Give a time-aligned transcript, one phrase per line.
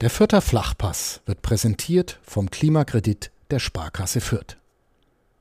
[0.00, 4.56] Der Fürther Flachpass wird präsentiert vom Klimakredit der Sparkasse Fürth.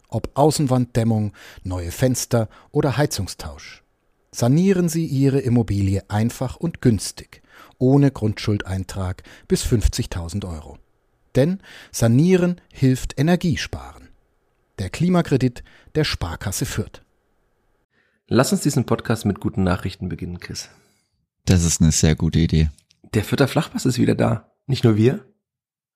[0.09, 1.31] Ob Außenwanddämmung,
[1.63, 3.83] neue Fenster oder Heizungstausch.
[4.31, 7.41] Sanieren Sie Ihre Immobilie einfach und günstig,
[7.77, 10.77] ohne Grundschuldeintrag bis 50.000 Euro.
[11.35, 11.61] Denn
[11.93, 14.09] Sanieren hilft Energiesparen.
[14.77, 15.63] Der Klimakredit
[15.95, 17.01] der Sparkasse Fürth.
[18.27, 20.69] Lass uns diesen Podcast mit guten Nachrichten beginnen, Chris.
[21.45, 22.69] Das ist eine sehr gute Idee.
[23.13, 24.48] Der Fürther Flachpass ist wieder da.
[24.69, 25.25] Nicht nur wir,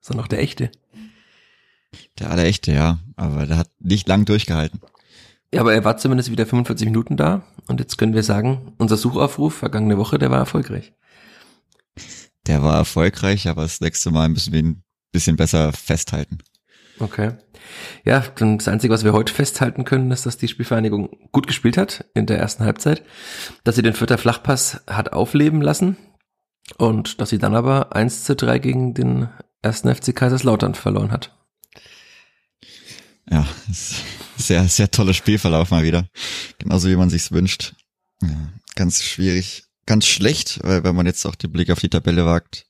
[0.01, 0.71] sondern auch der echte.
[2.17, 2.97] Der allerechte, ja.
[3.15, 4.81] Aber der hat nicht lang durchgehalten.
[5.53, 7.43] Ja, aber er war zumindest wieder 45 Minuten da.
[7.67, 10.93] Und jetzt können wir sagen, unser Suchaufruf vergangene Woche, der war erfolgreich.
[12.47, 16.39] Der war erfolgreich, aber das nächste Mal müssen wir ihn ein bisschen besser festhalten.
[16.97, 17.33] Okay.
[18.03, 21.77] Ja, dann das Einzige, was wir heute festhalten können, ist, dass die Spielvereinigung gut gespielt
[21.77, 23.03] hat in der ersten Halbzeit,
[23.63, 25.95] dass sie den Vierter Flachpass hat aufleben lassen,
[26.77, 29.29] und dass sie dann aber 1 zu 3 gegen den
[29.61, 31.37] ersten FC Kaiserslautern verloren hat.
[33.29, 33.47] Ja,
[34.37, 36.07] sehr, sehr toller Spielverlauf mal wieder.
[36.59, 37.73] Genauso wie man sich's wünscht.
[38.21, 42.25] Ja, ganz schwierig, ganz schlecht, weil wenn man jetzt auch den Blick auf die Tabelle
[42.25, 42.65] wagt,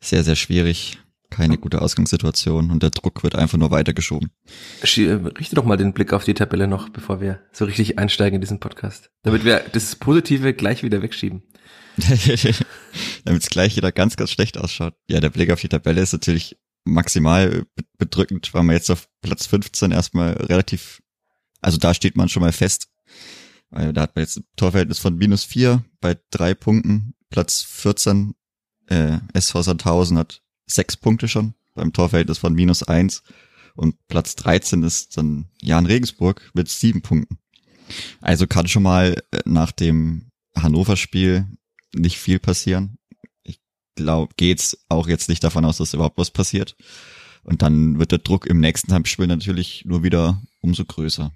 [0.00, 0.98] sehr, sehr schwierig.
[1.30, 4.30] Keine gute Ausgangssituation und der Druck wird einfach nur weitergeschoben.
[4.84, 8.40] Richte doch mal den Blick auf die Tabelle noch, bevor wir so richtig einsteigen in
[8.40, 9.10] diesen Podcast.
[9.22, 11.42] Damit wir das Positive gleich wieder wegschieben.
[13.24, 14.94] Damit es gleich wieder ganz, ganz schlecht ausschaut.
[15.08, 17.64] Ja, der Blick auf die Tabelle ist natürlich maximal
[17.98, 21.02] bedrückend, weil man jetzt auf Platz 15 erstmal relativ,
[21.60, 22.88] also da steht man schon mal fest.
[23.70, 27.14] Weil da hat man jetzt ein Torverhältnis von minus vier bei drei Punkten.
[27.30, 28.34] Platz 14,
[28.86, 33.22] äh, SV Sandhausen hat sechs Punkte schon beim Torverhältnis von minus eins.
[33.74, 37.38] Und Platz 13 ist dann Jan Regensburg mit sieben Punkten.
[38.20, 41.46] Also kann schon mal äh, nach dem Hannover-Spiel
[41.94, 42.98] nicht viel passieren.
[43.42, 43.60] Ich
[43.94, 46.76] glaube, geht's auch jetzt nicht davon aus, dass überhaupt was passiert.
[47.42, 51.32] Und dann wird der Druck im nächsten Heimspiel natürlich nur wieder umso größer.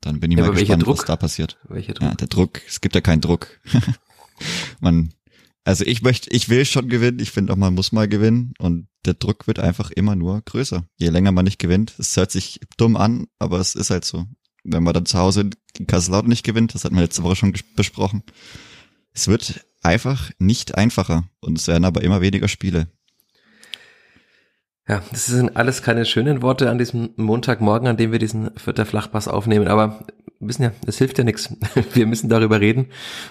[0.00, 1.58] Dann bin ich ja, mal gespannt, was da passiert.
[1.68, 2.08] Welcher Druck?
[2.08, 3.60] Ja, der Druck, es gibt ja keinen Druck.
[4.80, 5.12] man,
[5.64, 7.18] also ich möchte, ich will schon gewinnen.
[7.18, 8.52] Ich finde auch, man muss mal gewinnen.
[8.58, 10.84] Und der Druck wird einfach immer nur größer.
[10.96, 14.26] Je länger man nicht gewinnt, es hört sich dumm an, aber es ist halt so.
[14.62, 17.54] Wenn man dann zu Hause in Kaiserslautern nicht gewinnt, das hatten wir letzte Woche schon
[17.76, 18.22] besprochen.
[19.12, 22.88] Es wird einfach nicht einfacher und es werden aber immer weniger Spiele.
[24.88, 28.86] Ja, das sind alles keine schönen Worte an diesem Montagmorgen, an dem wir diesen Vierter
[28.86, 30.04] Flachpass aufnehmen, aber
[30.40, 31.54] wir wissen ja, es hilft ja nichts.
[31.92, 32.86] Wir müssen darüber reden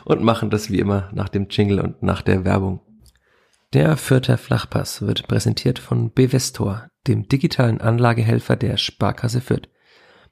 [0.06, 2.82] und machen das wie immer nach dem Jingle und nach der Werbung.
[3.74, 9.70] Der Vierter Flachpass wird präsentiert von Bevestor, dem digitalen Anlagehelfer der Sparkasse Fürth.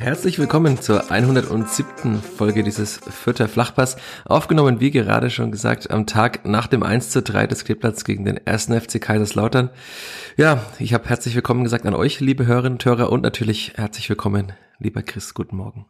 [0.00, 2.22] Herzlich willkommen zur 107.
[2.22, 3.98] Folge dieses Vierter Flachpass.
[4.24, 8.24] Aufgenommen, wie gerade schon gesagt, am Tag nach dem 1 zu 3 des Kleeblatts gegen
[8.24, 8.68] den 1.
[8.68, 9.68] FC Kaiserslautern.
[10.38, 14.08] Ja, ich habe herzlich willkommen gesagt an euch, liebe Hörerinnen und Hörer, und natürlich herzlich
[14.08, 15.34] willkommen, lieber Chris.
[15.34, 15.84] Guten Morgen.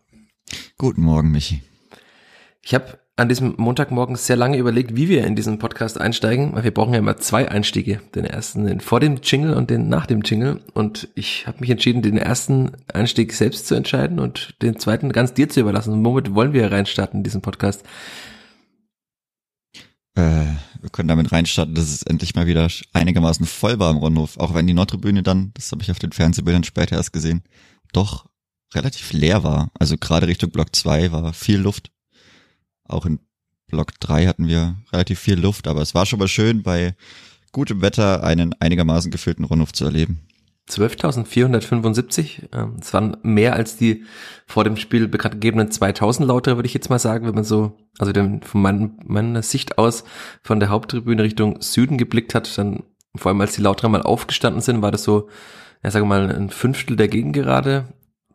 [0.77, 1.63] Guten Morgen, Michi.
[2.63, 6.65] Ich habe an diesem Montagmorgen sehr lange überlegt, wie wir in diesen Podcast einsteigen, weil
[6.65, 8.01] wir brauchen ja immer zwei Einstiege.
[8.15, 10.63] Den ersten den vor dem Jingle und den nach dem Jingle.
[10.73, 15.35] Und ich habe mich entschieden, den ersten Einstieg selbst zu entscheiden und den zweiten ganz
[15.35, 16.03] dir zu überlassen.
[16.03, 17.85] womit wollen wir reinstarten in diesen Podcast?
[20.15, 20.47] Äh,
[20.81, 24.39] wir können damit reinstarten, dass es endlich mal wieder einigermaßen voll war im Rundhof.
[24.39, 27.43] Auch wenn die Nordtribüne dann, das habe ich auf den Fernsehbildern später erst gesehen,
[27.93, 28.31] doch
[28.75, 29.71] relativ leer war.
[29.79, 31.91] Also gerade Richtung Block 2 war viel Luft.
[32.91, 33.21] Auch in
[33.69, 36.95] Block 3 hatten wir relativ viel Luft, aber es war schon mal schön, bei
[37.53, 40.21] gutem Wetter einen einigermaßen gefüllten Rundhof zu erleben.
[40.69, 44.05] 12.475, ähm, das waren mehr als die
[44.47, 47.77] vor dem Spiel bekannt gegebenen 2000 Lauter, würde ich jetzt mal sagen, wenn man so,
[47.99, 50.05] also von mein, meiner Sicht aus
[50.43, 52.85] von der Haupttribüne Richtung Süden geblickt hat, dann
[53.17, 55.29] vor allem als die Lauter mal aufgestanden sind, war das so,
[55.83, 57.89] ja, sagen wir mal, ein Fünftel der Gegengerade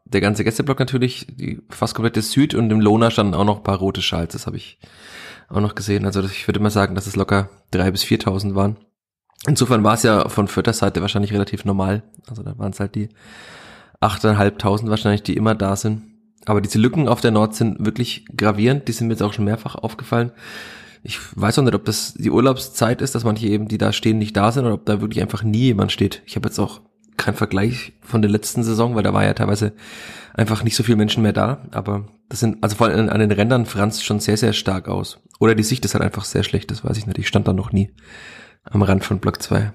[0.05, 3.63] der ganze Gästeblock natürlich, die fast komplette Süd und im Lohner standen auch noch ein
[3.63, 4.79] paar rote Schals, das habe ich
[5.49, 6.05] auch noch gesehen.
[6.05, 8.77] Also ich würde mal sagen, dass es locker drei bis viertausend waren.
[9.47, 12.03] Insofern war es ja von Vierter Seite wahrscheinlich relativ normal.
[12.27, 13.09] Also da waren es halt die
[13.99, 16.03] achteinhalbtausend wahrscheinlich, die immer da sind.
[16.45, 19.45] Aber diese Lücken auf der Nord sind wirklich gravierend, die sind mir jetzt auch schon
[19.45, 20.31] mehrfach aufgefallen.
[21.03, 24.17] ich weiß auch nicht, ob das die Urlaubszeit ist, dass manche eben, die da stehen,
[24.17, 26.23] nicht da sind oder ob da wirklich einfach nie jemand steht.
[26.25, 26.81] Ich habe jetzt auch
[27.17, 29.73] keinen Vergleich von der letzten Saison, weil da war ja teilweise
[30.33, 31.67] einfach nicht so viele Menschen mehr da.
[31.71, 35.19] Aber das sind, also vor allem an den Rändern franzt schon sehr, sehr stark aus.
[35.39, 37.17] Oder die Sicht ist halt einfach sehr schlecht, das weiß ich nicht.
[37.17, 37.91] Ich stand da noch nie
[38.63, 39.73] am Rand von Block 2.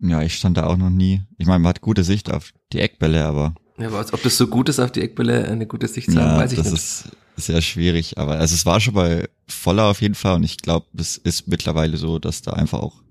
[0.00, 1.22] Ja, ich stand da auch noch nie.
[1.38, 3.54] Ich meine, man hat gute Sicht auf die Eckbälle, aber.
[3.78, 6.32] Ja, aber ob das so gut ist, auf die Eckbälle eine gute Sicht zu haben,
[6.32, 6.82] ja, weiß ich das nicht.
[6.82, 8.18] ist sehr schwierig.
[8.18, 11.48] Aber also es war schon mal voller auf jeden Fall und ich glaube, es ist
[11.48, 13.02] mittlerweile so, dass da einfach auch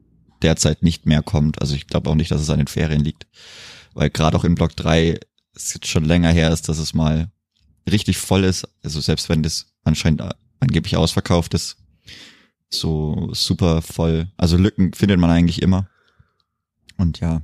[0.42, 1.62] derzeit nicht mehr kommt.
[1.62, 3.28] Also ich glaube auch nicht, dass es an den Ferien liegt.
[3.94, 5.20] Weil gerade auch in Block 3
[5.56, 7.32] es jetzt schon länger her ist, dass es mal
[7.90, 8.68] richtig voll ist.
[8.84, 10.22] Also selbst wenn das anscheinend
[10.60, 11.78] angeblich ausverkauft ist,
[12.70, 14.28] so super voll.
[14.38, 15.90] Also Lücken findet man eigentlich immer.
[16.98, 17.42] Und ja,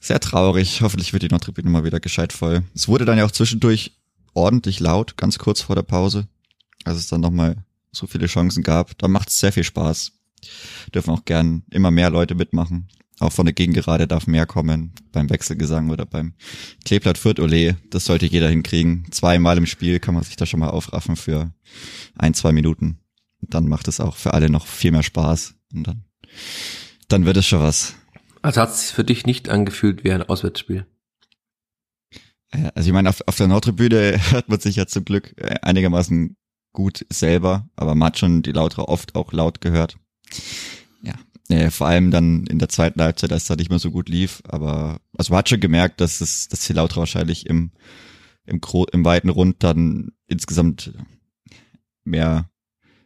[0.00, 0.82] sehr traurig.
[0.82, 2.64] Hoffentlich wird die Nordtribüne mal wieder gescheit voll.
[2.74, 3.92] Es wurde dann ja auch zwischendurch
[4.34, 6.26] ordentlich laut, ganz kurz vor der Pause,
[6.84, 8.96] als es dann nochmal so viele Chancen gab.
[8.98, 10.12] Da macht es sehr viel Spaß.
[10.94, 12.88] Dürfen auch gern immer mehr Leute mitmachen.
[13.20, 14.92] Auch von der Gegengerade darf mehr kommen.
[15.12, 16.34] Beim Wechselgesang oder beim
[16.84, 17.76] Kleeblatt Fürth Ole.
[17.90, 19.06] Das sollte jeder hinkriegen.
[19.10, 21.52] Zweimal im Spiel kann man sich da schon mal aufraffen für
[22.16, 22.98] ein, zwei Minuten.
[23.42, 25.54] Dann macht es auch für alle noch viel mehr Spaß.
[25.74, 26.04] Und dann,
[27.08, 27.94] dann wird es schon was.
[28.42, 30.86] Also hat es sich für dich nicht angefühlt wie ein Auswärtsspiel.
[32.54, 35.56] Ja, Also ich meine, auf, auf der Nordtribüne hört man sich ja zum Glück äh,
[35.62, 36.36] einigermaßen
[36.72, 39.98] gut selber, aber man hat schon die Lauter oft auch laut gehört.
[41.02, 41.14] Ja,
[41.48, 44.08] äh, vor allem dann in der zweiten Halbzeit, als es da nicht mehr so gut
[44.08, 47.72] lief, aber also man hat schon gemerkt, dass es, dass die Lauter wahrscheinlich im
[48.46, 50.92] im, Gro im weiten Rund dann insgesamt
[52.04, 52.50] mehr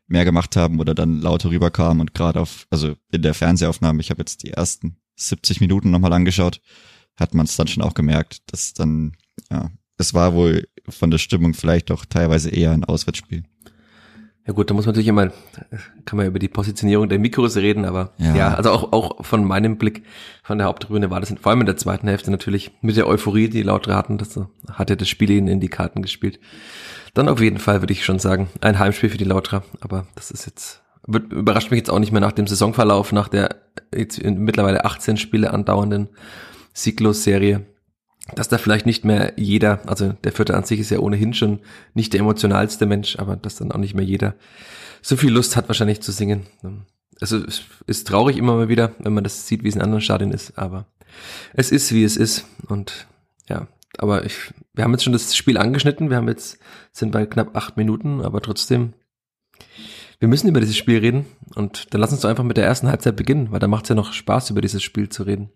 [0.06, 4.10] mehr gemacht haben oder dann lauter rüberkamen und gerade auf also in der Fernsehaufnahme, ich
[4.10, 6.60] habe jetzt die ersten 70 Minuten nochmal angeschaut,
[7.16, 9.16] hat man es dann schon auch gemerkt, dass dann
[9.50, 13.44] ja, es war wohl von der Stimmung vielleicht auch teilweise eher ein Auswärtsspiel.
[14.46, 15.32] Ja gut, da muss man natürlich immer,
[16.04, 18.54] kann man über die Positionierung der Mikros reden, aber ja, Ja.
[18.54, 20.02] also auch, auch von meinem Blick
[20.42, 23.06] von der Haupttribüne war das in, vor allem in der zweiten Hälfte natürlich mit der
[23.06, 24.38] Euphorie, die Lautere hatten, das
[24.70, 26.40] hatte das Spiel ihnen in die Karten gespielt.
[27.14, 30.30] Dann auf jeden Fall würde ich schon sagen, ein Heimspiel für die Lauterer, aber das
[30.30, 33.56] ist jetzt, wird, überrascht mich jetzt auch nicht mehr nach dem Saisonverlauf, nach der
[33.94, 36.08] jetzt mittlerweile 18 Spiele andauernden
[36.74, 37.64] Sieglos-Serie,
[38.34, 41.60] dass da vielleicht nicht mehr jeder, also der Vierte an sich ist ja ohnehin schon
[41.92, 44.34] nicht der emotionalste Mensch, aber dass dann auch nicht mehr jeder
[45.02, 46.46] so viel Lust hat wahrscheinlich zu singen.
[47.20, 50.00] Also es ist traurig immer mal wieder, wenn man das sieht, wie es in anderen
[50.00, 50.86] Stadien ist, aber
[51.52, 53.06] es ist, wie es ist und
[53.48, 53.68] ja,
[53.98, 56.58] aber ich, wir haben jetzt schon das Spiel angeschnitten, wir haben jetzt,
[56.92, 58.94] sind bei knapp acht Minuten, aber trotzdem,
[60.18, 62.88] wir müssen über dieses Spiel reden und dann lass uns doch einfach mit der ersten
[62.88, 65.50] Halbzeit beginnen, weil da macht es ja noch Spaß, über dieses Spiel zu reden.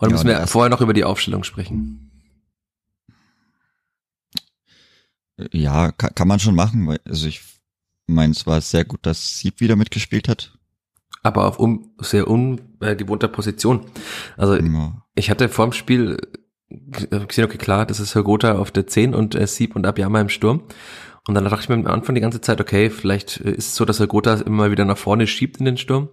[0.00, 2.10] Oder Ja, müssen wir vorher noch über die Aufstellung sprechen?
[5.52, 7.40] Ja, kann, kann man schon machen, weil also ich
[8.06, 10.56] meine, es war sehr gut, dass Sieb wieder mitgespielt hat.
[11.22, 13.86] Aber auf un, sehr ungewohnter Position.
[14.36, 15.02] Also Ja.
[15.14, 16.18] ich hatte vorm Spiel
[16.68, 20.20] äh, gesehen, okay, klar, das ist Hergotha auf der 10 und äh, Sieb und Abiyama
[20.20, 20.62] im Sturm.
[21.28, 23.76] Und dann dachte ich mir am Anfang die ganze Zeit, okay, vielleicht äh, ist es
[23.76, 26.08] so, dass Hergotha immer wieder nach vorne schiebt in den Sturm.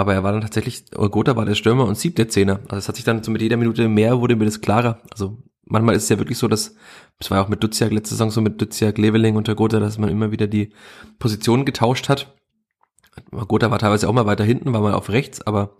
[0.00, 2.60] Aber er war dann tatsächlich, Hergotha war der Stürmer und Sieb der Zehner.
[2.68, 5.02] Also es hat sich dann so mit jeder Minute mehr, wurde mir das klarer.
[5.10, 5.36] Also
[5.66, 6.74] manchmal ist es ja wirklich so, dass,
[7.18, 9.98] das war ja auch mit Duziak letzte Saison so mit Duziak, Leveling und Hergotha, dass
[9.98, 10.72] man immer wieder die
[11.18, 12.34] Positionen getauscht hat.
[13.30, 15.76] Hergotha war teilweise auch mal weiter hinten, war mal auf rechts, aber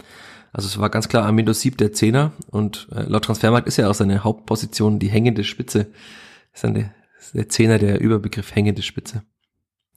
[0.53, 3.89] also es war ganz klar Armindo Sieb der Zehner und äh, laut Transfermarkt ist ja
[3.89, 5.93] auch seine Hauptposition die hängende Spitze.
[6.53, 6.77] Ist dann
[7.19, 9.23] ist der Zehner der Überbegriff hängende Spitze.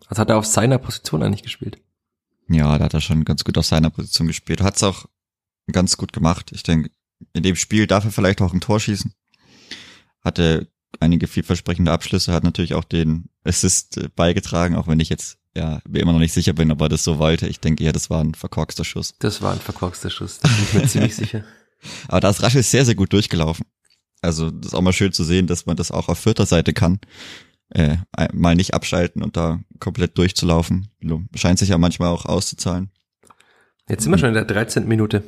[0.08, 1.82] Also hat er auf seiner Position eigentlich gespielt.
[2.48, 4.62] Ja, da hat er schon ganz gut auf seiner Position gespielt.
[4.62, 5.06] Hat es auch
[5.72, 6.52] ganz gut gemacht.
[6.54, 6.90] Ich denke,
[7.34, 9.14] in dem Spiel darf er vielleicht auch ein Tor schießen.
[10.22, 10.68] Hatte
[11.00, 15.82] einige vielversprechende Abschlüsse, hat natürlich auch den Assist äh, beigetragen, auch wenn ich jetzt ja
[15.88, 17.48] mir immer noch nicht sicher bin, ob er das so wollte.
[17.48, 19.16] Ich denke eher, das war ein verkorkster Schuss.
[19.20, 21.44] Das war ein verkorkster Schuss, da bin ich mir ziemlich sicher.
[22.08, 23.66] Aber da ist Raschel sehr, sehr gut durchgelaufen.
[24.22, 26.74] Also das ist auch mal schön zu sehen, dass man das auch auf vierter Seite
[26.74, 27.00] kann.
[27.76, 27.98] Äh,
[28.34, 30.90] mal nicht abschalten und da komplett durchzulaufen.
[31.36, 32.92] Scheint sich ja manchmal auch auszuzahlen.
[33.90, 34.88] Jetzt sind wir schon in der 13.
[34.88, 35.24] Minute.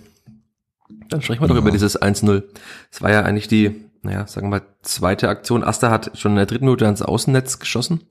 [1.09, 1.61] Dann sprechen wir doch Ja.
[1.61, 2.43] über dieses 1-0.
[2.91, 3.71] Es war ja eigentlich die,
[4.03, 5.63] naja, sagen wir mal, zweite Aktion.
[5.63, 8.01] Asta hat schon in der dritten Minute ans Außennetz geschossen.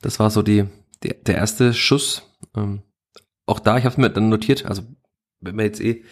[0.00, 0.64] Das war so die,
[1.04, 2.22] der, der erste Schuss.
[2.56, 2.82] Ähm,
[3.46, 4.82] auch da, ich habe mir dann notiert, also
[5.40, 6.02] wenn wir jetzt eh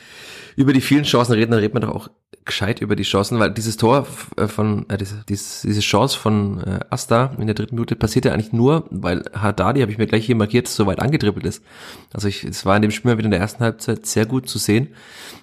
[0.57, 2.11] über die vielen Chancen reden, dann reden wir doch auch
[2.45, 6.81] gescheit über die Chancen, weil dieses Tor äh, von, äh, diese, diese, Chance von äh,
[6.91, 10.27] Asta in der dritten Minute passiert ja eigentlich nur, weil Haddadi, habe ich mir gleich
[10.27, 11.63] hier markiert, so weit angedribbelt ist.
[12.13, 14.49] Also ich, es war in dem Spiel mal wieder in der ersten Halbzeit sehr gut
[14.49, 14.89] zu sehen,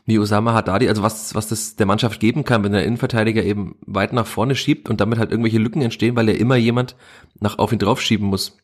[0.06, 3.76] wie Osama Haddadi, also was, was das der Mannschaft geben kann, wenn der Innenverteidiger eben
[3.86, 6.96] weit nach vorne schiebt und damit halt irgendwelche Lücken entstehen, weil er immer jemand
[7.40, 8.58] nach auf ihn drauf schieben muss.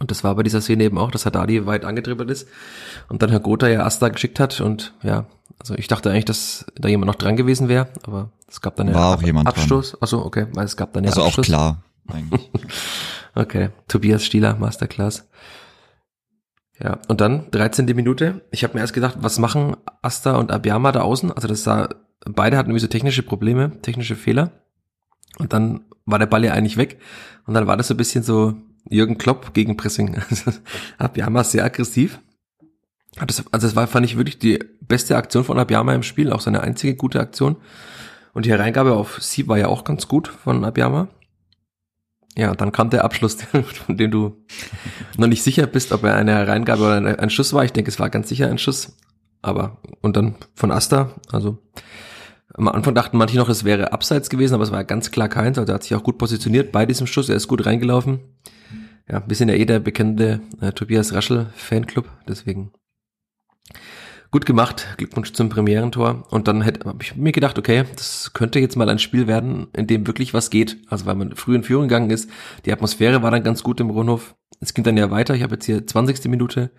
[0.00, 2.48] Und das war bei dieser Szene eben auch, dass Haddadi weit angedribbelt ist
[3.08, 5.26] und dann Herr Gotha ja Asta geschickt hat und ja,
[5.60, 8.88] also ich dachte eigentlich, dass da jemand noch dran gewesen wäre, aber es gab dann
[8.88, 9.92] ja War auch jemand Abstoß.
[9.92, 10.02] Dran.
[10.02, 11.44] Achso, okay, weil es gab dann ja Also Abstoß.
[11.44, 12.50] auch klar, eigentlich.
[13.34, 15.28] okay, Tobias Stieler, Masterclass.
[16.80, 17.86] Ja, und dann 13.
[17.86, 18.42] Minute.
[18.52, 21.32] Ich habe mir erst gedacht, was machen Asta und Abiyama da außen?
[21.32, 21.88] Also das sah,
[22.24, 24.52] beide hatten irgendwie so technische Probleme, technische Fehler.
[25.38, 27.00] Und dann war der Ball ja eigentlich weg.
[27.46, 28.54] Und dann war das so ein bisschen so
[28.88, 30.16] Jürgen Klopp gegen Pressing.
[30.30, 30.52] Also
[30.98, 32.20] Abiyama sehr aggressiv.
[33.26, 36.40] Das, also das war, fand ich wirklich die beste Aktion von Abiyama im Spiel, auch
[36.40, 37.56] seine einzige gute Aktion.
[38.32, 41.08] Und die Hereingabe auf Sieb war ja auch ganz gut von Abiyama.
[42.36, 43.36] Ja, dann kam der Abschluss,
[43.86, 44.44] von dem du
[45.16, 47.64] noch nicht sicher bist, ob er eine Hereingabe oder ein Schuss war.
[47.64, 48.96] Ich denke, es war ganz sicher ein Schuss.
[49.42, 51.58] Aber, und dann von Asta, also
[52.54, 55.58] am Anfang dachten manche noch, es wäre abseits gewesen, aber es war ganz klar keins.
[55.58, 57.28] Also er hat sich auch gut positioniert bei diesem Schuss.
[57.28, 58.20] Er ist gut reingelaufen.
[59.10, 62.72] Ja, wir sind ja eh der bekannte äh, Tobias Raschel Fanclub, deswegen
[64.30, 64.86] gut gemacht.
[64.96, 66.26] Glückwunsch zum Premierentor.
[66.30, 69.68] Und dann hätte hab ich mir gedacht, okay, das könnte jetzt mal ein Spiel werden,
[69.74, 70.78] in dem wirklich was geht.
[70.88, 72.30] Also weil man früh in Führung gegangen ist.
[72.66, 74.34] Die Atmosphäre war dann ganz gut im Rundhof.
[74.60, 75.34] Es ging dann ja weiter.
[75.34, 76.24] Ich habe jetzt hier 20.
[76.26, 76.70] Minute.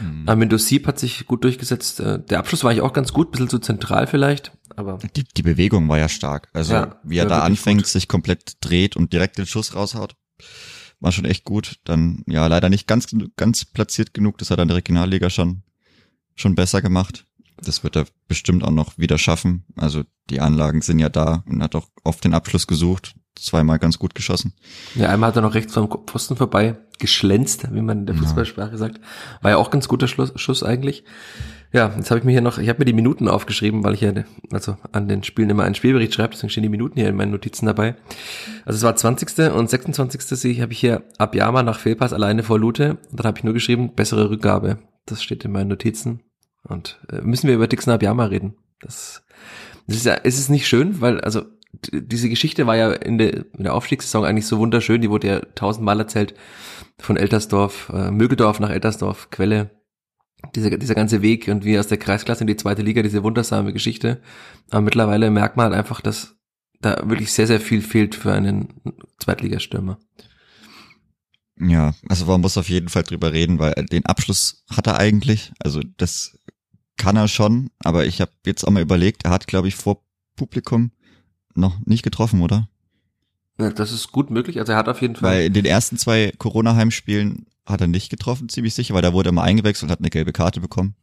[0.00, 0.28] Mhm.
[0.28, 2.00] Amindo Sieb hat sich gut durchgesetzt.
[2.00, 4.52] Äh, der Abschluss war eigentlich auch ganz gut, bisschen zu zentral vielleicht.
[4.76, 6.48] Aber die, die Bewegung war ja stark.
[6.52, 7.86] Also ja, wie er da anfängt, gut.
[7.86, 10.16] sich komplett dreht und direkt den Schuss raushaut,
[11.00, 11.80] war schon echt gut.
[11.84, 14.38] Dann ja leider nicht ganz ganz platziert genug.
[14.38, 15.62] Das hat er in der Regionalliga schon
[16.40, 17.26] schon besser gemacht.
[17.62, 19.64] Das wird er bestimmt auch noch wieder schaffen.
[19.76, 23.14] Also die Anlagen sind ja da und hat auch oft den Abschluss gesucht.
[23.36, 24.54] Zweimal ganz gut geschossen.
[24.94, 28.72] Ja, einmal hat er noch rechts vom Posten vorbei geschlänzt, wie man in der Fußballsprache
[28.72, 28.76] ja.
[28.76, 29.00] sagt.
[29.40, 31.04] War ja auch ganz guter Schluss, Schuss eigentlich.
[31.72, 34.00] Ja, jetzt habe ich mir hier noch, ich habe mir die Minuten aufgeschrieben, weil ich
[34.00, 34.12] ja
[34.50, 37.30] also an den Spielen immer einen Spielbericht schreibe, deswegen stehen die Minuten hier in meinen
[37.30, 37.94] Notizen dabei.
[38.64, 39.52] Also es war 20.
[39.52, 40.22] und 26.
[40.22, 43.44] sehe ich, habe ich hier Abjama nach Fehlpass alleine vor Lute und dann habe ich
[43.44, 44.78] nur geschrieben, bessere Rückgabe.
[45.06, 46.20] Das steht in meinen Notizen.
[46.70, 48.54] Und äh, müssen wir über Dixon Abiyama reden.
[48.80, 49.22] Das,
[49.86, 51.42] das ist ja, ist es nicht schön, weil, also,
[51.92, 55.40] diese Geschichte war ja in der, in der Aufstiegssaison eigentlich so wunderschön, die wurde ja
[55.54, 56.34] tausendmal erzählt
[56.98, 59.70] von Eltersdorf, äh, Mögeldorf nach Eltersdorf, Quelle,
[60.54, 63.72] dieser, dieser ganze Weg und wie aus der Kreisklasse in die zweite Liga, diese wundersame
[63.72, 64.20] Geschichte.
[64.70, 66.36] Aber mittlerweile merkt man halt einfach, dass
[66.80, 68.80] da wirklich sehr, sehr viel fehlt für einen
[69.18, 69.98] Zweitligastürmer.
[71.60, 75.52] Ja, also man muss auf jeden Fall drüber reden, weil den Abschluss hat er eigentlich.
[75.58, 76.38] Also das
[77.00, 80.02] kann er schon, aber ich habe jetzt auch mal überlegt, er hat, glaube ich, vor
[80.36, 80.92] Publikum
[81.54, 82.68] noch nicht getroffen, oder?
[83.58, 84.58] Ja, das ist gut möglich.
[84.58, 85.30] Also er hat auf jeden Fall.
[85.30, 89.30] Weil in den ersten zwei Corona-Heimspielen hat er nicht getroffen, ziemlich sicher, weil da wurde
[89.30, 90.94] er mal eingewechselt und hat eine gelbe Karte bekommen.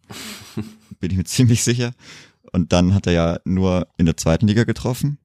[1.00, 1.94] Bin ich mir ziemlich sicher.
[2.52, 5.18] Und dann hat er ja nur in der zweiten Liga getroffen,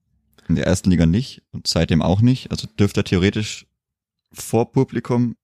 [0.49, 2.49] in der ersten Liga nicht und seitdem auch nicht.
[2.49, 3.67] Also dürfte er theoretisch
[4.31, 5.35] vor Publikum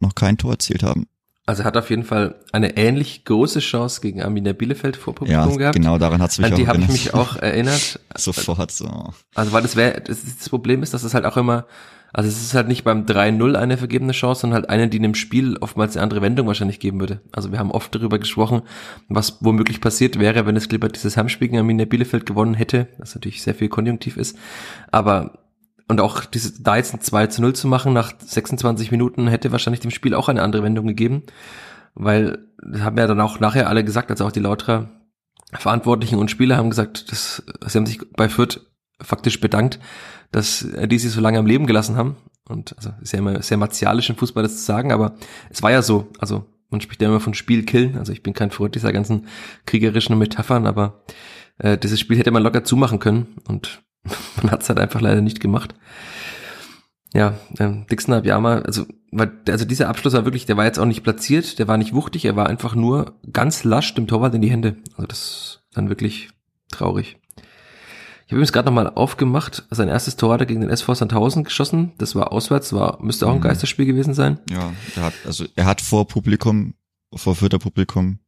[0.00, 1.06] noch kein Tor erzielt haben.
[1.48, 5.50] Also er hat auf jeden Fall eine ähnlich große Chance gegen Arminia Bielefeld vor Publikum
[5.52, 5.76] ja, gehabt.
[5.76, 8.00] genau, daran hat es mich An auch die habe ich mich auch erinnert.
[8.16, 9.12] Sofort so.
[9.36, 11.66] Also weil das wäre, das, das Problem ist, dass es halt auch immer,
[12.12, 15.04] also es ist halt nicht beim 3-0 eine vergebene Chance, sondern halt eine, die in
[15.04, 17.20] dem Spiel oftmals eine andere Wendung wahrscheinlich geben würde.
[17.30, 18.62] Also wir haben oft darüber gesprochen,
[19.08, 23.14] was womöglich passiert wäre, wenn es Klippert dieses Heimspiel gegen Arminia Bielefeld gewonnen hätte, das
[23.14, 24.36] natürlich sehr viel konjunktiv ist.
[24.90, 25.45] Aber
[25.88, 29.52] und auch diese, da jetzt ein 2 zu 0 zu machen nach 26 Minuten hätte
[29.52, 31.22] wahrscheinlich dem Spiel auch eine andere Wendung gegeben.
[31.94, 34.88] Weil, das haben ja dann auch nachher alle gesagt, also auch die Lauterer
[35.52, 38.60] Verantwortlichen und Spieler haben gesagt, dass, sie haben sich bei Fürth
[39.00, 39.78] faktisch bedankt,
[40.32, 42.16] dass die sie so lange am Leben gelassen haben.
[42.48, 45.16] Und also ist sehr martialisch im Fußball das zu sagen, aber
[45.50, 46.08] es war ja so.
[46.18, 47.96] Also man spricht ja immer von Spiel killen.
[47.96, 49.26] Also ich bin kein Freund dieser ganzen
[49.66, 51.04] kriegerischen Metaphern, aber
[51.58, 53.36] äh, dieses Spiel hätte man locker zumachen können.
[53.48, 53.82] Und
[54.42, 55.74] man hat es halt einfach leider nicht gemacht.
[57.14, 60.84] Ja, ähm, Dixon Abiyama, also, weil, also dieser Abschluss war wirklich, der war jetzt auch
[60.84, 64.42] nicht platziert, der war nicht wuchtig, er war einfach nur ganz lasch dem Torwart in
[64.42, 64.76] die Hände.
[64.96, 66.30] Also das ist dann wirklich
[66.70, 67.18] traurig.
[68.26, 71.44] Ich habe übrigens gerade nochmal aufgemacht, sein erstes Tor hat er gegen den SV Sandhausen
[71.44, 71.92] geschossen.
[71.98, 73.42] Das war auswärts, war, müsste auch ein mhm.
[73.42, 74.40] Geisterspiel gewesen sein.
[74.50, 76.74] Ja, er hat, also er hat vor Publikum,
[77.14, 78.18] vor vierter Publikum.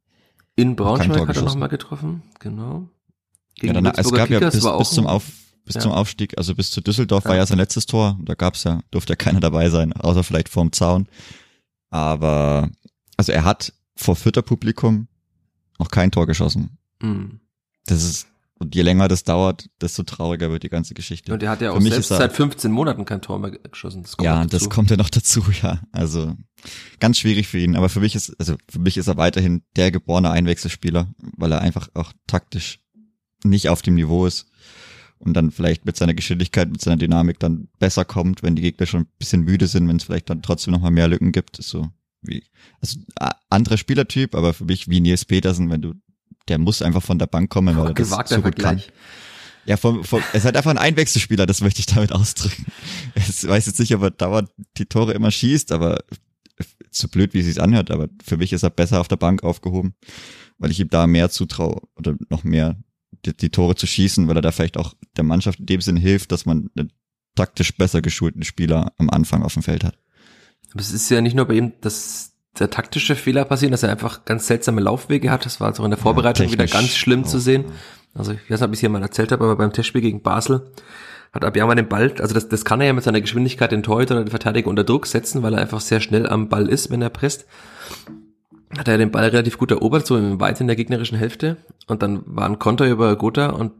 [0.55, 2.87] In Braunschweig hat er nochmal getroffen, genau.
[3.55, 5.25] Gegen ja, dann, es gab Kickers ja bis, bis zum Auf,
[5.69, 5.81] bis ja.
[5.81, 7.29] zum Aufstieg, also bis zu Düsseldorf ja.
[7.29, 8.17] war ja sein letztes Tor.
[8.23, 11.07] Da gab's ja, durfte ja keiner dabei sein, außer vielleicht vorm Zaun.
[11.91, 12.71] Aber
[13.17, 15.07] also er hat vor vierter Publikum
[15.77, 16.79] noch kein Tor geschossen.
[17.03, 17.39] Mhm.
[17.85, 21.31] Das ist, und je länger das dauert, desto trauriger wird die ganze Geschichte.
[21.31, 24.01] Und er hat ja auch selbst seit 15 Monaten kein Tor mehr geschossen.
[24.01, 25.81] Das ja, das kommt ja noch dazu, ja.
[25.91, 26.35] Also
[26.99, 27.75] ganz schwierig für ihn.
[27.75, 31.61] Aber für mich ist, also für mich ist er weiterhin der geborene Einwechselspieler, weil er
[31.61, 32.79] einfach auch taktisch
[33.43, 34.48] nicht auf dem Niveau ist
[35.19, 38.85] und dann vielleicht mit seiner Geschwindigkeit, mit seiner Dynamik dann besser kommt, wenn die Gegner
[38.85, 41.59] schon ein bisschen müde sind, wenn es vielleicht dann trotzdem nochmal mehr Lücken gibt.
[41.59, 41.89] Ist so
[42.21, 42.43] wie,
[42.81, 42.99] also
[43.49, 45.93] anderer Spielertyp, aber für mich wie Nils Petersen, wenn du,
[46.47, 48.81] der muss einfach von der Bank kommen, weil er das so gut kann.
[49.65, 52.65] Ja, vom, vom, es ist halt einfach ein Einwechselspieler, das möchte ich damit ausdrücken.
[53.15, 55.99] Ich weiß jetzt nicht, ob er dauernd die Tore immer schießt, aber
[56.91, 59.43] so blöd, wie es sich anhört, aber für mich ist er besser auf der Bank
[59.43, 59.93] aufgehoben,
[60.57, 62.77] weil ich ihm da mehr zutraue oder noch mehr
[63.25, 65.97] die, die Tore zu schießen, weil er da vielleicht auch der Mannschaft in dem Sinn
[65.97, 66.91] hilft, dass man einen
[67.35, 69.97] taktisch besser geschulten Spieler am Anfang auf dem Feld hat.
[70.71, 73.91] Aber es ist ja nicht nur bei ihm, dass der taktische Fehler passiert, dass er
[73.91, 75.45] einfach ganz seltsame Laufwege hat.
[75.45, 77.65] Das war jetzt auch in der Vorbereitung ja, wieder ganz schlimm auch, zu sehen.
[78.13, 80.21] Also ich weiß nicht, ob ich es hier mal erzählt habe, aber beim Testspiel gegen
[80.21, 80.71] Basel
[81.31, 84.15] hat Abiyama den Ball, also das, das kann er ja mit seiner Geschwindigkeit den Torhüter
[84.15, 87.01] oder den Verteidiger unter Druck setzen, weil er einfach sehr schnell am Ball ist, wenn
[87.01, 87.45] er presst.
[88.77, 91.57] Hat er den Ball relativ gut erobert, so weit in der gegnerischen Hälfte.
[91.87, 93.71] Und dann war ein Konter über Gotha und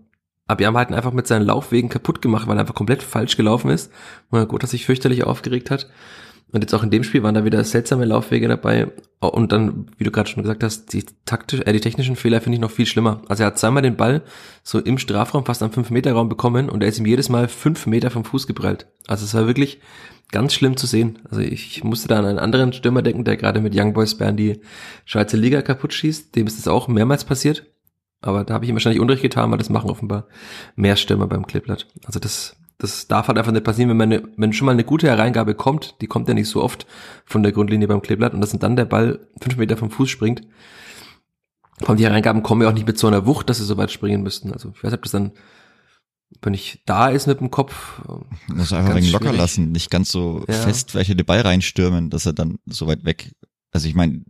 [0.48, 3.70] Abiyama hat ihn einfach mit seinen Laufwegen kaputt gemacht, weil er einfach komplett falsch gelaufen
[3.70, 3.92] ist.
[4.32, 5.88] Und Gotha sich fürchterlich aufgeregt hat.
[6.52, 8.92] Und jetzt auch in dem Spiel waren da wieder seltsame Laufwege dabei.
[9.20, 12.56] Und dann, wie du gerade schon gesagt hast, die taktisch, äh, die technischen Fehler finde
[12.56, 13.22] ich noch viel schlimmer.
[13.28, 14.24] Also er hat zweimal den Ball
[14.64, 18.10] so im Strafraum fast am 5-Meter-Raum bekommen und er ist ihm jedes Mal fünf Meter
[18.10, 18.88] vom Fuß geprellt.
[19.08, 19.80] Also es war wirklich
[20.32, 21.20] ganz schlimm zu sehen.
[21.30, 24.38] Also ich musste da an einen anderen Stürmer denken, der gerade mit Young Boys Bern
[24.38, 24.62] die
[25.06, 26.36] Schweizer Liga kaputt schießt.
[26.36, 27.66] Dem ist das auch mehrmals passiert.
[28.22, 30.28] Aber da habe ich ihm wahrscheinlich Unrecht getan, weil das machen offenbar
[30.76, 31.88] mehr Stürmer beim Kleeblatt.
[32.06, 35.08] Also das das darf halt einfach nicht passieren, wenn man wenn schon mal eine gute
[35.08, 36.88] Hereingabe kommt, die kommt ja nicht so oft
[37.26, 40.44] von der Grundlinie beim Kleeblatt und dass dann der Ball fünf Meter vom Fuß springt.
[41.84, 43.92] Kommen die Hereingaben kommen ja auch nicht mit so einer Wucht, dass sie so weit
[43.92, 44.54] springen müssten.
[44.54, 45.32] Also ich weiß nicht, ob das dann,
[46.42, 48.02] wenn ich da ist mit dem Kopf.
[48.48, 50.54] Muss einfach ein locker lassen, nicht ganz so ja.
[50.54, 53.36] fest in den Ball reinstürmen, dass er dann so weit weg.
[53.72, 54.24] Also ich meine,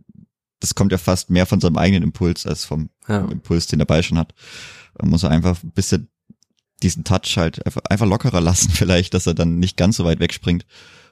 [0.58, 3.24] das kommt ja fast mehr von seinem eigenen Impuls als vom ja.
[3.26, 4.34] Impuls, den der Ball schon hat.
[4.94, 6.08] Da muss er einfach ein bisschen
[6.82, 10.66] diesen Touch halt einfach, lockerer lassen vielleicht, dass er dann nicht ganz so weit wegspringt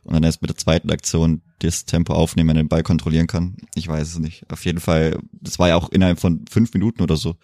[0.04, 3.56] und dann erst mit der zweiten Aktion das Tempo aufnehmen, den Ball kontrollieren kann.
[3.75, 4.50] Ich weiß es nicht.
[4.50, 7.37] Auf jeden Fall, das war ja auch innerhalb von fünf Minuten oder so.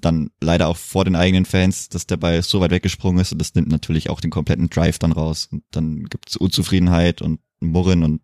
[0.00, 3.38] Dann leider auch vor den eigenen Fans, dass der Ball so weit weggesprungen ist und
[3.38, 5.48] das nimmt natürlich auch den kompletten Drive dann raus.
[5.50, 8.20] Und dann gibt's Unzufriedenheit und Murren und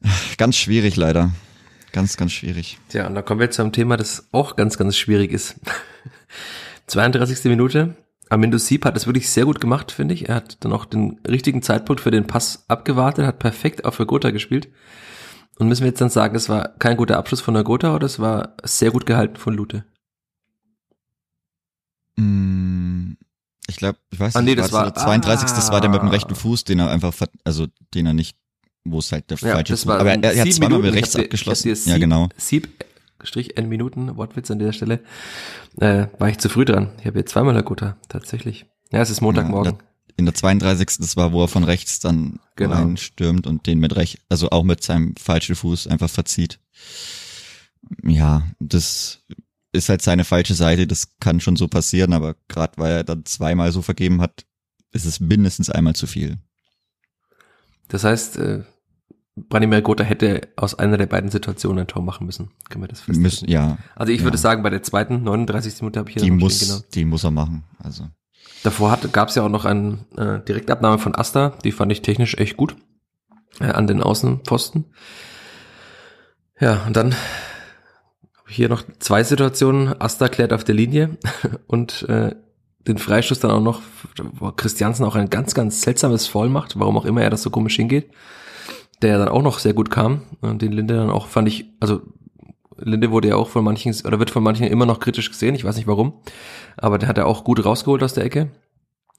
[0.36, 1.32] ganz schwierig leider.
[1.92, 2.78] Ganz, ganz schwierig.
[2.90, 5.56] Tja, und da kommen wir zu einem Thema, das auch ganz, ganz schwierig ist.
[6.86, 7.44] 32.
[7.44, 7.96] Minute.
[8.28, 10.28] Amindo Sieb hat das wirklich sehr gut gemacht, finde ich.
[10.28, 14.06] Er hat dann auch den richtigen Zeitpunkt für den Pass abgewartet, hat perfekt auch für
[14.06, 14.68] Gotha gespielt.
[15.58, 18.06] Und müssen wir jetzt dann sagen, es war kein guter Abschluss von der Gotha oder
[18.06, 19.84] es war sehr gut gehalten von Lute?
[22.16, 23.12] Mm,
[23.68, 25.48] ich glaube, ich weiß ah, nicht, nee, das war, war der 32.
[25.48, 28.36] Ah, das war der mit dem rechten Fuß, den er einfach, also den er nicht,
[28.84, 31.74] wo es halt der ja, falsche Fuß, aber er, er hat zweimal mit rechts abgeschlossen.
[31.86, 32.28] ja, genau.
[32.36, 32.68] Sieb
[33.26, 35.00] Strich N Minuten, Wortwitz an dieser Stelle,
[35.80, 36.92] äh, war ich zu früh dran.
[37.00, 38.66] Ich habe jetzt zweimal Laguta, tatsächlich.
[38.90, 39.74] Ja, es ist Montagmorgen.
[39.74, 39.78] Ja,
[40.16, 40.98] in der 32.
[40.98, 42.74] Das war, wo er von rechts dann genau.
[42.74, 46.58] reinstürmt und den mit rechts, also auch mit seinem falschen Fuß einfach verzieht.
[48.02, 49.22] Ja, das
[49.72, 53.24] ist halt seine falsche Seite, das kann schon so passieren, aber gerade weil er dann
[53.24, 54.46] zweimal so vergeben hat,
[54.92, 56.38] ist es mindestens einmal zu viel.
[57.88, 58.64] Das heißt, äh,
[59.36, 62.52] Branimir Gotha hätte aus einer der beiden Situationen ein Tor machen müssen.
[62.70, 63.22] Können wir das feststellen?
[63.22, 63.76] Müssen, ja.
[63.94, 64.24] Also ich ja.
[64.24, 65.82] würde sagen, bei der zweiten, 39.
[65.82, 66.80] Minute habe ich hier die muss, stehen, genau.
[66.94, 67.64] Die muss er machen.
[67.78, 68.08] Also.
[68.62, 72.34] Davor gab es ja auch noch eine äh, Direktabnahme von Asta, die fand ich technisch
[72.38, 72.76] echt gut.
[73.60, 74.86] Äh, an den Außenpfosten.
[76.58, 77.14] Ja, und dann
[78.48, 80.00] hier noch zwei Situationen.
[80.00, 81.18] Asta klärt auf der Linie
[81.66, 82.34] und äh,
[82.88, 83.82] den Freistoß dann auch noch,
[84.32, 87.50] wo Christiansen auch ein ganz, ganz seltsames Foul macht, warum auch immer er das so
[87.50, 88.10] komisch hingeht
[89.02, 92.02] der dann auch noch sehr gut kam und den Linde dann auch fand ich, also
[92.78, 95.64] Linde wurde ja auch von manchen oder wird von manchen immer noch kritisch gesehen, ich
[95.64, 96.14] weiß nicht warum,
[96.76, 98.50] aber der hat er auch gut rausgeholt aus der Ecke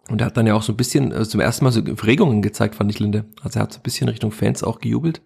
[0.10, 2.42] und er hat dann ja auch so ein bisschen also zum ersten Mal so Regungen
[2.42, 3.26] gezeigt, fand ich Linde.
[3.42, 5.22] Also er hat so ein bisschen Richtung Fans auch gejubelt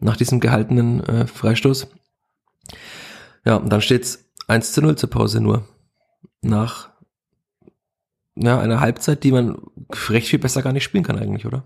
[0.00, 1.88] nach diesem gehaltenen äh, Freistoß.
[3.44, 5.68] Ja, und dann steht's 1 zu 0 zur Pause nur.
[6.42, 6.90] Nach
[8.34, 9.58] ja, einer Halbzeit, die man
[10.08, 11.64] recht viel besser gar nicht spielen kann eigentlich, oder?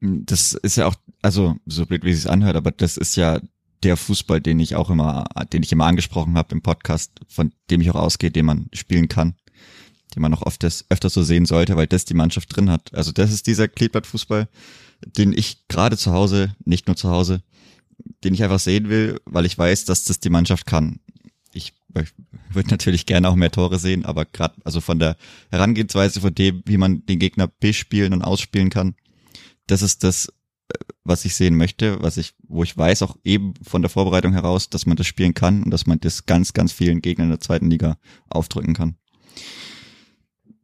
[0.00, 0.94] Das ist ja auch,
[1.28, 3.38] also so blöd wie es anhört, aber das ist ja
[3.82, 7.82] der Fußball, den ich auch immer, den ich immer angesprochen habe im Podcast, von dem
[7.82, 9.34] ich auch ausgehe, den man spielen kann,
[10.16, 12.94] den man auch oft öfter so sehen sollte, weil das die Mannschaft drin hat.
[12.94, 14.48] Also das ist dieser Kleeblatt-Fußball,
[15.18, 17.42] den ich gerade zu Hause, nicht nur zu Hause,
[18.24, 20.98] den ich einfach sehen will, weil ich weiß, dass das die Mannschaft kann.
[21.52, 21.74] Ich,
[22.48, 25.18] würde natürlich gerne auch mehr Tore sehen, aber gerade also von der
[25.50, 28.94] Herangehensweise von dem, wie man den Gegner bespielen und ausspielen kann,
[29.66, 30.32] das ist das,
[31.04, 34.68] was ich sehen möchte, was ich, wo ich weiß, auch eben von der Vorbereitung heraus,
[34.68, 37.70] dass man das spielen kann und dass man das ganz, ganz vielen Gegnern der zweiten
[37.70, 38.96] Liga aufdrücken kann.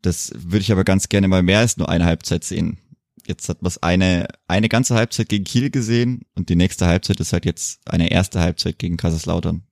[0.03, 2.79] Das würde ich aber ganz gerne mal mehr als nur eine Halbzeit sehen.
[3.27, 7.33] Jetzt hat man eine, eine ganze Halbzeit gegen Kiel gesehen und die nächste Halbzeit ist
[7.33, 9.63] halt jetzt eine erste Halbzeit gegen Kaiserslautern.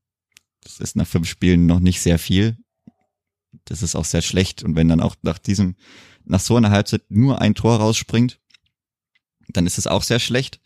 [0.62, 2.56] Das ist nach fünf Spielen noch nicht sehr viel.
[3.66, 4.62] Das ist auch sehr schlecht.
[4.62, 5.76] Und wenn dann auch nach diesem,
[6.24, 8.40] nach so einer Halbzeit nur ein Tor rausspringt,
[9.48, 10.61] dann ist es auch sehr schlecht.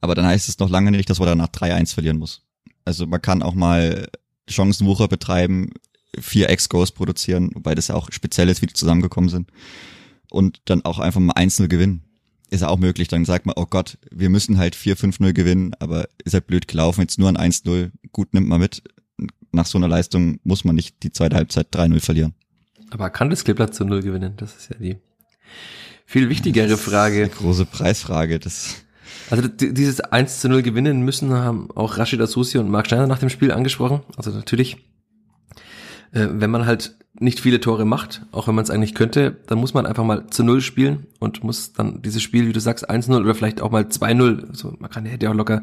[0.00, 2.42] Aber dann heißt es noch lange nicht, dass man danach 3-1 verlieren muss.
[2.84, 4.08] Also man kann auch mal
[4.48, 5.70] Chancenwucher betreiben,
[6.18, 9.50] vier Ex-Goals produzieren, wobei das ja auch speziell ist, wie die zusammengekommen sind.
[10.30, 12.04] Und dann auch einfach mal 1-0 gewinnen.
[12.50, 13.08] Ist ja auch möglich.
[13.08, 17.02] Dann sagt man, oh Gott, wir müssen halt 4-5-0 gewinnen, aber ist halt blöd gelaufen.
[17.02, 17.90] Jetzt nur ein 1-0.
[18.12, 18.82] Gut, nimmt man mit.
[19.52, 22.34] Nach so einer Leistung muss man nicht die zweite Halbzeit 3-0 verlieren.
[22.90, 24.34] Aber kann das Kleeblatt zu Null gewinnen?
[24.36, 24.96] Das ist ja die
[26.08, 27.28] viel wichtigere Frage.
[27.28, 28.38] große Preisfrage.
[28.38, 28.76] Das
[29.30, 33.18] also dieses 1 zu 0 gewinnen müssen haben auch Rashid Asusi und Marc Schneider nach
[33.18, 34.00] dem Spiel angesprochen.
[34.16, 34.78] Also natürlich,
[36.12, 39.58] äh, wenn man halt nicht viele Tore macht, auch wenn man es eigentlich könnte, dann
[39.58, 42.88] muss man einfach mal zu Null spielen und muss dann dieses Spiel, wie du sagst,
[42.88, 44.48] 1-0 oder vielleicht auch mal 2-0.
[44.48, 45.62] Also man kann hätte ja auch locker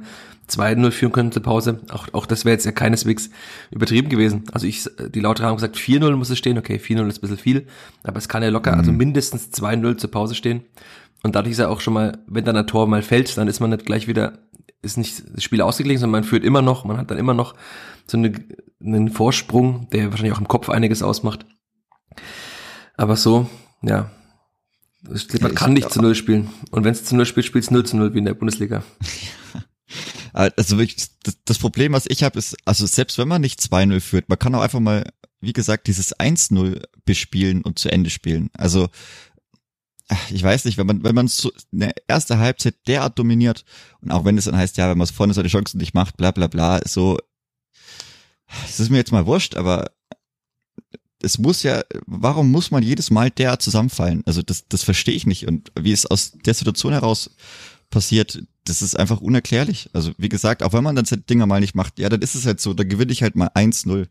[0.49, 1.79] 2-0 führen können zur Pause.
[1.91, 3.29] Auch, auch das wäre jetzt ja keineswegs
[3.71, 4.43] übertrieben gewesen.
[4.51, 6.57] Also ich, die Lauter haben gesagt, 4-0 muss es stehen.
[6.57, 7.67] Okay, 4-0 ist ein bisschen viel,
[8.03, 8.97] aber es kann ja locker, also mhm.
[8.97, 10.61] also mindestens 2-0 zur Pause stehen.
[11.23, 13.59] Und dadurch ist ja auch schon mal, wenn dann ein Tor mal fällt, dann ist
[13.59, 14.39] man nicht gleich wieder,
[14.81, 17.55] ist nicht das Spiel ausgeglichen, sondern man führt immer noch, man hat dann immer noch
[18.05, 18.33] so eine,
[18.85, 21.45] einen Vorsprung, der wahrscheinlich auch im Kopf einiges ausmacht.
[22.95, 23.49] Aber so,
[23.81, 24.11] ja,
[25.41, 26.49] man kann nicht zu Null spielen.
[26.71, 28.83] Und wenn es zu Null spielt, spielt es 0 zu 0 wie in der Bundesliga.
[30.33, 34.01] Also wirklich, das, das Problem, was ich habe, ist, also selbst wenn man nicht 2-0
[34.01, 38.49] führt, man kann auch einfach mal, wie gesagt, dieses 1-0 bespielen und zu Ende spielen.
[38.51, 38.89] Also
[40.29, 43.63] ich weiß nicht, wenn man, wenn man so eine erste Halbzeit derart dominiert
[44.01, 46.17] und auch wenn es dann heißt, ja, wenn man es vorne seine Chancen nicht macht,
[46.17, 47.17] bla bla bla, so,
[48.65, 49.91] es ist mir jetzt mal wurscht, aber
[51.21, 54.21] es muss ja, warum muss man jedes Mal derart zusammenfallen?
[54.25, 55.47] Also das, das verstehe ich nicht.
[55.47, 57.31] Und wie es aus der Situation heraus
[57.89, 59.89] passiert, das ist einfach unerklärlich.
[59.93, 62.45] Also wie gesagt, auch wenn man dann Dinger mal nicht macht, ja, dann ist es
[62.45, 63.87] halt so, dann gewinne ich halt mal 1-0.
[63.87, 64.07] Und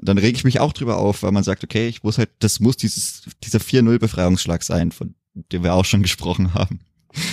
[0.00, 2.60] dann rege ich mich auch drüber auf, weil man sagt, okay, ich muss halt, das
[2.60, 6.80] muss dieses, dieser 4-0 Befreiungsschlag sein, von dem wir auch schon gesprochen haben.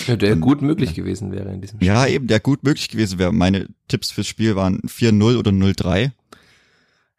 [0.07, 1.87] Ja, der Und, gut möglich gewesen wäre in diesem Spiel.
[1.87, 3.33] Ja, eben, der gut möglich gewesen wäre.
[3.33, 6.11] Meine Tipps fürs Spiel waren 4-0 oder 0-3.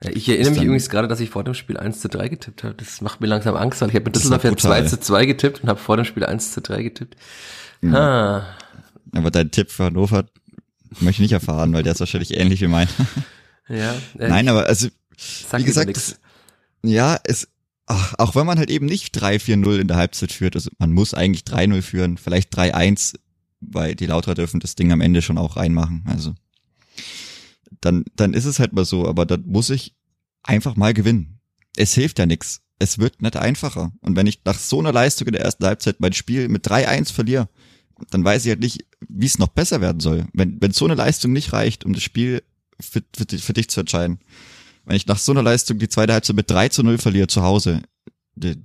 [0.02, 2.64] Ja, ich erinnere mich übrigens gerade, dass ich vor dem Spiel 1 zu 3 getippt
[2.64, 2.74] habe.
[2.74, 5.62] Das macht mir langsam Angst, weil ich habe mit Düsseldorf ja 2 zu 2 getippt
[5.62, 7.16] und habe vor dem Spiel 1 zu 3 getippt.
[7.80, 7.94] Mhm.
[7.94, 8.46] Ha.
[9.12, 10.26] Aber dein Tipp für Hannover
[11.00, 12.88] möchte ich nicht erfahren, weil der ist wahrscheinlich ähnlich wie mein.
[13.66, 13.94] Ja.
[14.18, 14.88] Äh, Nein, aber also,
[15.56, 16.20] wie gesagt, das,
[16.82, 17.48] ja, es,
[17.86, 21.14] ach, auch wenn man halt eben nicht 3-4-0 in der Halbzeit führt, also man muss
[21.14, 23.14] eigentlich 3-0 führen, vielleicht 3-1,
[23.60, 26.34] weil die Lauter dürfen das Ding am Ende schon auch reinmachen, also
[27.80, 29.94] dann, dann ist es halt mal so, aber dann muss ich
[30.42, 31.40] einfach mal gewinnen.
[31.76, 32.62] Es hilft ja nichts.
[32.78, 33.92] Es wird nicht einfacher.
[34.00, 37.12] Und wenn ich nach so einer Leistung in der ersten Halbzeit mein Spiel mit 3-1
[37.12, 37.48] verliere,
[38.10, 40.26] dann weiß ich halt nicht, wie es noch besser werden soll.
[40.32, 42.42] Wenn, wenn so eine Leistung nicht reicht, um das Spiel
[42.80, 44.18] für, für, für dich zu entscheiden.
[44.84, 47.42] Wenn ich nach so einer Leistung die zweite Halbzeit mit 3 zu 0 verliere zu
[47.42, 47.82] Hause,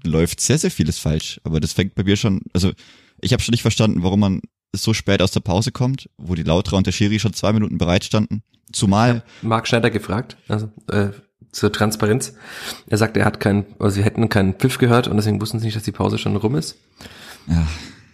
[0.04, 1.40] läuft sehr, sehr vieles falsch.
[1.44, 2.72] Aber das fängt bei mir schon, also
[3.22, 4.42] ich habe schon nicht verstanden, warum man
[4.76, 7.78] so spät aus der Pause kommt, wo die Lautra und der Schiri schon zwei Minuten
[7.78, 8.44] bereit standen.
[8.72, 9.24] Zumal.
[9.42, 11.10] Marc Schneider gefragt, also äh,
[11.52, 12.36] zur Transparenz.
[12.88, 15.66] Er sagt, er hat keinen, also sie hätten keinen Pfiff gehört und deswegen wussten sie
[15.66, 16.76] nicht, dass die Pause schon rum ist.
[17.48, 17.68] Ja,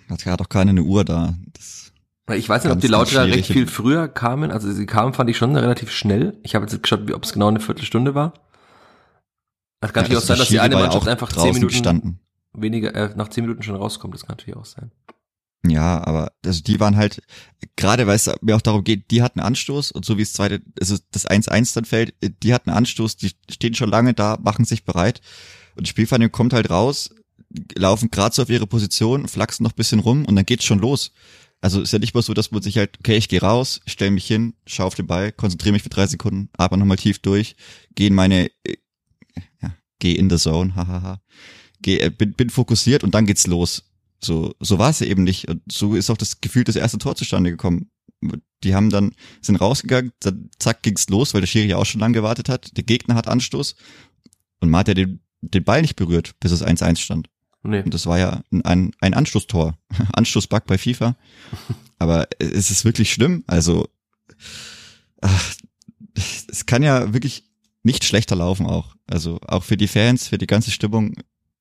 [0.10, 1.36] hat ja doch keine eine Uhr da.
[1.54, 1.85] Das
[2.34, 4.52] ich weiß nicht, ob die Lauter recht viel früher kamen.
[4.52, 6.40] Also sie kamen, fand ich schon relativ schnell.
[6.44, 8.34] Ich habe jetzt geschaut, ob es genau eine Viertelstunde war.
[9.82, 12.20] Es kann ja, natürlich auch sein, dass die eine Mannschaft einfach zehn Minuten gestanden.
[12.54, 14.16] weniger, äh, nach zehn Minuten schon rauskommt.
[14.16, 14.92] Das kann natürlich auch sein.
[15.68, 17.22] Ja, aber also die waren halt,
[17.76, 20.62] gerade weil es mir auch darum geht, die hatten Anstoß und so wie es zweite,
[20.80, 24.84] also das 1-1 dann fällt, die hatten Anstoß, die stehen schon lange da, machen sich
[24.86, 25.22] bereit
[25.76, 27.10] und die Spielvereinigung kommt halt raus,
[27.76, 31.12] laufen gerade so auf ihre Position, flachsen noch bisschen rum und dann geht's schon los.
[31.65, 34.12] Also ist ja nicht mal so, dass man sich halt, okay, ich gehe raus, stell
[34.12, 37.56] mich hin, schau auf den Ball, konzentriere mich für drei Sekunden, atme nochmal tief durch,
[37.95, 38.75] gehe in meine, äh,
[39.63, 41.21] ja, geh in the zone, hahaha,
[41.82, 43.84] geh, äh, bin, bin fokussiert und dann geht's los
[44.25, 45.47] so, so war es ja eben nicht.
[45.47, 47.89] Und so ist auch das Gefühl das erste Tor zustande gekommen.
[48.63, 52.01] Die haben dann, sind rausgegangen, dann zack ging's los, weil der Schiri ja auch schon
[52.01, 52.75] lange gewartet hat.
[52.75, 53.75] Der Gegner hat Anstoß
[54.62, 57.30] und man hat ja den, den Ball nicht berührt, bis es 1-1 stand.
[57.65, 57.82] Nee.
[57.82, 59.78] Und das war ja ein, ein Anstoßtor.
[60.13, 61.15] Anstoßbug bei FIFA.
[61.99, 63.43] Aber es ist wirklich schlimm.
[63.47, 63.89] Also,
[65.21, 65.56] ach,
[66.49, 67.43] es kann ja wirklich
[67.84, 68.95] nicht schlechter laufen auch.
[69.08, 71.15] Also auch für die Fans, für die ganze Stimmung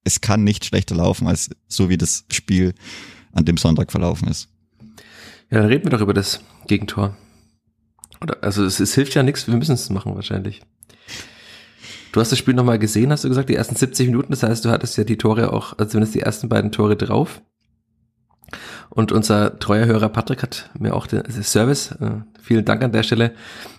[0.05, 2.75] es kann nicht schlechter laufen, als so wie das Spiel
[3.33, 4.49] an dem Sonntag verlaufen ist.
[5.51, 7.17] Ja, dann reden wir doch über das Gegentor.
[8.21, 10.63] Oder, also es, es hilft ja nichts, wir müssen es machen wahrscheinlich.
[12.15, 14.31] Du hast das Spiel nochmal gesehen, hast du gesagt, die ersten 70 Minuten.
[14.31, 17.43] Das heißt, du hattest ja die Tore auch, also zumindest die ersten beiden Tore drauf.
[18.89, 23.03] Und unser treuer Hörer Patrick hat mir auch den, Service, äh, vielen Dank an der
[23.03, 23.33] Stelle,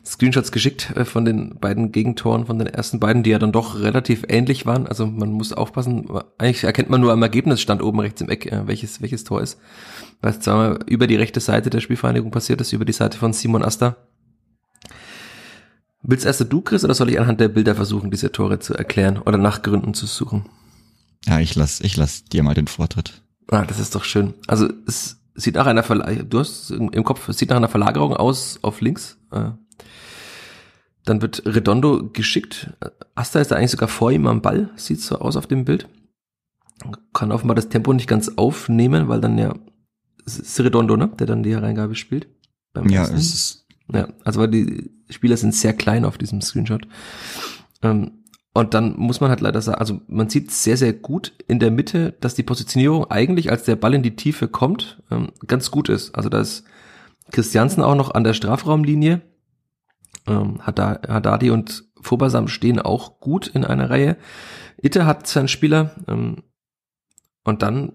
[0.05, 3.79] Screenshots geschickt äh, von den beiden Gegentoren, von den ersten beiden, die ja dann doch
[3.79, 4.85] relativ ähnlich waren.
[4.85, 8.67] Also man muss aufpassen, eigentlich erkennt man nur am Ergebnisstand oben rechts im Eck, äh,
[8.67, 9.61] welches, welches Tor ist.
[10.19, 13.31] Weil es zweimal über die rechte Seite der Spielvereinigung passiert ist, über die Seite von
[13.31, 13.95] Simon Asta.
[16.07, 19.17] Willst erst du, Chris, oder soll ich anhand der Bilder versuchen, diese Tore zu erklären
[19.17, 20.45] oder nach Gründen zu suchen?
[21.25, 23.23] Ja, ich lass, ich lass dir mal den Vortritt.
[23.49, 24.35] Ah, das ist doch schön.
[24.45, 28.15] Also es sieht nach einer Verlagerung, du hast im Kopf, es sieht nach einer Verlagerung
[28.15, 29.17] aus auf links.
[29.31, 29.51] Äh.
[31.05, 32.71] Dann wird Redondo geschickt.
[33.15, 35.87] Asta ist da eigentlich sogar vor ihm am Ball, sieht so aus auf dem Bild.
[37.13, 39.55] Kann offenbar das Tempo nicht ganz aufnehmen, weil dann ja,
[40.25, 42.27] es ist Redondo, ne, der dann die Hereingabe spielt.
[42.75, 43.15] ja, ersten.
[43.15, 43.65] es ist.
[43.91, 46.87] Ja, also weil die Spieler sind sehr klein auf diesem Screenshot.
[47.81, 51.59] Ähm, und dann muss man halt leider sagen, also man sieht sehr, sehr gut in
[51.59, 55.71] der Mitte, dass die Positionierung eigentlich, als der Ball in die Tiefe kommt, ähm, ganz
[55.71, 56.15] gut ist.
[56.15, 56.63] Also da ist
[57.31, 59.21] Christiansen auch noch an der Strafraumlinie.
[60.25, 64.15] Ähm, Haddadi und Fobasam stehen auch gut in einer Reihe.
[64.77, 65.91] Itte hat seinen Spieler.
[66.07, 66.43] Ähm,
[67.43, 67.91] und dann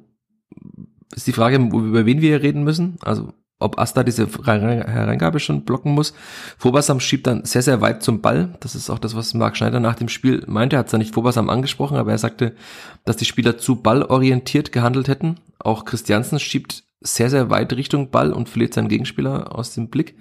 [1.14, 2.98] ist die Frage, über wen wir hier reden müssen.
[3.00, 6.14] Also ob Asta diese Hereingabe schon blocken muss.
[6.58, 8.56] Fobasam schiebt dann sehr, sehr weit zum Ball.
[8.60, 10.76] Das ist auch das, was Marc Schneider nach dem Spiel meinte.
[10.76, 12.56] Er hat zwar nicht Fobasam angesprochen, aber er sagte,
[13.04, 15.36] dass die Spieler zu ballorientiert gehandelt hätten.
[15.58, 20.16] Auch Christiansen schiebt sehr, sehr weit Richtung Ball und verliert seinen Gegenspieler aus dem Blick.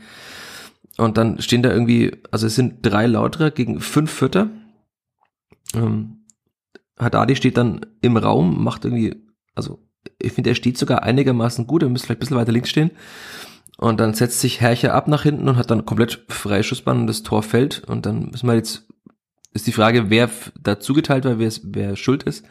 [0.98, 4.50] Und dann stehen da irgendwie, also es sind drei Lauterer gegen fünf Vierter.
[5.74, 6.26] Ähm,
[6.98, 9.16] Haddadi steht dann im Raum, macht irgendwie,
[9.56, 9.80] also
[10.20, 12.92] ich finde, er steht sogar einigermaßen gut, er müsste vielleicht ein bisschen weiter links stehen.
[13.78, 17.08] Und dann setzt sich Herrcher ab nach hinten und hat dann komplett freie Schussbahn und
[17.08, 17.86] das Tor fällt.
[17.86, 18.86] Und dann müssen wir jetzt,
[19.54, 20.30] ist die Frage, wer
[20.62, 22.46] da zugeteilt war, wer, wer schuld ist.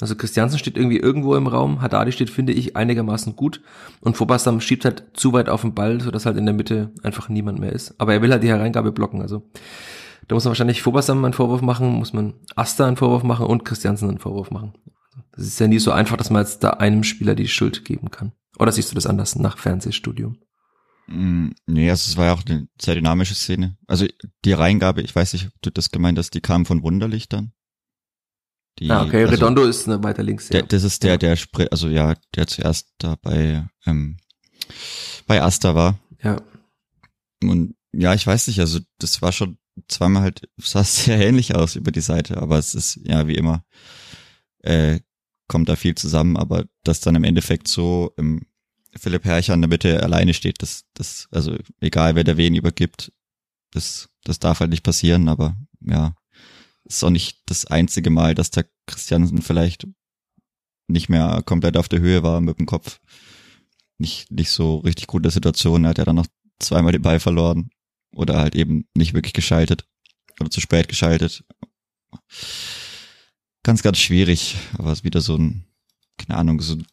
[0.00, 3.60] Also Christiansen steht irgendwie irgendwo im Raum, Haddadi steht, finde ich, einigermaßen gut.
[4.00, 7.28] Und Fobassam schiebt halt zu weit auf den Ball, sodass halt in der Mitte einfach
[7.28, 7.94] niemand mehr ist.
[8.00, 9.48] Aber er will halt die Hereingabe blocken, also.
[10.28, 13.64] Da muss man wahrscheinlich Fobassam einen Vorwurf machen, muss man Asta einen Vorwurf machen und
[13.64, 14.72] Christiansen einen Vorwurf machen.
[15.34, 18.10] Das ist ja nie so einfach, dass man jetzt da einem Spieler die Schuld geben
[18.10, 18.32] kann.
[18.58, 20.38] Oder siehst du das anders nach Fernsehstudium?
[21.06, 23.76] Mm, nee, also es war ja auch eine sehr dynamische Szene.
[23.86, 24.06] Also
[24.44, 27.52] die Reingabe, ich weiß nicht, ob du das gemeint hast, die kam von Wunderlichtern.
[28.78, 30.48] Die, ah, okay, also, Redondo ist eine weiter links.
[30.48, 31.36] Der, das ist der, der
[31.70, 34.16] also ja, der zuerst da bei, ähm,
[35.26, 35.98] bei Asta war.
[36.22, 36.40] Ja.
[37.42, 41.76] Und ja, ich weiß nicht, also das war schon zweimal halt, sah sehr ähnlich aus
[41.76, 43.64] über die Seite, aber es ist ja wie immer
[44.60, 45.00] äh,
[45.52, 48.46] kommt da viel zusammen, aber dass dann im Endeffekt so im
[48.96, 53.12] Philipp Herrcher in der Mitte alleine steht, das, das, also egal wer der wen übergibt,
[53.70, 56.14] das, das darf halt nicht passieren, aber ja,
[56.84, 59.86] ist auch nicht das einzige Mal, dass der Christiansen vielleicht
[60.88, 62.98] nicht mehr komplett auf der Höhe war mit dem Kopf.
[63.98, 65.84] Nicht, nicht so richtig gute Situation.
[65.84, 66.26] Er hat ja dann noch
[66.60, 67.70] zweimal den Ball verloren
[68.14, 69.84] oder halt eben nicht wirklich geschaltet
[70.40, 71.44] oder zu spät geschaltet
[73.62, 74.56] ganz, ganz schwierig.
[74.78, 75.64] Aber es ist wieder so ein,
[76.18, 76.86] keine Ahnung, so ein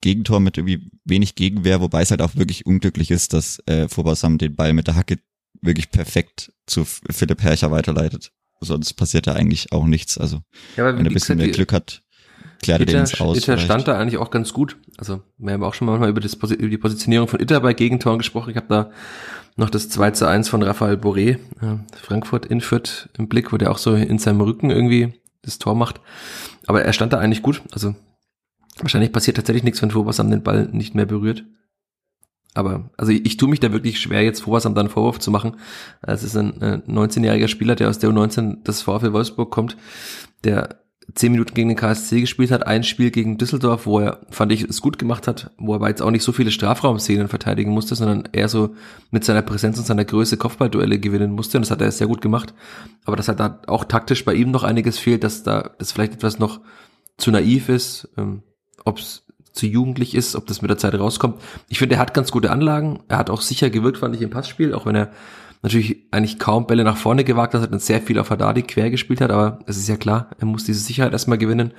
[0.00, 4.38] Gegentor mit irgendwie wenig Gegenwehr, wobei es halt auch wirklich unglücklich ist, dass äh, Vorbausam
[4.38, 5.18] den Ball mit der Hacke
[5.60, 8.30] wirklich perfekt zu Philipp Herrcher weiterleitet.
[8.60, 10.18] Sonst passiert da eigentlich auch nichts.
[10.18, 10.40] Also
[10.76, 12.02] ja, wenn er ein bisschen mehr Glück hat,
[12.62, 13.38] klärt er den ins Aus.
[13.38, 14.76] Itter stand da eigentlich auch ganz gut.
[14.98, 18.18] Also wir haben auch schon mal über, das, über die Positionierung von Itter bei Gegentoren
[18.18, 18.50] gesprochen.
[18.50, 18.90] Ich habe da
[19.56, 23.56] noch das 2 zu 1 von Raphael Boré, äh, Frankfurt in Fürth im Blick, wo
[23.56, 25.12] der auch so in seinem Rücken irgendwie
[25.48, 26.00] das Tor macht.
[26.66, 27.62] Aber er stand da eigentlich gut.
[27.72, 27.94] Also
[28.78, 31.44] wahrscheinlich passiert tatsächlich nichts, wenn Vorwasam den Ball nicht mehr berührt.
[32.54, 35.56] Aber also ich, ich tue mich da wirklich schwer, jetzt Vorwasam dann Vorwurf zu machen.
[36.02, 39.76] Es ist ein äh, 19-jähriger Spieler, der aus der U19 des VfL Wolfsburg kommt,
[40.44, 40.80] der
[41.14, 44.62] zehn Minuten gegen den KSC gespielt hat, ein Spiel gegen Düsseldorf, wo er, fand ich,
[44.62, 47.94] es gut gemacht hat, wo er aber jetzt auch nicht so viele Strafraumszenen verteidigen musste,
[47.94, 48.74] sondern eher so
[49.10, 51.58] mit seiner Präsenz und seiner Größe Kopfballduelle gewinnen musste.
[51.58, 52.54] Und das hat er sehr gut gemacht.
[53.04, 56.14] Aber dass halt da auch taktisch bei ihm noch einiges fehlt, dass da das vielleicht
[56.14, 56.60] etwas noch
[57.16, 58.42] zu naiv ist, ähm,
[58.84, 61.40] ob es zu jugendlich ist, ob das mit der Zeit rauskommt.
[61.68, 63.00] Ich finde, er hat ganz gute Anlagen.
[63.08, 65.10] Er hat auch sicher gewirkt, fand ich, im Passspiel, auch wenn er
[65.62, 69.20] natürlich eigentlich kaum Bälle nach vorne gewagt hat, und sehr viel auf Haddadi quer gespielt
[69.20, 71.72] hat, aber es ist ja klar, er muss diese Sicherheit erstmal gewinnen.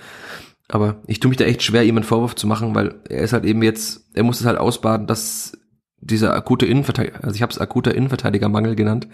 [0.68, 3.34] Aber ich tue mich da echt schwer, ihm einen Vorwurf zu machen, weil er ist
[3.34, 5.58] halt eben jetzt, er muss es halt ausbaden, dass
[6.02, 9.08] dieser akute Innenverteidiger, also ich habe es akuter Innenverteidigermangel genannt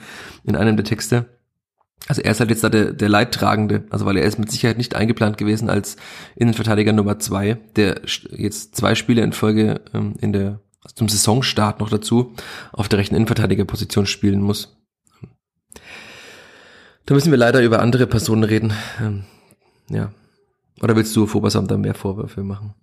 [0.43, 1.25] in einem der Texte.
[2.07, 4.77] Also er ist halt jetzt da der, der Leidtragende, also weil er ist mit Sicherheit
[4.77, 5.95] nicht eingeplant gewesen als
[6.35, 8.01] Innenverteidiger Nummer zwei, der
[8.31, 10.59] jetzt zwei Spiele in Folge ähm, in der
[10.93, 12.33] zum Saisonstart noch dazu
[12.71, 14.75] auf der rechten Innenverteidigerposition spielen muss.
[17.05, 18.73] Da müssen wir leider über andere Personen reden.
[18.99, 19.25] Ähm,
[19.89, 20.11] ja.
[20.81, 22.73] Oder willst du Fobasamt da mehr Vorwürfe machen?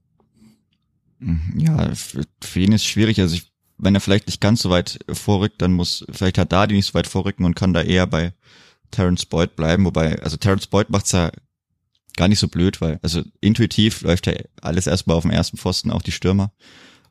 [1.57, 3.21] Ja, für ihn ist schwierig.
[3.21, 6.75] Also ich, wenn er vielleicht nicht ganz so weit vorrückt, dann muss, vielleicht hat Dadi
[6.75, 8.33] nicht so weit vorrücken und kann da eher bei
[8.91, 9.85] Terence Boyd bleiben.
[9.85, 11.31] Wobei, also Terence Boyd macht's ja
[12.17, 15.91] gar nicht so blöd, weil, also intuitiv läuft ja alles erstmal auf dem ersten Pfosten,
[15.91, 16.53] auch die Stürmer.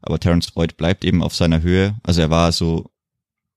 [0.01, 1.95] Aber Terence Boyd bleibt eben auf seiner Höhe.
[2.03, 2.91] Also er war so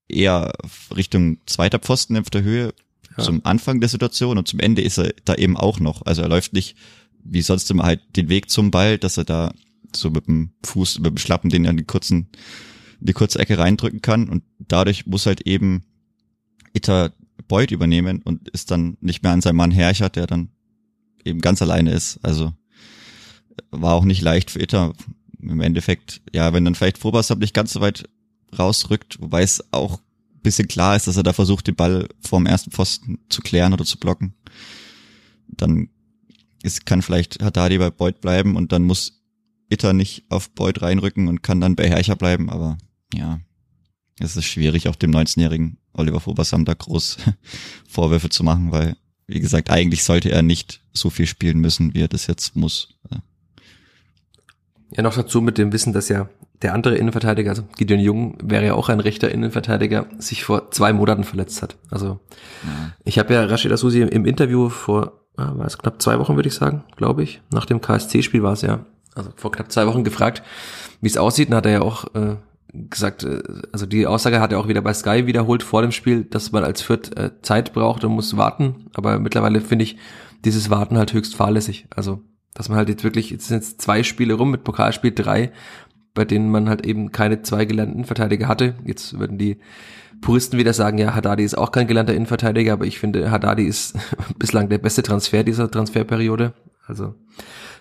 [0.09, 0.53] eher
[0.95, 2.75] Richtung zweiter Pfosten auf der Höhe
[3.17, 3.25] ja.
[3.25, 6.03] zum Anfang der Situation und zum Ende ist er da eben auch noch.
[6.03, 6.77] Also er läuft nicht
[7.25, 9.55] wie sonst immer halt den Weg zum Ball, dass er da
[9.97, 12.29] so mit dem Fuß, mit dem Schlappen den er in die kurzen,
[13.01, 15.85] in die kurze Ecke reindrücken kann und dadurch muss halt eben
[16.75, 17.13] Itter
[17.49, 20.51] Beut übernehmen und ist dann nicht mehr an seinem Mann Herrchert, der dann
[21.25, 22.19] eben ganz alleine ist.
[22.23, 22.53] Also
[23.71, 24.93] war auch nicht leicht für Itter.
[25.51, 28.09] Im Endeffekt, ja, wenn dann vielleicht Vorbasab nicht ganz so weit
[28.57, 30.01] rausrückt, wobei es auch
[30.45, 33.85] bisschen klar ist, dass er da versucht, den Ball vorm ersten Pfosten zu klären oder
[33.85, 34.35] zu blocken,
[35.49, 35.89] dann
[36.63, 39.23] ist, kann vielleicht Haddadi bei Beuth bleiben und dann muss
[39.69, 42.79] Itter nicht auf Beuth reinrücken und kann dann bei Herrcher bleiben, aber
[43.13, 43.41] ja,
[44.21, 47.17] es ist schwierig, auch dem 19-jährigen Oliver Fobersam da groß
[47.89, 52.03] Vorwürfe zu machen, weil, wie gesagt, eigentlich sollte er nicht so viel spielen müssen, wie
[52.03, 52.97] er das jetzt muss.
[54.91, 56.29] Ja, noch dazu mit dem Wissen, dass ja
[56.63, 60.93] der andere Innenverteidiger, also Gideon Jung, wäre ja auch ein rechter Innenverteidiger, sich vor zwei
[60.93, 61.77] Monaten verletzt hat.
[61.91, 62.21] Also
[62.63, 62.93] ja.
[63.05, 66.49] ich habe ja Rashid Asusi im Interview vor, ah, war es knapp zwei Wochen, würde
[66.49, 67.43] ich sagen, glaube ich.
[67.53, 70.43] Nach dem KSC-Spiel war es ja, also vor knapp zwei Wochen gefragt,
[71.01, 71.49] wie es aussieht.
[71.49, 72.37] Und hat er ja auch äh,
[72.73, 73.43] gesagt, äh,
[73.73, 76.65] also die Aussage hat er auch wieder bei Sky wiederholt vor dem Spiel, dass man
[76.65, 78.87] als Fürth äh, Zeit braucht und muss warten.
[78.95, 79.99] Aber mittlerweile finde ich
[80.45, 81.87] dieses Warten halt höchst fahrlässig.
[81.95, 82.23] Also
[82.55, 85.53] dass man halt jetzt wirklich, jetzt sind jetzt zwei Spiele rum mit Pokalspiel drei,
[86.15, 88.77] bei denen man halt eben keine zwei gelernten Innenverteidiger hatte.
[88.85, 89.59] Jetzt würden die
[90.21, 93.99] Puristen wieder sagen, ja, Haddadi ist auch kein gelernter Innenverteidiger, aber ich finde, Haddadi ist
[94.39, 96.55] bislang der beste Transfer dieser Transferperiode.
[96.87, 97.15] Also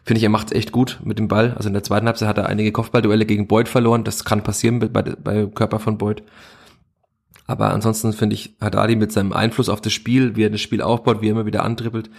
[0.03, 1.53] finde ich, er macht echt gut mit dem Ball.
[1.55, 4.03] Also in der zweiten Halbzeit hat er einige Kopfballduelle gegen Boyd verloren.
[4.03, 6.23] Das kann passieren bei, bei Körper von Boyd.
[7.45, 10.81] Aber ansonsten finde ich Haddadi mit seinem Einfluss auf das Spiel, wie er das Spiel
[10.81, 12.09] aufbaut, wie er immer wieder antribbelt,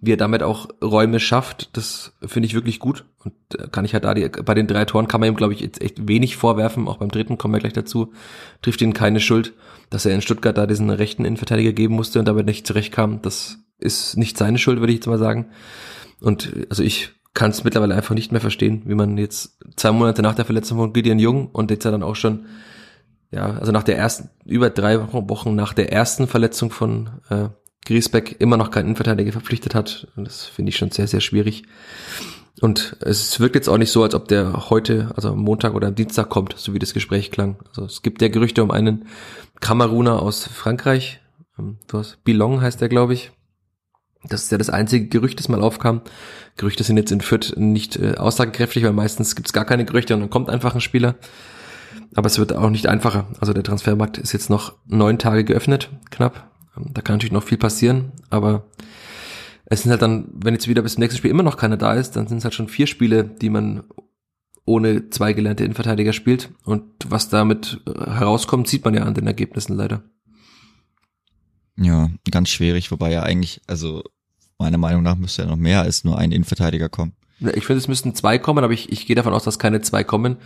[0.00, 3.04] wie er damit auch Räume schafft, das finde ich wirklich gut.
[3.24, 3.32] Und
[3.70, 6.36] kann ich Haddadi, bei den drei Toren kann man ihm, glaube ich, jetzt echt wenig
[6.36, 6.88] vorwerfen.
[6.88, 8.12] Auch beim dritten kommen wir gleich dazu.
[8.60, 9.52] Trifft ihn keine Schuld,
[9.90, 13.22] dass er in Stuttgart da diesen rechten Innenverteidiger geben musste und damit nicht zurechtkam.
[13.22, 15.46] Das ist nicht seine Schuld, würde ich jetzt mal sagen.
[16.20, 20.22] Und also ich kann es mittlerweile einfach nicht mehr verstehen, wie man jetzt zwei Monate
[20.22, 22.46] nach der Verletzung von Gideon Jung und jetzt ja dann auch schon
[23.32, 27.48] ja, also nach der ersten, über drei Wochen nach der ersten Verletzung von äh,
[27.84, 30.06] Griesbeck immer noch keinen Innenverteidiger verpflichtet hat.
[30.16, 31.64] Und das finde ich schon sehr, sehr schwierig.
[32.60, 35.88] Und es wirkt jetzt auch nicht so, als ob der heute, also am Montag oder
[35.88, 37.56] am Dienstag kommt, so wie das Gespräch klang.
[37.68, 39.06] Also es gibt ja Gerüchte um einen
[39.60, 41.20] Kameruner aus Frankreich.
[41.58, 43.32] Ähm, was, Bilong heißt der, glaube ich.
[44.24, 46.02] Das ist ja das einzige Gerücht, das mal aufkam.
[46.56, 50.14] Gerüchte sind jetzt in Fürth nicht äh, aussagekräftig, weil meistens gibt es gar keine Gerüchte
[50.14, 51.16] und dann kommt einfach ein Spieler.
[52.14, 53.28] Aber es wird auch nicht einfacher.
[53.40, 56.50] Also der Transfermarkt ist jetzt noch neun Tage geöffnet, knapp.
[56.76, 58.64] Da kann natürlich noch viel passieren, aber
[59.66, 61.94] es sind halt dann, wenn jetzt wieder bis zum nächsten Spiel immer noch keiner da
[61.94, 63.84] ist, dann sind es halt schon vier Spiele, die man
[64.64, 66.50] ohne zwei gelernte Innenverteidiger spielt.
[66.64, 70.02] Und was damit äh, herauskommt, sieht man ja an den Ergebnissen leider.
[71.76, 74.02] Ja, ganz schwierig, wobei ja eigentlich, also
[74.58, 77.14] meiner Meinung nach müsste ja noch mehr als nur ein Innenverteidiger kommen.
[77.54, 80.04] Ich finde, es müssten zwei kommen, aber ich, ich gehe davon aus, dass keine zwei
[80.04, 80.36] kommen,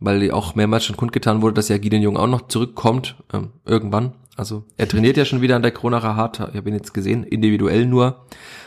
[0.00, 4.14] weil auch mehrmals schon kundgetan wurde, dass ja Gideon Jung auch noch zurückkommt, ähm, irgendwann.
[4.36, 7.24] Also er trainiert ja schon wieder an der Kronacher Hart, ich habe ihn jetzt gesehen,
[7.24, 8.24] individuell nur.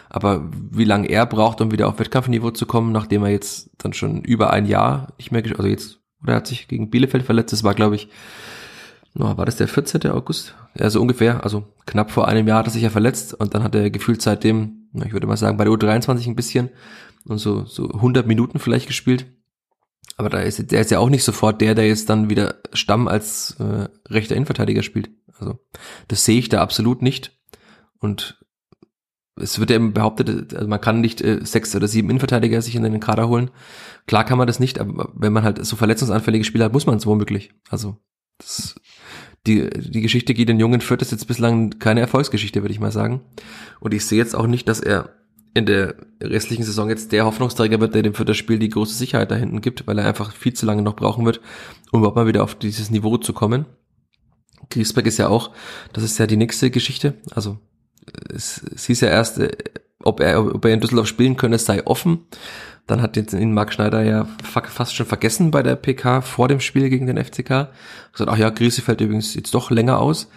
[0.09, 3.93] Aber wie lange er braucht, um wieder auf Wettkampfniveau zu kommen, nachdem er jetzt dann
[3.93, 7.51] schon über ein Jahr nicht mehr, also jetzt, oder er hat sich gegen Bielefeld verletzt,
[7.51, 8.09] das war glaube ich,
[9.15, 10.11] no, war das der 14.
[10.11, 10.53] August?
[10.77, 13.63] Ja, so ungefähr, also knapp vor einem Jahr hat er sich ja verletzt und dann
[13.63, 16.69] hat er gefühlt seitdem, ich würde mal sagen, bei der U23 ein bisschen
[17.25, 19.25] und so, so 100 Minuten vielleicht gespielt.
[20.15, 23.07] Aber da ist, der ist ja auch nicht sofort der, der jetzt dann wieder Stamm
[23.07, 25.09] als äh, rechter Innenverteidiger spielt.
[25.39, 25.59] Also
[26.07, 27.37] das sehe ich da absolut nicht.
[27.99, 28.39] Und
[29.35, 32.75] es wird ja eben behauptet, also man kann nicht äh, sechs oder sieben Innenverteidiger sich
[32.75, 33.49] in den Kader holen.
[34.05, 36.97] Klar kann man das nicht, aber wenn man halt so verletzungsanfällige Spieler hat, muss man
[36.97, 37.51] es womöglich.
[37.69, 37.97] Also
[38.37, 38.75] das,
[39.47, 42.91] die, die Geschichte geht den Jungen Fürth ist jetzt bislang keine Erfolgsgeschichte, würde ich mal
[42.91, 43.21] sagen.
[43.79, 45.09] Und ich sehe jetzt auch nicht, dass er
[45.53, 48.95] in der restlichen Saison jetzt der Hoffnungsträger wird, der dem für das Spiel die große
[48.95, 51.41] Sicherheit da hinten gibt, weil er einfach viel zu lange noch brauchen wird,
[51.91, 53.65] um überhaupt mal wieder auf dieses Niveau zu kommen.
[54.69, 55.51] Griesbeck ist ja auch,
[55.91, 57.15] das ist ja die nächste Geschichte.
[57.35, 57.59] Also
[58.33, 59.51] es, es hieß ja erst, äh,
[59.99, 62.25] ob er, ob er in Düsseldorf spielen könne, sei offen.
[62.87, 66.59] Dann hat jetzt ihn Marc Schneider ja fast schon vergessen bei der PK vor dem
[66.59, 67.69] Spiel gegen den FCK.
[68.11, 70.29] Gesagt, ach ja, Griese fällt übrigens jetzt doch länger aus.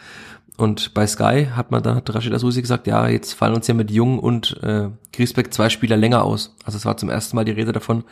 [0.56, 3.74] Und bei Sky hat man dann, hat Rashid Asusi gesagt, ja, jetzt fallen uns ja
[3.74, 6.56] mit Jung und äh, Griesbeck zwei Spieler länger aus.
[6.64, 8.04] Also es war zum ersten Mal die Rede davon,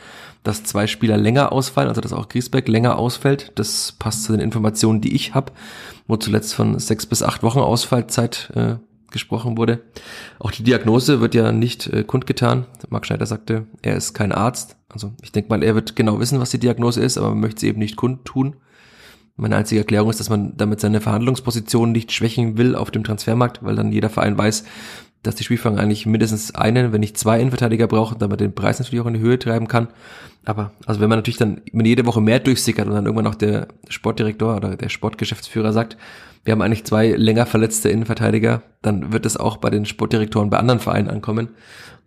[0.43, 3.53] dass zwei Spieler länger ausfallen, also dass auch Griesbeck länger ausfällt.
[3.55, 5.53] Das passt zu den Informationen, die ich habe,
[6.07, 8.77] wo zuletzt von sechs bis acht Wochen Ausfallzeit äh,
[9.11, 9.81] gesprochen wurde.
[10.39, 12.67] Auch die Diagnose wird ja nicht äh, kundgetan.
[12.91, 14.77] Marc Schneider sagte, er ist kein Arzt.
[14.91, 17.61] Also ich denke mal, er wird genau wissen, was die Diagnose ist, aber man möchte
[17.61, 18.57] sie eben nicht kundtun.
[19.37, 23.65] Meine einzige Erklärung ist, dass man damit seine Verhandlungsposition nicht schwächen will auf dem Transfermarkt,
[23.65, 24.65] weil dann jeder Verein weiß,
[25.25, 29.01] dass die Spielfang eigentlich mindestens einen, wenn nicht zwei Innenverteidiger braucht, damit den Preis natürlich
[29.01, 29.89] auch in die Höhe treiben kann.
[30.45, 33.35] Aber also wenn man natürlich dann wenn jede Woche mehr durchsickert und dann irgendwann auch
[33.35, 35.97] der Sportdirektor oder der Sportgeschäftsführer sagt,
[36.45, 40.59] wir haben eigentlich zwei länger verletzte Innenverteidiger, dann wird es auch bei den Sportdirektoren bei
[40.59, 41.49] anderen Vereinen ankommen.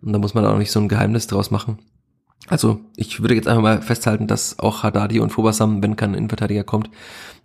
[0.00, 1.78] Und da muss man auch nicht so ein Geheimnis draus machen.
[2.46, 6.64] Also ich würde jetzt einfach mal festhalten, dass auch Haddadi und Fobasam, wenn kein Innenverteidiger
[6.64, 6.88] kommt,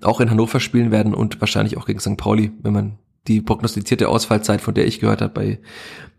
[0.01, 2.17] auch in Hannover spielen werden und wahrscheinlich auch gegen St.
[2.17, 5.59] Pauli, wenn man die prognostizierte Ausfallzeit, von der ich gehört habe bei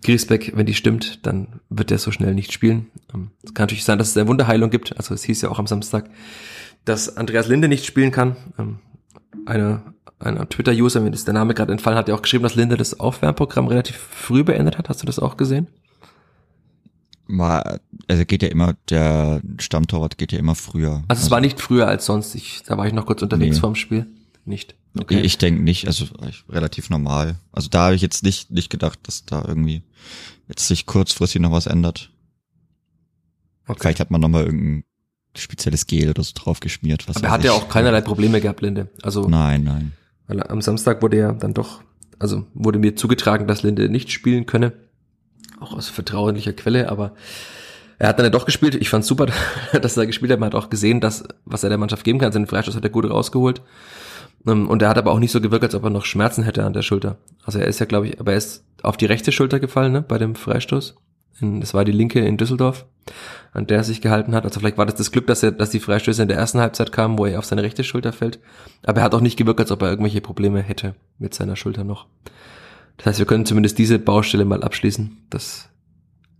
[0.03, 2.91] Griesbeck, wenn die stimmt, dann wird der so schnell nicht spielen.
[3.13, 4.97] Ähm, es kann natürlich sein, dass es eine Wunderheilung gibt.
[4.97, 6.11] Also es hieß ja auch am Samstag,
[6.85, 8.37] dass Andreas Linde nicht spielen kann.
[8.59, 8.79] Ähm,
[9.47, 9.83] eine,
[10.19, 13.01] ein Twitter-User, mir ist der Name gerade entfallen, hat ja auch geschrieben, dass Linde das
[13.01, 14.89] Aufwärmprogramm relativ früh beendet hat.
[14.89, 15.69] Hast du das auch gesehen?
[17.27, 21.05] War, also geht ja immer, der Stammtorwart geht ja immer früher.
[21.09, 22.35] Also, es war nicht früher als sonst.
[22.35, 23.61] Ich, da war ich noch kurz unterwegs nee.
[23.61, 24.07] vorm Spiel.
[24.45, 24.75] Nicht.
[24.99, 25.21] Okay.
[25.21, 26.07] Ich denke nicht, also
[26.49, 27.37] relativ normal.
[27.51, 29.83] Also da habe ich jetzt nicht, nicht gedacht, dass da irgendwie
[30.49, 32.11] jetzt sich kurzfristig noch was ändert.
[33.67, 33.79] Okay.
[33.81, 34.85] Vielleicht hat man nochmal irgendein
[35.37, 37.09] spezielles Gel oder so drauf geschmiert.
[37.09, 38.89] Was Aber er hat ja auch keinerlei Probleme gehabt, Linde.
[39.03, 39.93] Also nein, nein.
[40.27, 41.83] Weil am Samstag wurde ja dann doch,
[42.19, 44.75] also wurde mir zugetragen, dass Linde nicht spielen könne
[45.61, 47.13] auch aus vertraulicher Quelle, aber
[47.99, 48.75] er hat dann ja doch gespielt.
[48.75, 49.27] Ich fand's super,
[49.73, 50.41] dass er gespielt hat.
[50.41, 52.33] Man hat auch gesehen, dass, was er der Mannschaft geben kann.
[52.33, 53.63] Seinen Freistoß hat er gut rausgeholt.
[54.47, 56.65] Ähm, und er hat aber auch nicht so gewirkt, als ob er noch Schmerzen hätte
[56.65, 57.17] an der Schulter.
[57.45, 60.03] Also er ist ja, glaube ich, aber er ist auf die rechte Schulter gefallen, ne,
[60.03, 60.97] bei dem Freistoß.
[61.41, 62.87] Das war die linke in Düsseldorf,
[63.53, 64.45] an der er sich gehalten hat.
[64.45, 66.93] Also vielleicht war das das Glück, dass er, dass die Freistöße in der ersten Halbzeit
[66.93, 68.39] kamen, wo er auf seine rechte Schulter fällt.
[68.85, 71.83] Aber er hat auch nicht gewirkt, als ob er irgendwelche Probleme hätte mit seiner Schulter
[71.83, 72.07] noch.
[72.97, 75.69] Das heißt, wir können zumindest diese Baustelle mal abschließen, dass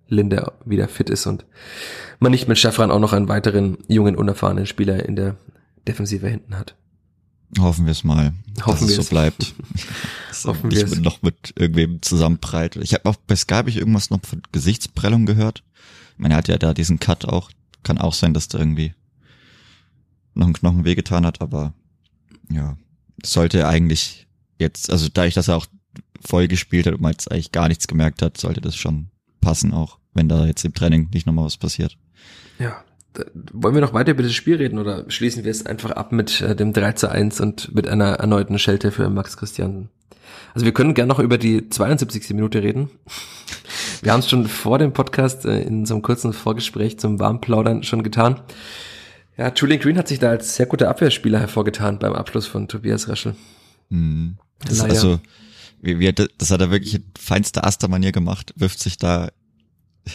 [0.09, 1.45] Linde wieder fit ist und
[2.21, 5.37] man nicht mit Schaffran auch noch einen weiteren jungen, unerfahrenen Spieler in der
[5.87, 6.77] Defensive hinten hat.
[7.59, 8.33] Hoffen wir es mal,
[8.65, 9.55] Hoffen dass es so bleibt.
[10.45, 10.99] Hoffen wir es.
[10.99, 12.77] noch mit irgendwem zusammenbreit.
[12.77, 15.63] Ich habe auch bei Sky hab ich irgendwas noch von Gesichtsprellung gehört.
[16.13, 17.51] Ich meine, er hat ja da diesen Cut auch.
[17.83, 18.95] Kann auch sein, dass da irgendwie
[20.35, 21.75] noch ein Knochen wehgetan hat, aber
[22.51, 22.77] ja,
[23.25, 24.27] sollte eigentlich
[24.59, 25.67] jetzt, also da ich das auch
[26.21, 29.09] voll gespielt hat und man jetzt eigentlich gar nichts gemerkt hat, sollte das schon
[29.41, 31.97] passen auch, wenn da jetzt im Training nicht nochmal was passiert.
[32.59, 32.83] Ja.
[33.53, 36.41] Wollen wir noch weiter über das Spiel reden oder schließen wir es einfach ab mit
[36.41, 39.89] äh, dem 3 zu 1 und mit einer erneuten Schelte für Max Christian?
[40.53, 42.31] Also wir können gerne noch über die 72.
[42.31, 42.91] Minute reden.
[44.03, 47.85] Wir haben es schon vor dem Podcast äh, in so einem kurzen Vorgespräch zum Warmplaudern
[47.85, 48.41] schon getan.
[49.37, 53.09] Ja, Julian Green hat sich da als sehr guter Abwehrspieler hervorgetan beim Abschluss von Tobias
[53.09, 53.35] Raschel.
[53.91, 54.39] Mhm.
[54.61, 55.21] Das ist also
[55.85, 59.31] wie, wie, das hat er wirklich in feinster Aster-Manier gemacht, wirft sich da,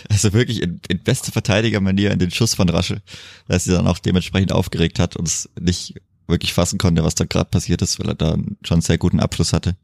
[0.09, 3.01] also wirklich in, in beste Verteidiger-Manier in den Schuss von Rasche,
[3.47, 5.95] dass sie dann auch dementsprechend aufgeregt hat und es nicht
[6.28, 9.20] wirklich fassen konnte, was da gerade passiert ist, weil er da schon einen sehr guten
[9.20, 9.76] Abschluss hatte.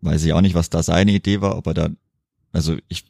[0.00, 1.88] Weiß ich auch nicht, was da seine Idee war, ob er da,
[2.52, 3.04] also ich,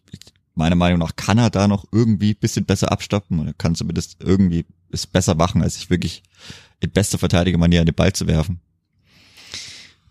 [0.54, 4.18] meiner Meinung nach kann er da noch irgendwie bisschen besser abstoppen und er kann zumindest
[4.20, 6.22] irgendwie es besser machen, als sich wirklich
[6.80, 8.60] in bester Verteidiger-Manier an den Ball zu werfen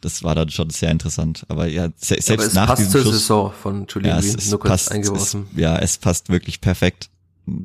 [0.02, 1.46] das war dann schon sehr interessant.
[1.50, 4.36] Aber ja, se selbst Aber es nach passt diesem zur Schuss, Saison von Julian ja,
[4.36, 5.48] es, nur kurz passt, eingeworfen.
[5.54, 7.10] Es, ja, es passt wirklich perfekt.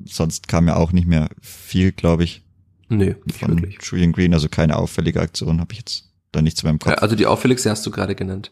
[0.06, 2.42] Sonst kam ja auch nicht mehr viel, glaube ich.
[2.88, 3.78] Nee, nicht von wirklich.
[3.82, 6.92] Julian Green, also keine auffällige Aktion habe ich jetzt da nichts mehr im Kopf.
[6.92, 8.50] Ja, also die auffälligste hast du gerade genannt.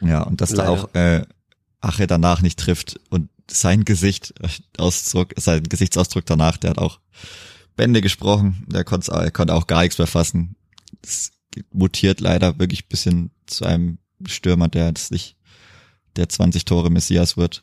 [0.00, 0.64] Ja, und dass Leider.
[0.64, 1.24] da auch äh,
[1.80, 4.48] Ache danach nicht trifft und sein Gesicht äh,
[4.78, 7.00] Ausdruck, sein Gesichtsausdruck danach, der hat auch
[7.76, 10.56] Bände gesprochen, der konnte, er konnte auch gar nichts mehr fassen.
[11.02, 11.32] Das
[11.72, 15.36] mutiert leider wirklich bisschen zu einem Stürmer, der jetzt nicht
[16.16, 17.62] der 20 Tore Messias wird.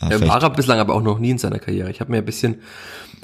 [0.00, 1.90] Ja, er war er bislang aber auch noch nie in seiner Karriere.
[1.90, 2.60] Ich habe mir ein bisschen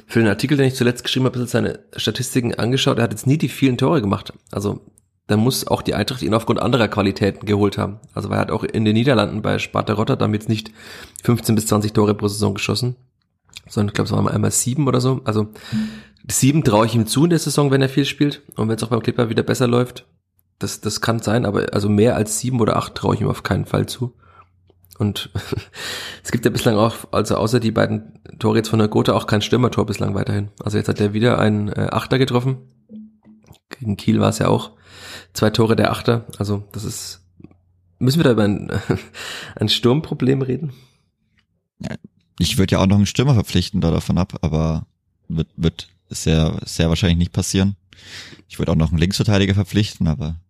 [0.07, 2.99] für den Artikel, den ich zuletzt geschrieben habe, ein bisschen seine Statistiken angeschaut.
[2.99, 4.33] Er hat jetzt nie die vielen Tore gemacht.
[4.51, 4.81] Also
[5.27, 8.01] dann muss auch die Eintracht ihn aufgrund anderer Qualitäten geholt haben.
[8.15, 10.73] Also er hat auch in den Niederlanden bei Sparta Rotterdam jetzt nicht
[11.25, 12.97] 15 bis 20 Tore pro Saison geschossen,
[13.69, 15.21] sondern ich glaube, es waren einmal sieben oder so.
[15.25, 15.49] Also
[16.31, 18.43] Sieben traue ich ihm zu in der Saison, wenn er viel spielt.
[18.57, 20.07] Und wenn es auch beim Clipper wieder besser läuft.
[20.59, 23.43] Das, das kann sein, aber also mehr als sieben oder acht traue ich ihm auf
[23.43, 24.15] keinen Fall zu.
[24.99, 25.31] Und
[26.23, 29.27] es gibt ja bislang auch, also außer die beiden Tore jetzt von der Gotha auch
[29.27, 30.51] kein Stürmertor bislang weiterhin.
[30.63, 32.59] Also jetzt hat er wieder einen äh, Achter getroffen.
[33.71, 34.73] Gegen Kiel war es ja auch
[35.33, 36.27] zwei Tore der Achter.
[36.39, 37.27] Also das ist,
[37.99, 38.71] müssen wir da über ein,
[39.57, 40.73] ein Sturmproblem reden?
[42.39, 44.87] Ich würde ja auch noch einen Stürmer verpflichten da davon ab, aber
[45.29, 47.77] wird, wird sehr, sehr wahrscheinlich nicht passieren.
[48.49, 50.41] Ich würde auch noch einen Linksverteidiger verpflichten, aber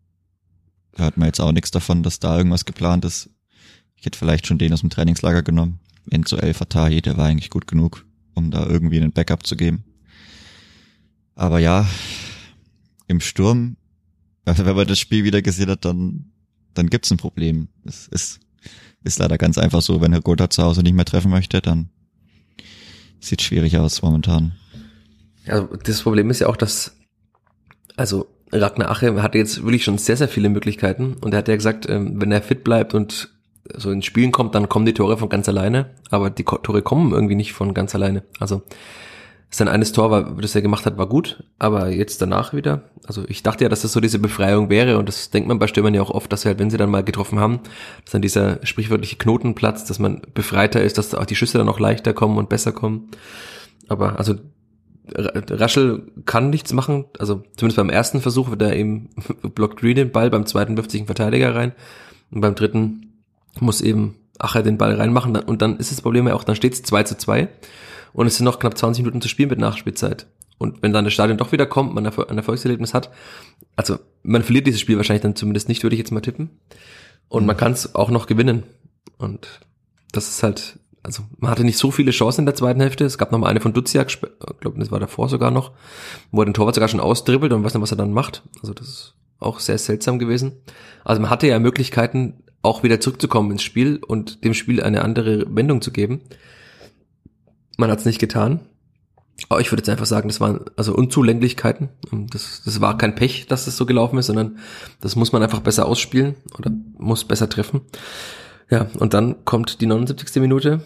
[0.97, 3.31] hört man jetzt auch nichts davon, dass da irgendwas geplant ist.
[3.97, 5.81] Ich hätte vielleicht schon den aus dem Trainingslager genommen.
[6.11, 8.05] Enzo El Fatahi, der war eigentlich gut genug,
[8.35, 9.85] um da irgendwie einen Backup zu geben.
[11.35, 11.89] Aber ja,
[13.07, 13.77] im Sturm,
[14.45, 16.33] also wenn man das Spiel wieder gesehen hat, dann,
[16.75, 17.69] dann gibt's ein Problem.
[17.85, 18.41] Es ist,
[19.05, 21.91] ist leider ganz einfach so, wenn Herr Gotha zu Hause nicht mehr treffen möchte, dann
[23.21, 24.53] sieht schwierig aus momentan.
[25.47, 26.97] Also das Problem ist ja auch, dass,
[27.97, 31.57] also Ragnar Ache hatte jetzt wirklich schon sehr, sehr viele Möglichkeiten und er hat ja
[31.57, 33.30] gesagt, ähm, wenn er fit bleibt und
[33.74, 37.12] so ins Spielen kommt, dann kommen die Tore von ganz alleine, aber die Tore kommen
[37.12, 38.24] irgendwie nicht von ganz alleine.
[38.38, 38.62] Also
[39.55, 43.24] sein eines Tor, war, das er gemacht hat, war gut, aber jetzt danach wieder, also
[43.28, 45.95] ich dachte ja, dass das so diese Befreiung wäre und das denkt man bei Stürmern
[45.95, 47.61] ja auch oft, dass sie halt, wenn sie dann mal getroffen haben,
[48.05, 51.68] dass dann dieser sprichwörtliche Knoten platzt, dass man befreiter ist, dass auch die Schüsse dann
[51.68, 53.11] auch leichter kommen und besser kommen.
[53.88, 54.36] Aber also
[55.09, 59.11] Raschel kann nichts machen, also zumindest beim ersten Versuch wird er eben
[59.55, 61.73] blockt Green den Ball, beim zweiten wirft sich ein Verteidiger rein
[62.31, 63.13] und beim dritten
[63.61, 66.75] muss eben Acher den Ball reinmachen und dann ist das Problem ja auch, dann steht
[66.75, 67.49] es 2 zu 2
[68.13, 70.27] und es sind noch knapp 20 Minuten zu spielen mit Nachspielzeit.
[70.59, 73.11] Und wenn dann das Stadion doch wieder kommt, man ein Erfolgserlebnis hat,
[73.75, 76.51] also man verliert dieses Spiel wahrscheinlich dann zumindest nicht, würde ich jetzt mal tippen.
[77.29, 78.63] Und man kann es auch noch gewinnen.
[79.19, 79.61] Und
[80.13, 83.05] das ist halt, also man hatte nicht so viele Chancen in der zweiten Hälfte.
[83.05, 84.21] Es gab noch mal eine von Duziak, ich
[84.61, 85.73] glaube, das war davor sogar noch,
[86.31, 88.43] wo er den Torwart sogar schon ausdribbelt und weiß nicht, was er dann macht.
[88.61, 90.53] Also das ist auch sehr seltsam gewesen.
[91.05, 95.45] Also man hatte ja Möglichkeiten, auch wieder zurückzukommen ins Spiel und dem Spiel eine andere
[95.55, 96.21] Wendung zu geben.
[97.77, 98.61] Man hat es nicht getan.
[99.49, 101.89] Aber ich würde jetzt einfach sagen, das waren also Unzulänglichkeiten.
[102.31, 104.59] Das, das war kein Pech, dass das so gelaufen ist, sondern
[105.01, 107.81] das muss man einfach besser ausspielen oder muss besser treffen.
[108.71, 110.41] Ja, und dann kommt die 79.
[110.41, 110.83] Minute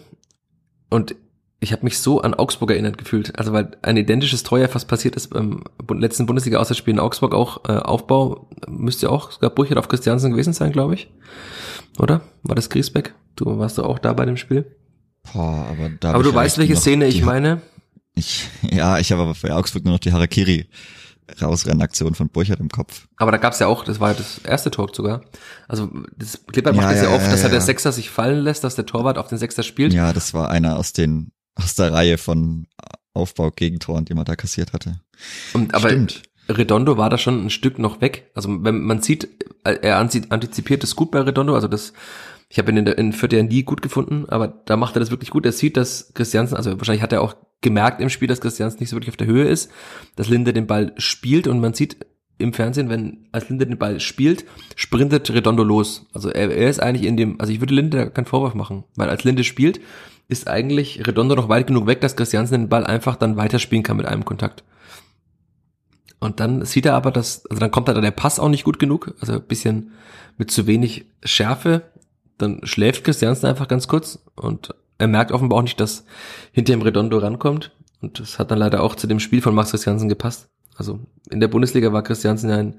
[0.90, 1.14] und
[1.58, 3.38] ich habe mich so an Augsburg erinnert gefühlt.
[3.38, 7.64] Also weil ein identisches Tor ja fast passiert ist beim letzten Bundesliga-Auswärtsspiel in Augsburg auch.
[7.68, 11.08] Äh, Aufbau müsste auch sogar Burchard auf Christiansen gewesen sein, glaube ich.
[11.98, 12.20] Oder?
[12.42, 13.14] War das Griesbeck?
[13.36, 14.66] Du warst du auch da bei dem Spiel?
[15.32, 17.62] Boah, aber da aber du weißt, welche Szene ich meine?
[18.14, 20.66] Ich, ja, ich habe aber für Augsburg nur noch die Harakiri
[21.40, 23.08] Rausrennaktion von Burchard im Kopf.
[23.16, 25.22] Aber da gab's ja auch, das war ja das erste Tor sogar.
[25.68, 28.40] Also das Clipper macht ja, das ja, ja oft, dass ja, der Sechser sich fallen
[28.40, 29.92] lässt, dass der Torwart auf den Sechser spielt.
[29.92, 32.66] Ja, das war einer aus den aus der Reihe von
[33.14, 35.00] Aufbau-Gegentoren, die man da kassiert hatte.
[35.54, 36.22] Und, aber Stimmt.
[36.48, 38.30] Redondo war da schon ein Stück noch weg.
[38.34, 39.28] Also wenn man sieht,
[39.64, 41.92] er antizipiert es gut bei Redondo, also das
[42.48, 45.00] ich habe ihn in, der, in Fürth ja nie gut gefunden, aber da macht er
[45.00, 45.44] das wirklich gut.
[45.44, 48.90] Er sieht, dass Christiansen, also wahrscheinlich hat er auch gemerkt im Spiel, dass Christiansen nicht
[48.90, 49.70] so wirklich auf der Höhe ist,
[50.16, 51.96] dass Linde den Ball spielt und man sieht
[52.38, 54.44] im Fernsehen, wenn als Linde den Ball spielt,
[54.74, 56.06] sprintet Redondo los.
[56.12, 58.84] Also er, er ist eigentlich in dem, also ich würde Linde da keinen Vorwurf machen,
[58.94, 59.80] weil als Linde spielt,
[60.28, 63.96] ist eigentlich Redondo noch weit genug weg, dass Christiansen den Ball einfach dann weiterspielen kann
[63.96, 64.64] mit einem Kontakt.
[66.18, 68.78] Und dann sieht er aber, dass, also dann kommt da der Pass auch nicht gut
[68.78, 69.92] genug, also ein bisschen
[70.36, 71.82] mit zu wenig Schärfe
[72.38, 76.04] dann schläft Christiansen einfach ganz kurz und er merkt offenbar auch nicht, dass
[76.52, 77.72] hinter ihm Redondo rankommt.
[78.00, 80.48] Und das hat dann leider auch zu dem Spiel von Max Christiansen gepasst.
[80.76, 82.74] Also in der Bundesliga war Christiansen ja ein,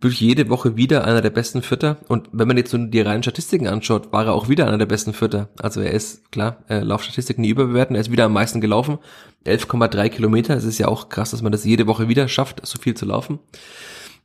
[0.00, 1.98] wirklich jede Woche wieder einer der besten Vierter.
[2.08, 4.86] Und wenn man jetzt so die reinen Statistiken anschaut, war er auch wieder einer der
[4.86, 5.48] besten Vierter.
[5.60, 8.98] Also er ist, klar, äh, Laufstatistiken nie überbewerten, er ist wieder am meisten gelaufen.
[9.44, 10.56] 11,3 Kilometer.
[10.56, 13.06] Es ist ja auch krass, dass man das jede Woche wieder schafft, so viel zu
[13.06, 13.38] laufen.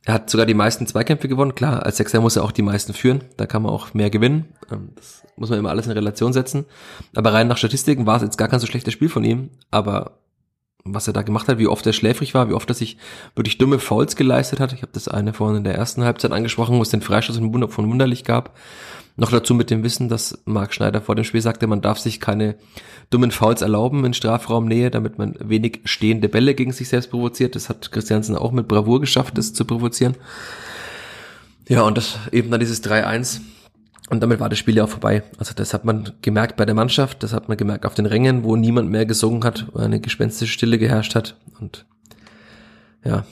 [0.04, 1.54] Er hat sogar die meisten Zweikämpfe gewonnen.
[1.54, 3.24] Klar, als Sechser muss er auch die meisten führen.
[3.36, 4.52] Da kann man auch mehr gewinnen.
[4.70, 6.66] Ähm, das muss man immer alles in Relation setzen.
[7.14, 9.50] Aber rein nach Statistiken war es jetzt gar kein so schlechtes Spiel von ihm.
[9.70, 10.18] Aber
[10.84, 12.98] was er da gemacht hat, wie oft er schläfrig war, wie oft er sich
[13.34, 14.74] wirklich dumme Fouls geleistet hat.
[14.74, 17.90] Ich habe das eine vorhin in der ersten Halbzeit angesprochen, wo es den Freistoß von
[17.90, 18.54] Wunderlich gab.
[19.16, 22.18] Noch dazu mit dem Wissen, dass Marc Schneider vor dem Spiel sagte, man darf sich
[22.18, 22.56] keine
[23.10, 27.54] dummen Fouls erlauben in Strafraumnähe, damit man wenig stehende Bälle gegen sich selbst provoziert.
[27.54, 30.16] Das hat Christiansen auch mit Bravour geschafft, das zu provozieren.
[31.68, 33.40] Ja, und das eben dann dieses 3-1.
[34.10, 35.22] Und damit war das Spiel ja auch vorbei.
[35.38, 38.42] Also das hat man gemerkt bei der Mannschaft, das hat man gemerkt auf den Rängen,
[38.42, 41.36] wo niemand mehr gesungen hat, wo eine gespenstische Stille geherrscht hat.
[41.60, 41.86] Und
[43.04, 43.24] ja,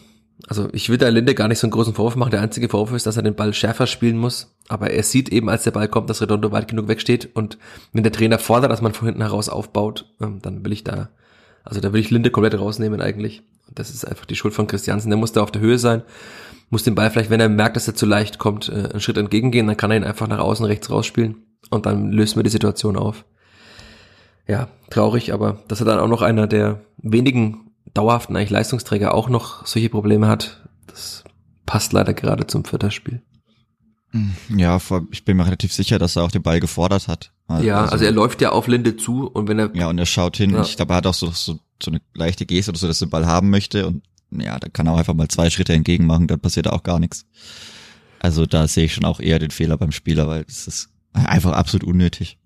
[0.49, 2.31] also ich will da Linde gar nicht so einen großen Vorwurf machen.
[2.31, 4.55] Der einzige Vorwurf ist, dass er den Ball schärfer spielen muss.
[4.69, 7.31] Aber er sieht eben, als der Ball kommt, dass Redondo weit genug wegsteht.
[7.35, 7.59] Und
[7.93, 11.11] wenn der Trainer fordert, dass man von hinten heraus aufbaut, ähm, dann will ich da,
[11.65, 13.43] also da will ich Linde komplett rausnehmen eigentlich.
[13.73, 15.11] Das ist einfach die Schuld von Christiansen.
[15.11, 16.03] Der muss da auf der Höhe sein,
[16.71, 19.19] muss den Ball vielleicht, wenn er merkt, dass er zu leicht kommt, äh, einen Schritt
[19.19, 21.37] entgegengehen, dann kann er ihn einfach nach außen rechts rausspielen.
[21.71, 23.25] Und dann lösen wir die Situation auf.
[24.49, 29.29] Ja, traurig, aber dass er dann auch noch einer der wenigen dauerhaften eigentlich Leistungsträger auch
[29.29, 31.25] noch solche Probleme hat, das
[31.67, 33.23] passt leider gerade zum Vierter-Spiel.
[34.55, 34.79] Ja,
[35.11, 37.33] ich bin mir relativ sicher, dass er auch den Ball gefordert hat.
[37.47, 39.75] Also, ja, also er läuft ja auf Linde zu und wenn er.
[39.75, 40.51] Ja, und er schaut hin.
[40.51, 40.63] Ja.
[40.63, 43.07] Ich glaube, er hat auch so, so, so eine leichte Geste oder so, dass er
[43.07, 46.07] den Ball haben möchte und ja, da kann er auch einfach mal zwei Schritte entgegen
[46.07, 47.27] machen, dann passiert auch gar nichts.
[48.19, 51.53] Also da sehe ich schon auch eher den Fehler beim Spieler, weil das ist einfach
[51.53, 52.39] absolut unnötig.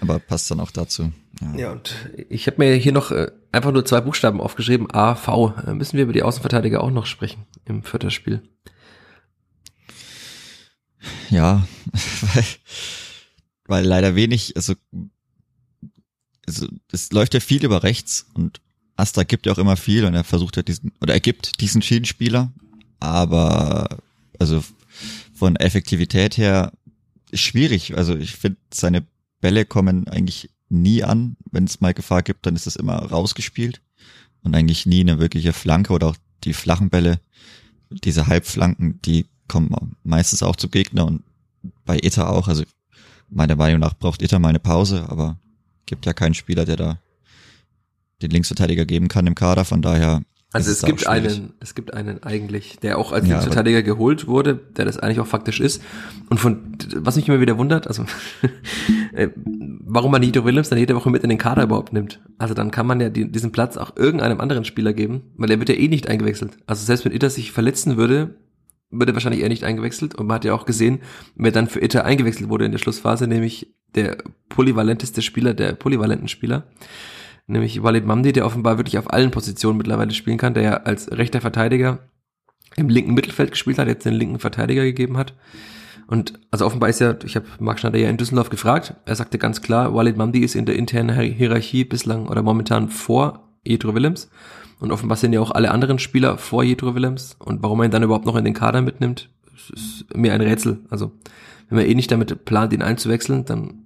[0.00, 1.12] Aber passt dann auch dazu.
[1.40, 1.94] Ja, ja und
[2.28, 5.54] ich habe mir hier noch äh, einfach nur zwei Buchstaben aufgeschrieben, A, V.
[5.66, 8.42] Äh, müssen wir über die Außenverteidiger auch noch sprechen im vierten Spiel?
[11.30, 11.66] Ja,
[12.34, 12.44] weil,
[13.66, 14.74] weil leider wenig, also,
[16.46, 18.60] also es läuft ja viel über rechts und
[18.96, 21.80] Astra gibt ja auch immer viel und er versucht ja diesen, oder er gibt diesen
[21.80, 22.52] Schienenspieler,
[22.98, 23.98] aber
[24.38, 24.62] also
[25.34, 26.72] von Effektivität her
[27.32, 27.96] schwierig.
[27.96, 29.06] Also ich finde, seine
[29.40, 31.36] Bälle kommen eigentlich nie an.
[31.50, 33.80] Wenn es mal Gefahr gibt, dann ist das immer rausgespielt
[34.42, 37.20] und eigentlich nie eine wirkliche Flanke oder auch die flachen Bälle,
[37.90, 41.22] diese Halbflanken, die kommen meistens auch zu Gegner und
[41.84, 42.48] bei Ita auch.
[42.48, 42.64] Also
[43.28, 45.38] meiner Meinung nach braucht Ita mal eine Pause, aber
[45.86, 46.98] gibt ja keinen Spieler, der da
[48.22, 49.64] den Linksverteidiger geben kann im Kader.
[49.64, 50.22] Von daher
[50.52, 54.56] also es gibt einen, es gibt einen eigentlich, der auch als ja, Linksverteidiger geholt wurde,
[54.76, 55.80] der das eigentlich auch faktisch ist.
[56.28, 58.04] Und von, was mich immer wieder wundert, also
[59.12, 62.20] äh, warum man Nito Williams dann jede Woche mit in den Kader überhaupt nimmt.
[62.38, 65.60] Also dann kann man ja die, diesen Platz auch irgendeinem anderen Spieler geben, weil der
[65.60, 66.56] wird ja eh nicht eingewechselt.
[66.66, 68.34] Also selbst wenn Itter sich verletzen würde,
[68.90, 70.16] würde wahrscheinlich eher nicht eingewechselt.
[70.16, 70.98] Und man hat ja auch gesehen,
[71.36, 76.26] wer dann für Itter eingewechselt wurde in der Schlussphase, nämlich der polyvalenteste Spieler, der polyvalenten
[76.26, 76.64] Spieler
[77.50, 81.10] nämlich Walid Mamdi, der offenbar wirklich auf allen Positionen mittlerweile spielen kann, der ja als
[81.10, 81.98] rechter Verteidiger
[82.76, 85.34] im linken Mittelfeld gespielt hat, jetzt den linken Verteidiger gegeben hat.
[86.06, 89.38] Und also offenbar ist ja, ich habe Marc Schneider ja in Düsseldorf gefragt, er sagte
[89.38, 94.30] ganz klar, Walid Mamdi ist in der internen Hierarchie bislang oder momentan vor Jedro Willems.
[94.80, 97.36] Und offenbar sind ja auch alle anderen Spieler vor Jedro Willems.
[97.38, 99.28] Und warum er ihn dann überhaupt noch in den Kader mitnimmt,
[99.72, 100.80] ist mir ein Rätsel.
[100.88, 101.12] Also,
[101.68, 103.84] wenn man eh nicht damit plant, ihn einzuwechseln, dann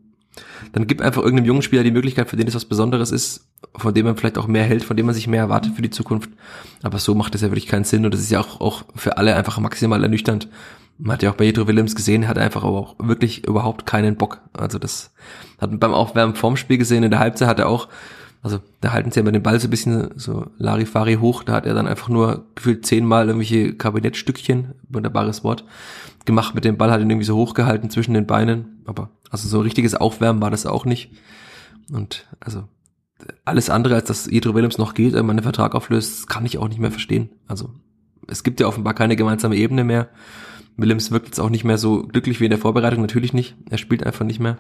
[0.72, 3.94] dann gib einfach irgendeinem jungen Spieler die Möglichkeit, für den es was Besonderes ist, von
[3.94, 6.30] dem man vielleicht auch mehr hält, von dem man sich mehr erwartet für die Zukunft.
[6.82, 9.16] Aber so macht das ja wirklich keinen Sinn und das ist ja auch, auch für
[9.16, 10.48] alle einfach maximal ernüchternd.
[10.98, 14.16] Man hat ja auch bei Jedro Willems gesehen, hat einfach aber auch wirklich überhaupt keinen
[14.16, 14.40] Bock.
[14.52, 15.12] Also das
[15.60, 17.88] hat man beim Aufwärmen vorm Spiel gesehen, in der Halbzeit hat er auch,
[18.42, 21.66] also da halten sie immer den Ball so ein bisschen so Larifari hoch, da hat
[21.66, 25.64] er dann einfach nur gefühlt zehnmal irgendwelche Kabinettstückchen, wunderbares Wort,
[26.26, 29.60] gemacht mit dem Ball, hat ihn irgendwie so hochgehalten zwischen den Beinen, aber also so
[29.60, 31.10] richtiges Aufwärmen war das auch nicht.
[31.92, 32.64] Und also
[33.44, 36.58] alles andere, als dass Jedro Willems noch geht, wenn man einen Vertrag auflöst, kann ich
[36.58, 37.30] auch nicht mehr verstehen.
[37.46, 37.70] Also
[38.28, 40.08] es gibt ja offenbar keine gemeinsame Ebene mehr.
[40.76, 43.56] Willems wirkt jetzt auch nicht mehr so glücklich wie in der Vorbereitung, natürlich nicht.
[43.70, 44.58] Er spielt einfach nicht mehr.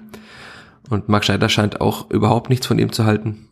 [0.90, 3.48] Und Marc Scheider scheint auch überhaupt nichts von ihm zu halten.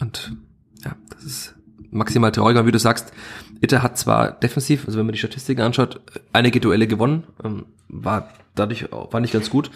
[0.00, 0.36] Und
[0.84, 1.54] ja, das ist
[1.90, 2.56] maximal traurig.
[2.56, 3.12] Aber wie du sagst,
[3.60, 6.00] Itter hat zwar defensiv, also wenn man die Statistiken anschaut,
[6.32, 9.70] einige Duelle gewonnen, ähm, war dadurch war nicht ganz gut.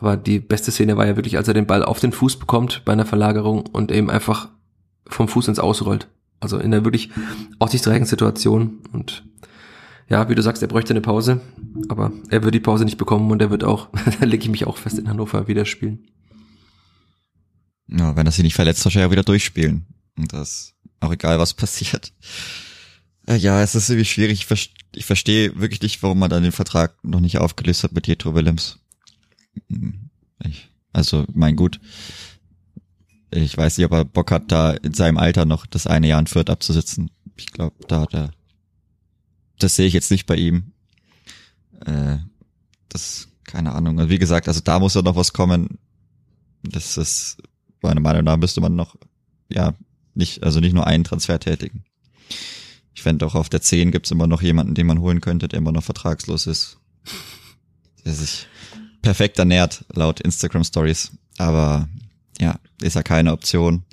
[0.00, 2.82] Aber die beste Szene war ja wirklich, als er den Ball auf den Fuß bekommt
[2.84, 4.48] bei einer Verlagerung und eben einfach
[5.06, 6.08] vom Fuß ins Ausrollt.
[6.40, 7.10] Also in einer wirklich
[7.58, 8.78] aussichtsreichen Situation.
[8.92, 9.24] Und
[10.08, 11.40] ja, wie du sagst, er bräuchte eine Pause,
[11.88, 13.88] aber er wird die Pause nicht bekommen und er wird auch,
[14.20, 16.06] da lege ich mich auch fest in Hannover wieder spielen.
[17.88, 19.86] Ja, wenn er sich nicht verletzt, wahrscheinlich auch wieder durchspielen.
[20.16, 22.12] Und das auch egal, was passiert.
[23.26, 24.46] Äh, ja, es ist irgendwie schwierig.
[24.94, 28.34] Ich, verstehe wirklich nicht, warum man dann den Vertrag noch nicht aufgelöst hat mit Jetro
[28.34, 28.78] Willems.
[30.44, 31.80] Ich, also, mein Gut.
[33.30, 36.20] Ich weiß nicht, ob er Bock hat, da in seinem Alter noch das eine Jahr
[36.20, 37.10] in Fürth abzusitzen.
[37.36, 38.30] Ich glaube, da hat er,
[39.58, 40.72] das sehe ich jetzt nicht bei ihm.
[41.84, 42.18] Äh,
[42.88, 43.98] das, keine Ahnung.
[43.98, 45.78] Also wie gesagt, also da muss ja noch was kommen.
[46.62, 47.36] Das ist,
[47.82, 48.96] meiner Meinung nach müsste man noch,
[49.48, 49.74] ja,
[50.14, 51.84] nicht, also nicht nur einen Transfer tätigen.
[52.94, 55.58] Ich fände auch auf der 10 gibt's immer noch jemanden, den man holen könnte, der
[55.58, 56.78] immer noch vertragslos ist.
[58.04, 58.48] Der sich
[59.08, 61.12] perfekt ernährt, laut Instagram Stories.
[61.38, 61.88] Aber
[62.38, 63.84] ja, ist ja keine Option.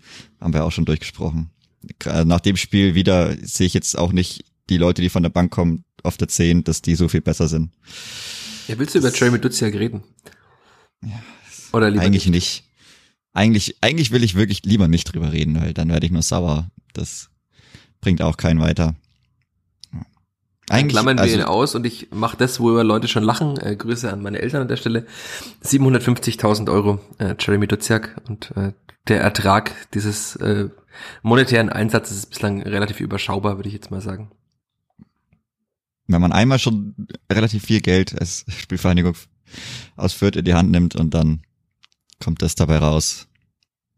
[0.42, 1.52] Haben wir auch schon durchgesprochen.
[2.04, 5.54] Nach dem Spiel wieder sehe ich jetzt auch nicht die Leute, die von der Bank
[5.54, 7.72] kommen, auf der 10, dass die so viel besser sind.
[8.68, 10.04] Ja, willst du über Trey Meduziak reden?
[11.02, 11.24] Ja,
[11.72, 12.34] Oder lieber eigentlich nicht.
[12.36, 12.64] nicht.
[13.32, 16.70] Eigentlich, eigentlich will ich wirklich lieber nicht drüber reden, weil dann werde ich nur sauer.
[16.92, 17.30] Das
[18.02, 18.96] bringt auch keinen weiter.
[20.70, 23.58] Eigentlich klammern wir also, ihn aus und ich mache das, wo Leute schon lachen.
[23.58, 25.06] Äh, Grüße an meine Eltern an der Stelle.
[25.64, 28.74] 750.000 Euro äh, Jeremy Duziak und äh,
[29.08, 30.70] der Ertrag dieses äh,
[31.22, 34.32] monetären Einsatzes ist bislang relativ überschaubar, würde ich jetzt mal sagen.
[36.08, 36.96] Wenn man einmal schon
[37.32, 39.16] relativ viel Geld als Spielvereinigung
[39.96, 41.42] aus Fürth in die Hand nimmt und dann
[42.20, 43.28] kommt das dabei raus,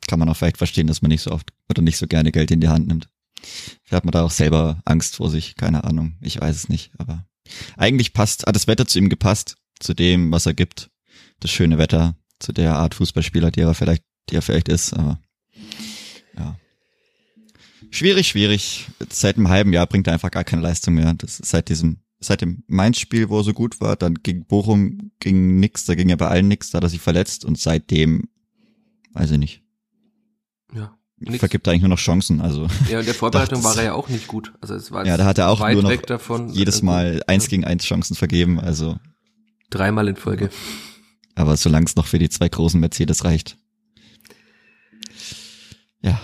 [0.07, 2.51] kann man auch vielleicht verstehen, dass man nicht so oft oder nicht so gerne Geld
[2.51, 3.09] in die Hand nimmt.
[3.41, 6.17] Vielleicht hat man da auch selber Angst vor sich, keine Ahnung.
[6.21, 7.25] Ich weiß es nicht, aber
[7.77, 10.89] eigentlich passt, hat das Wetter zu ihm gepasst, zu dem, was er gibt.
[11.39, 15.19] Das schöne Wetter, zu der Art Fußballspieler, die er vielleicht, die er vielleicht ist, aber
[16.37, 16.57] ja.
[17.89, 18.87] Schwierig, schwierig.
[19.09, 21.13] Seit einem halben Jahr bringt er einfach gar keine Leistung mehr.
[21.13, 25.11] Das ist seit diesem, seit dem Mainz-Spiel, wo er so gut war, dann gegen Bochum
[25.19, 28.29] ging nix, da ging ja bei allen nix, da hat er sich verletzt und seitdem,
[29.13, 29.63] weiß ich nicht.
[30.73, 30.97] Ja.
[31.19, 31.39] Nix.
[31.39, 32.67] Vergibt er eigentlich nur noch Chancen, also.
[32.89, 34.53] Ja, in der Vorbereitung war er ja auch nicht gut.
[34.61, 37.65] Also es war ja, da hat er auch nur noch davon, jedes Mal eins gegen
[37.65, 38.97] eins Chancen vergeben, also.
[39.71, 40.49] Dreimal in Folge.
[41.35, 43.57] Aber solange es noch für die zwei großen Mercedes reicht.
[46.01, 46.19] Ja.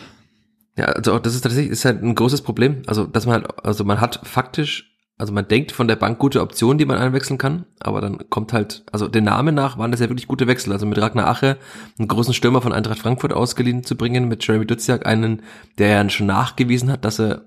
[0.78, 2.84] Ja, also das ist tatsächlich ist halt ein großes Problem.
[2.88, 6.41] Also, dass man halt, also man hat faktisch, also man denkt von der Bank gute
[6.41, 9.99] Optionen, die man einwechseln kann, aber dann kommt halt, also den Namen nach waren das
[9.99, 10.74] ja wirklich gute Wechsel.
[10.74, 11.57] Also mit Ragnar Ache,
[11.99, 15.43] einen großen Stürmer von Eintracht Frankfurt ausgeliehen zu bringen, mit Jeremy Duziak, einen,
[15.78, 17.45] der ja schon nachgewiesen hat, dass er,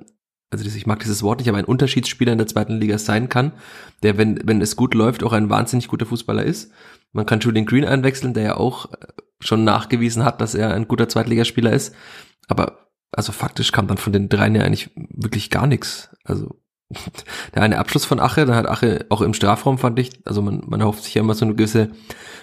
[0.50, 3.52] also ich mag dieses Wort nicht, aber ein Unterschiedsspieler in der zweiten Liga sein kann,
[4.04, 6.70] der, wenn, wenn es gut läuft, auch ein wahnsinnig guter Fußballer ist.
[7.12, 8.90] Man kann Julian Green einwechseln, der ja auch
[9.40, 11.94] schon nachgewiesen hat, dass er ein guter Zweitligaspieler ist.
[12.46, 16.10] Aber also faktisch kam dann von den dreien ja eigentlich wirklich gar nichts.
[16.24, 16.60] Also
[17.54, 20.62] der eine Abschluss von Ache, da hat Ache auch im Strafraum fand ich, also man,
[20.66, 21.90] man erhofft sich ja immer so eine gewisse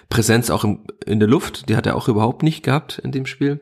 [0.10, 3.26] Präsenz auch im, in der Luft, die hat er auch überhaupt nicht gehabt in dem
[3.26, 3.62] Spiel.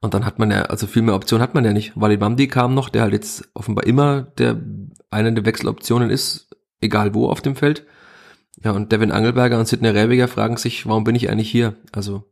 [0.00, 1.92] Und dann hat man ja, also viel mehr Optionen hat man ja nicht.
[1.96, 4.60] Walid Mamdi kam noch, der halt jetzt offenbar immer der
[5.10, 7.84] eine der Wechseloptionen ist, egal wo auf dem Feld.
[8.62, 11.74] Ja, und Devin Angelberger und Sidney Rebiger fragen sich, warum bin ich eigentlich hier?
[11.92, 12.24] Also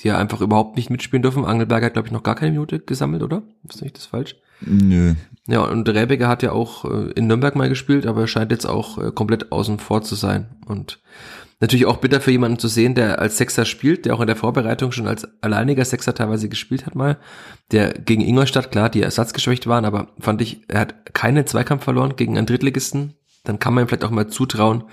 [0.00, 1.44] die ja einfach überhaupt nicht mitspielen dürfen.
[1.44, 3.42] Angelberger hat, glaube ich, noch gar keine Minute gesammelt, oder?
[3.66, 4.36] Ist nicht das falsch?
[4.60, 5.14] Nö.
[5.48, 8.66] Ja, und Rebecker hat ja auch äh, in Nürnberg mal gespielt, aber er scheint jetzt
[8.66, 10.46] auch äh, komplett außen vor zu sein.
[10.66, 10.98] Und
[11.60, 14.36] natürlich auch bitter für jemanden zu sehen, der als Sechser spielt, der auch in der
[14.36, 17.18] Vorbereitung schon als alleiniger Sechser teilweise gespielt hat mal.
[17.70, 22.16] Der gegen Ingolstadt, klar, die ersatzgeschwächt waren, aber fand ich, er hat keinen Zweikampf verloren
[22.16, 23.14] gegen einen Drittligisten.
[23.44, 24.84] Dann kann man ihm vielleicht auch mal zutrauen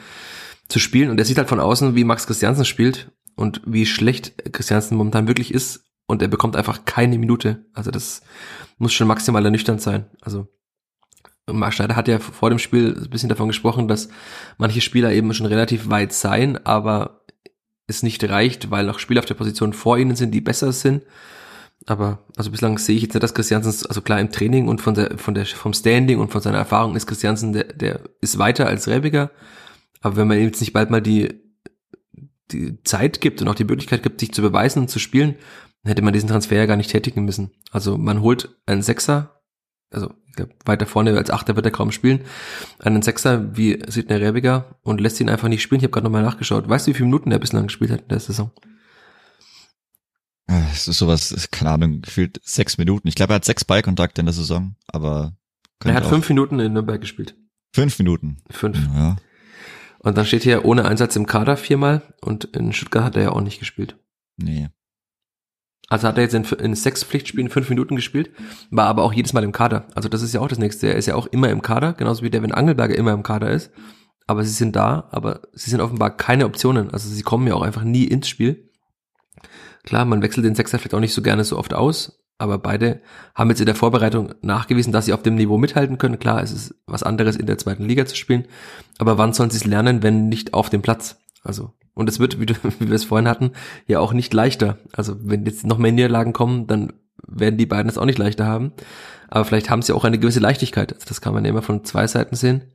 [0.70, 1.10] zu spielen.
[1.10, 5.28] Und er sieht halt von außen, wie Max Christiansen spielt und wie schlecht Christiansen momentan
[5.28, 7.66] wirklich ist und er bekommt einfach keine Minute.
[7.74, 8.22] Also das
[8.78, 10.06] muss schon maximal ernüchternd sein.
[10.22, 10.48] Also
[11.48, 14.10] Mark Schneider hat ja vor dem Spiel ein bisschen davon gesprochen, dass
[14.58, 17.26] manche Spieler eben schon relativ weit seien, aber
[17.88, 21.04] es nicht reicht, weil noch Spieler auf der Position vor ihnen sind, die besser sind.
[21.86, 24.94] Aber also bislang sehe ich jetzt nicht, dass Christiansen, also klar im Training und von
[24.94, 28.68] der, von der, vom Standing und von seiner Erfahrung ist Christiansen, der, der ist weiter
[28.68, 29.32] als Rebiger.
[30.00, 31.44] Aber wenn man ihm jetzt nicht bald mal die
[32.52, 35.36] die Zeit gibt und auch die Möglichkeit gibt, sich zu beweisen und zu spielen,
[35.84, 37.52] hätte man diesen Transfer ja gar nicht tätigen müssen.
[37.72, 39.42] Also man holt einen Sechser,
[39.92, 40.14] also
[40.66, 42.22] weiter vorne als Achter wird er kaum spielen,
[42.80, 45.80] einen Sechser wie Sidney Rebiger und lässt ihn einfach nicht spielen.
[45.80, 46.68] Ich habe gerade nochmal nachgeschaut.
[46.68, 48.52] Weißt du, wie viele Minuten er bislang gespielt hat in der Saison?
[50.48, 53.08] Äh, es ist sowas, keine Ahnung, gefühlt sechs Minuten.
[53.08, 55.38] Ich glaube, er hat sechs Ballkontakte in der Saison, aber
[55.84, 57.36] er hat fünf Minuten in Nürnberg gespielt.
[57.74, 58.38] Fünf Minuten?
[58.50, 58.78] Fünf.
[58.96, 59.18] Ja.
[60.00, 63.32] Und dann steht hier ohne Einsatz im Kader viermal und in Stuttgart hat er ja
[63.32, 63.98] auch nicht gespielt.
[64.38, 64.70] Nee.
[65.90, 68.32] Also hat er jetzt in, in sechs Pflichtspielen fünf Minuten gespielt,
[68.72, 69.86] war aber auch jedes Mal im Kader.
[69.96, 70.88] Also das ist ja auch das nächste.
[70.88, 73.72] Er ist ja auch immer im Kader, genauso wie Devin Angelberger immer im Kader ist.
[74.26, 76.92] Aber sie sind da, aber sie sind offenbar keine Optionen.
[76.92, 78.70] Also sie kommen ja auch einfach nie ins Spiel.
[79.84, 83.02] Klar, man wechselt den Sechser vielleicht auch nicht so gerne so oft aus, aber beide
[83.36, 86.20] haben jetzt in der Vorbereitung nachgewiesen, dass sie auf dem Niveau mithalten können.
[86.20, 88.46] Klar, es ist was anderes in der zweiten Liga zu spielen,
[88.98, 91.18] aber wann sollen sie es lernen, wenn nicht auf dem Platz?
[91.44, 93.52] Also, und es wird, wie, du, wie wir es vorhin hatten,
[93.88, 94.78] ja auch nicht leichter.
[94.94, 96.94] Also, wenn jetzt noch mehr Niederlagen kommen, dann
[97.28, 98.74] werden die beiden es auch nicht leichter haben.
[99.30, 100.94] Aber vielleicht haben sie auch eine gewisse Leichtigkeit.
[100.94, 102.74] Also das kann man ja immer von zwei Seiten sehen.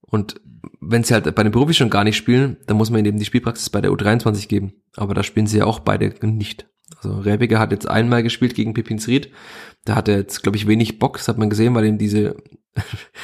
[0.00, 0.40] Und
[0.80, 3.18] wenn sie halt bei den Profis schon gar nicht spielen, dann muss man ihnen eben
[3.18, 4.74] die Spielpraxis bei der U23 geben.
[4.96, 6.68] Aber da spielen sie ja auch beide nicht.
[6.96, 9.30] Also Rebiger hat jetzt einmal gespielt gegen Pipinsried.
[9.84, 12.36] Da hat er jetzt, glaube ich, wenig Bock, das hat man gesehen, weil ihm diese,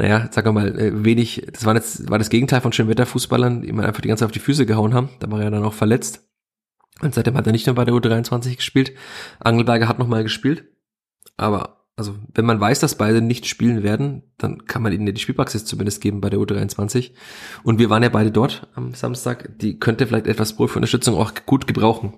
[0.00, 3.72] naja, sagen wir mal, äh, wenig, das war jetzt, war das Gegenteil von Schönwetterfußballern, die
[3.72, 5.10] man einfach die ganze Zeit auf die Füße gehauen haben.
[5.18, 6.26] Da war er dann auch verletzt.
[7.02, 8.92] Und seitdem hat er nicht mehr bei der U23 gespielt.
[9.40, 10.64] Angelberger hat nochmal gespielt.
[11.36, 15.12] Aber, also, wenn man weiß, dass beide nicht spielen werden, dann kann man ihnen ja
[15.12, 17.10] die Spielpraxis zumindest geben bei der U23.
[17.62, 19.58] Und wir waren ja beide dort am Samstag.
[19.58, 22.14] Die könnte vielleicht etwas Profi-Unterstützung auch gut gebrauchen.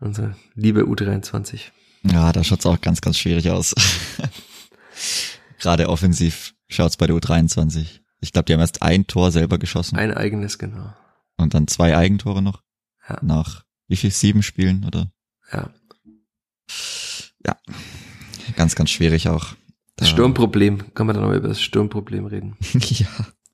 [0.00, 1.70] Unsere liebe U23.
[2.02, 3.76] Ja, da schaut's auch ganz, ganz schwierig aus.
[5.62, 8.00] Gerade offensiv schaut's bei der U23.
[8.20, 9.96] Ich glaube, die haben erst ein Tor selber geschossen.
[9.96, 10.92] Ein eigenes, genau.
[11.36, 12.62] Und dann zwei Eigentore noch.
[13.08, 13.18] Ja.
[13.22, 14.10] Nach wie viel?
[14.10, 15.12] Sieben Spielen, oder?
[15.52, 15.70] Ja.
[17.46, 17.56] Ja.
[18.56, 19.54] Ganz, ganz schwierig auch.
[19.94, 20.94] Das Sturmproblem.
[20.94, 22.56] Kann man dann noch über das Sturmproblem reden?
[22.72, 23.06] ja.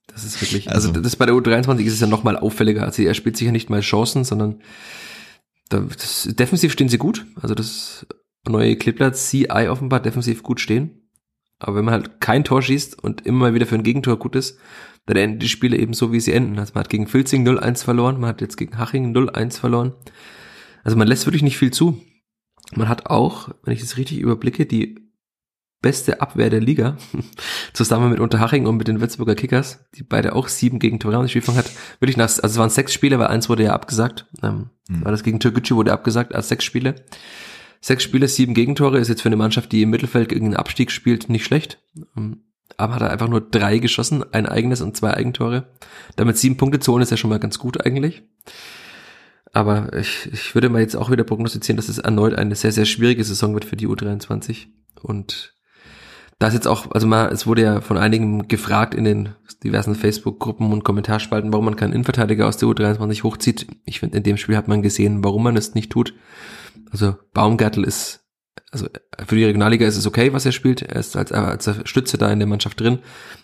[0.07, 2.83] Das ist wirklich, also, also das bei der U23 ist es ja noch mal auffälliger.
[2.83, 4.61] Also er spielt sich ja nicht mal Chancen, sondern
[5.69, 7.27] da, das, defensiv stehen sie gut.
[7.39, 8.07] Also das
[8.47, 10.98] neue Kleeblatt CI offenbar defensiv gut stehen.
[11.59, 14.35] Aber wenn man halt kein Tor schießt und immer mal wieder für ein Gegentor gut
[14.35, 14.57] ist,
[15.05, 16.57] dann enden die Spiele eben so, wie sie enden.
[16.59, 19.93] Also man hat gegen Filzing 0-1 verloren, man hat jetzt gegen Haching 0-1 verloren.
[20.83, 22.01] Also man lässt wirklich nicht viel zu.
[22.75, 25.09] Man hat auch, wenn ich es richtig überblicke, die
[25.81, 26.97] beste Abwehr der Liga,
[27.73, 31.47] zusammen mit Unterhaching und mit den Würzburger Kickers, die beide auch sieben gegen Torreon gespielt
[31.47, 31.71] hat.
[31.99, 34.27] Wirklich nach, also es waren sechs Spiele, weil eins wurde ja abgesagt.
[34.43, 35.05] Ähm, mhm.
[35.05, 36.95] War das gegen Türkgücü wurde abgesagt als sechs Spiele.
[37.81, 40.91] Sechs Spiele, sieben Gegentore ist jetzt für eine Mannschaft, die im Mittelfeld gegen den Abstieg
[40.91, 41.81] spielt, nicht schlecht.
[42.17, 42.43] Ähm,
[42.77, 45.69] aber hat er einfach nur drei geschossen, ein eigenes und zwei Eigentore.
[46.15, 48.23] Damit sieben Punkte zu holen ist ja schon mal ganz gut eigentlich.
[49.51, 52.85] Aber ich, ich würde mal jetzt auch wieder prognostizieren, dass es erneut eine sehr, sehr
[52.85, 54.67] schwierige Saison wird für die U23.
[55.01, 55.55] Und
[56.37, 59.29] da ist jetzt auch, also mal, es wurde ja von einigen gefragt in den
[59.63, 63.67] diversen Facebook-Gruppen und Kommentarspalten, warum man keinen Innenverteidiger aus der U23 hochzieht.
[63.83, 66.13] Ich finde, in dem Spiel hat man gesehen, warum man es nicht tut.
[66.91, 68.25] Also Baumgärtel ist,
[68.71, 68.87] also
[69.25, 70.81] für die Regionalliga ist es okay, was er spielt.
[70.81, 72.99] Er ist als, als Stütze da in der Mannschaft drin.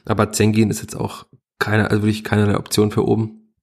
[0.05, 1.25] Aber Zengin ist jetzt auch
[1.59, 3.53] keine, also wirklich keine Option für oben.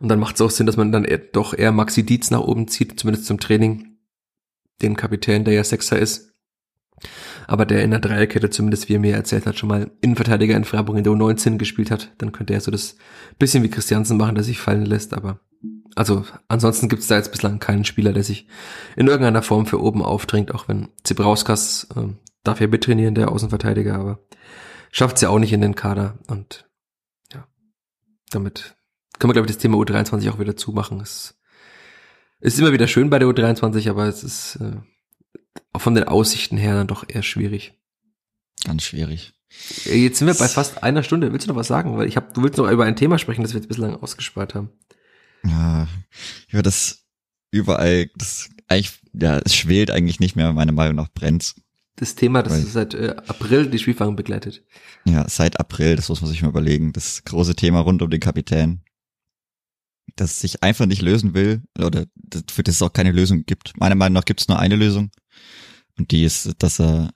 [0.00, 2.40] Und dann macht es auch Sinn, dass man dann eher, doch eher Maxi Dietz nach
[2.40, 3.98] oben zieht, zumindest zum Training.
[4.82, 6.34] Den Kapitän, der ja Sechser ist
[7.46, 10.64] aber der in der Dreierkette zumindest, wie er mir erzählt hat, schon mal Innenverteidiger in
[10.64, 12.96] Freiburg in der U19 gespielt hat, dann könnte er so das
[13.38, 15.40] bisschen wie Christiansen machen, der sich fallen lässt, aber
[15.94, 18.46] also ansonsten gibt es da jetzt bislang keinen Spieler, der sich
[18.96, 22.08] in irgendeiner Form für oben aufdrängt, auch wenn Zibrauskas äh,
[22.42, 24.18] darf ja mittrainieren, der Außenverteidiger, aber
[24.90, 26.68] schafft es ja auch nicht in den Kader und
[27.32, 27.46] ja,
[28.30, 28.76] damit
[29.18, 31.00] können wir, glaube ich, das Thema U23 auch wieder zumachen.
[31.00, 31.38] Es
[32.40, 34.76] ist immer wieder schön bei der U23, aber es ist äh,
[35.78, 37.80] von den Aussichten her dann doch eher schwierig.
[38.64, 39.34] Ganz schwierig.
[39.84, 41.32] Jetzt sind wir bei fast einer Stunde.
[41.32, 41.96] Willst du noch was sagen?
[41.96, 44.54] Weil ich habe, du willst noch über ein Thema sprechen, das wir jetzt bislang ausgespart
[44.54, 44.70] haben.
[45.84, 45.88] Ja,
[46.52, 47.04] über das
[47.50, 51.54] überall, das eigentlich, ja, es schwelt eigentlich nicht mehr, meiner Meinung nach brennt.
[51.96, 54.64] Das Thema, das Weil, seit äh, April die Spielfang begleitet.
[55.04, 56.92] Ja, seit April, das muss man sich mal überlegen.
[56.92, 58.82] Das große Thema rund um den Kapitän.
[60.16, 62.06] Das sich einfach nicht lösen will, oder
[62.50, 63.78] für das es auch keine Lösung gibt.
[63.78, 65.10] Meiner Meinung nach gibt es nur eine Lösung.
[65.96, 67.12] Und die ist, dass er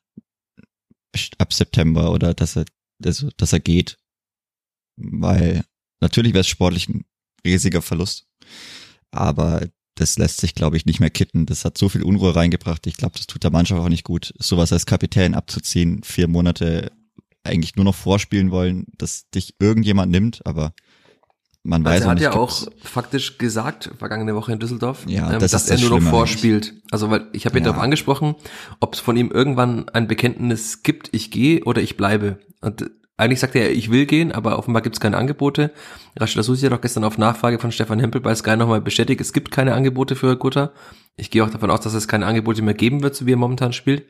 [1.38, 2.64] ab September oder dass er,
[3.00, 3.98] dass, dass er geht.
[4.96, 5.64] Weil
[6.00, 7.04] natürlich wäre es sportlich ein
[7.44, 8.26] riesiger Verlust.
[9.10, 11.46] Aber das lässt sich, glaube ich, nicht mehr kitten.
[11.46, 12.86] Das hat so viel Unruhe reingebracht.
[12.86, 16.92] Ich glaube, das tut der Mannschaft auch nicht gut, sowas als Kapitän abzuziehen, vier Monate
[17.44, 20.74] eigentlich nur noch vorspielen wollen, dass dich irgendjemand nimmt, aber
[21.62, 25.40] man weiß also er hat ja auch faktisch gesagt, vergangene Woche in Düsseldorf, ja, ähm,
[25.40, 26.68] das dass er nur noch vorspielt.
[26.68, 26.92] Eigentlich.
[26.92, 27.70] Also weil ich habe ihn ja.
[27.70, 28.36] darauf angesprochen,
[28.80, 32.38] ob es von ihm irgendwann ein Bekenntnis gibt, ich gehe oder ich bleibe.
[32.60, 35.72] Und eigentlich sagt er, ich will gehen, aber offenbar gibt es keine Angebote.
[36.16, 39.32] Rashida Susi hat auch gestern auf Nachfrage von Stefan Hempel bei Sky nochmal bestätigt, es
[39.32, 40.72] gibt keine Angebote für Gutter.
[41.16, 43.36] Ich gehe auch davon aus, dass es keine Angebote mehr geben wird, so wie er
[43.36, 44.06] momentan spielt.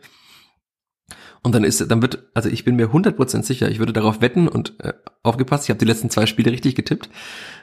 [1.43, 4.49] Und dann ist, dann wird, also ich bin mir 100% sicher, ich würde darauf wetten
[4.49, 4.93] und äh,
[5.23, 7.09] aufgepasst, ich habe die letzten zwei Spiele richtig getippt.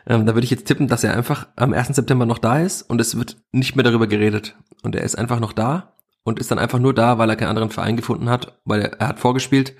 [0.07, 1.89] Ähm, da würde ich jetzt tippen, dass er einfach am 1.
[1.89, 4.55] September noch da ist und es wird nicht mehr darüber geredet.
[4.81, 5.93] Und er ist einfach noch da
[6.23, 8.93] und ist dann einfach nur da, weil er keinen anderen Verein gefunden hat, weil er,
[8.93, 9.75] er hat vorgespielt,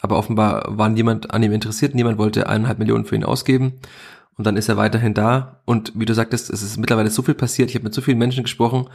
[0.00, 3.80] aber offenbar war niemand an ihm interessiert, niemand wollte eineinhalb Millionen für ihn ausgeben
[4.40, 5.60] und dann ist er weiterhin da.
[5.66, 7.68] Und wie du sagtest, es ist mittlerweile so viel passiert.
[7.68, 8.88] Ich habe mit so vielen Menschen gesprochen,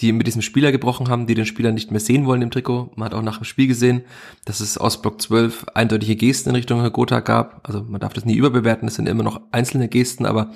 [0.00, 2.92] die mit diesem Spieler gebrochen haben, die den Spieler nicht mehr sehen wollen im Trikot.
[2.96, 4.04] Man hat auch nach dem Spiel gesehen,
[4.46, 7.60] dass es aus Block 12 eindeutige Gesten in Richtung Gotha gab.
[7.68, 10.52] Also man darf das nie überbewerten, es sind immer noch einzelne Gesten, aber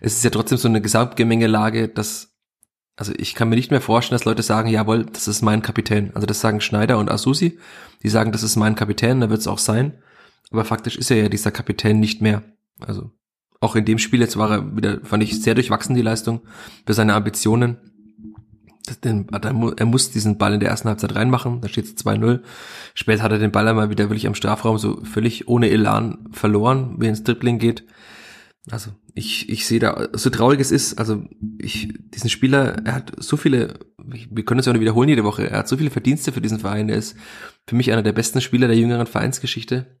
[0.00, 2.29] es ist ja trotzdem so eine Gesamtgemengelage, dass,
[3.00, 6.10] also ich kann mir nicht mehr vorstellen, dass Leute sagen, jawohl, das ist mein Kapitän.
[6.14, 7.58] Also das sagen Schneider und Asusi,
[8.02, 9.94] die sagen, das ist mein Kapitän, da wird es auch sein.
[10.50, 12.42] Aber faktisch ist er ja dieser Kapitän nicht mehr.
[12.78, 13.10] Also
[13.58, 16.42] auch in dem Spiel jetzt war er wieder, fand ich sehr durchwachsen, die Leistung,
[16.84, 17.78] für seine Ambitionen.
[19.02, 22.40] Er muss diesen Ball in der ersten Halbzeit reinmachen, da steht es 2-0.
[22.92, 26.96] Später hat er den Ball einmal wieder wirklich am Strafraum so völlig ohne Elan verloren,
[26.98, 27.86] wie ins Dribbling geht.
[28.70, 31.24] Also ich, ich sehe da, so traurig es ist, also
[31.58, 35.50] ich, diesen Spieler, er hat so viele, wir können es ja nur wiederholen jede Woche,
[35.50, 37.16] er hat so viele Verdienste für diesen Verein, er ist
[37.66, 40.00] für mich einer der besten Spieler der jüngeren Vereinsgeschichte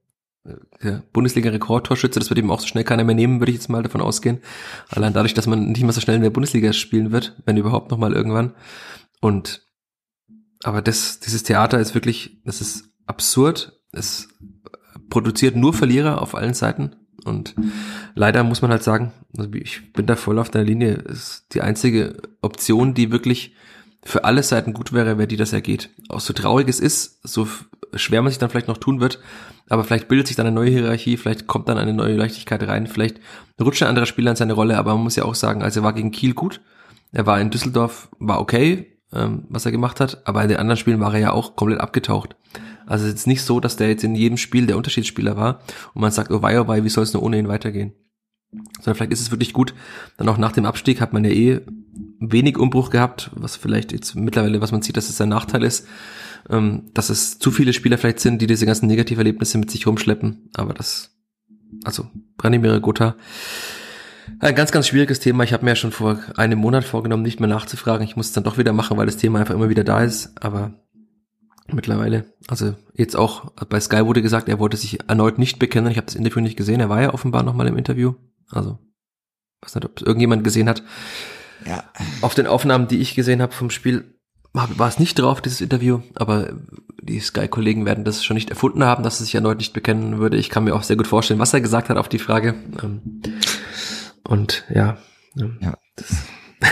[0.82, 3.82] der Bundesliga-Rekordtorschütze, das wird eben auch so schnell keiner mehr nehmen, würde ich jetzt mal
[3.82, 4.40] davon ausgehen.
[4.88, 7.90] Allein dadurch, dass man nicht mehr so schnell in der Bundesliga spielen wird, wenn überhaupt
[7.90, 8.54] noch mal irgendwann.
[9.20, 9.66] Und
[10.62, 13.80] aber das, dieses Theater ist wirklich, das ist absurd.
[13.92, 14.28] Es
[15.08, 16.96] produziert nur Verlierer auf allen Seiten.
[17.24, 17.54] Und
[18.14, 21.62] leider muss man halt sagen, also ich bin da voll auf der Linie, ist die
[21.62, 23.54] einzige Option, die wirklich
[24.02, 25.90] für alle Seiten gut wäre, wäre die, dass er geht.
[26.08, 27.46] Auch so traurig es ist, so
[27.94, 29.20] schwer man sich dann vielleicht noch tun wird,
[29.68, 32.86] aber vielleicht bildet sich dann eine neue Hierarchie, vielleicht kommt dann eine neue Leichtigkeit rein,
[32.86, 33.20] vielleicht
[33.60, 35.84] rutscht ein anderer Spieler in seine Rolle, aber man muss ja auch sagen, also er
[35.84, 36.60] war gegen Kiel gut,
[37.12, 40.76] er war in Düsseldorf, war okay, ähm, was er gemacht hat, aber in den anderen
[40.76, 42.36] Spielen war er ja auch komplett abgetaucht.
[42.90, 45.60] Also es ist nicht so, dass der jetzt in jedem Spiel der Unterschiedsspieler war
[45.94, 47.92] und man sagt, oh wei, oh wei, wie soll es nur ohne ihn weitergehen?
[48.78, 49.74] Sondern vielleicht ist es wirklich gut,
[50.16, 51.60] dann auch nach dem Abstieg hat man ja eh
[52.18, 55.86] wenig Umbruch gehabt, was vielleicht jetzt mittlerweile, was man sieht, dass es ein Nachteil ist,
[56.48, 60.50] ähm, dass es zu viele Spieler vielleicht sind, die diese ganzen Negativerlebnisse mit sich rumschleppen.
[60.54, 61.16] Aber das,
[61.84, 63.14] also Branimir Gotha,
[64.40, 65.44] ein ganz, ganz schwieriges Thema.
[65.44, 68.04] Ich habe mir ja schon vor einem Monat vorgenommen, nicht mehr nachzufragen.
[68.04, 70.32] Ich muss es dann doch wieder machen, weil das Thema einfach immer wieder da ist.
[70.42, 70.74] Aber
[71.74, 75.90] mittlerweile, also jetzt auch bei Sky wurde gesagt, er wollte sich erneut nicht bekennen.
[75.90, 76.80] Ich habe das Interview nicht gesehen.
[76.80, 78.14] Er war ja offenbar nochmal im Interview.
[78.50, 78.78] Also,
[79.62, 80.82] weiß nicht, ob es irgendjemand gesehen hat.
[81.66, 81.84] Ja.
[82.22, 84.14] Auf den Aufnahmen, die ich gesehen habe vom Spiel,
[84.52, 86.52] war es nicht drauf, dieses Interview, aber
[87.00, 90.36] die Sky-Kollegen werden das schon nicht erfunden haben, dass er sich erneut nicht bekennen würde.
[90.36, 92.54] Ich kann mir auch sehr gut vorstellen, was er gesagt hat auf die Frage.
[92.82, 93.22] Ähm,
[94.24, 94.98] und ja,
[95.38, 95.78] ähm, ja.
[95.96, 96.16] Das,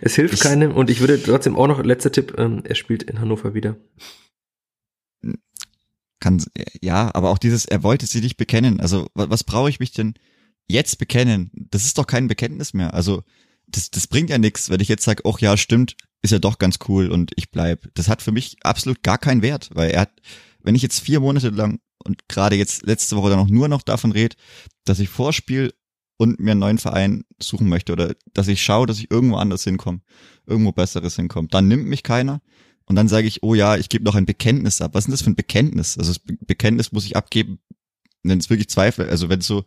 [0.00, 3.02] es hilft ich, keinem und ich würde trotzdem auch noch, letzter Tipp, ähm, er spielt
[3.02, 3.76] in Hannover wieder.
[6.20, 6.42] Kann,
[6.80, 8.80] ja, aber auch dieses, er wollte sie nicht bekennen.
[8.80, 10.14] Also, was, was brauche ich mich denn
[10.68, 11.50] jetzt bekennen?
[11.54, 12.94] Das ist doch kein Bekenntnis mehr.
[12.94, 13.22] Also,
[13.66, 16.58] das, das bringt ja nichts, wenn ich jetzt sage, ach ja, stimmt, ist ja doch
[16.58, 17.88] ganz cool und ich bleib.
[17.94, 20.12] Das hat für mich absolut gar keinen Wert, weil er hat,
[20.62, 23.82] wenn ich jetzt vier Monate lang und gerade jetzt letzte Woche dann auch nur noch
[23.82, 24.36] davon rede,
[24.84, 25.72] dass ich Vorspiel
[26.16, 29.64] und mir einen neuen Verein suchen möchte oder dass ich schaue, dass ich irgendwo anders
[29.64, 30.00] hinkomme,
[30.46, 32.40] irgendwo Besseres hinkomme, dann nimmt mich keiner
[32.86, 34.94] und dann sage ich, oh ja, ich gebe noch ein Bekenntnis ab.
[34.94, 35.98] Was ist denn das für ein Bekenntnis?
[35.98, 37.58] Also das Bekenntnis muss ich abgeben,
[38.22, 39.64] wenn es wirklich Zweifel, also wenn es so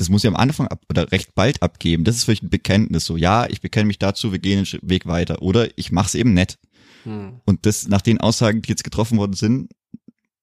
[0.00, 2.04] das muss ich am Anfang ab, oder recht bald abgeben.
[2.04, 3.04] Das ist vielleicht ein Bekenntnis.
[3.04, 5.42] So, ja, ich bekenne mich dazu, wir gehen den Weg weiter.
[5.42, 6.58] Oder ich mache es eben nett.
[7.04, 7.42] Hm.
[7.44, 9.70] Und das, nach den Aussagen, die jetzt getroffen worden sind,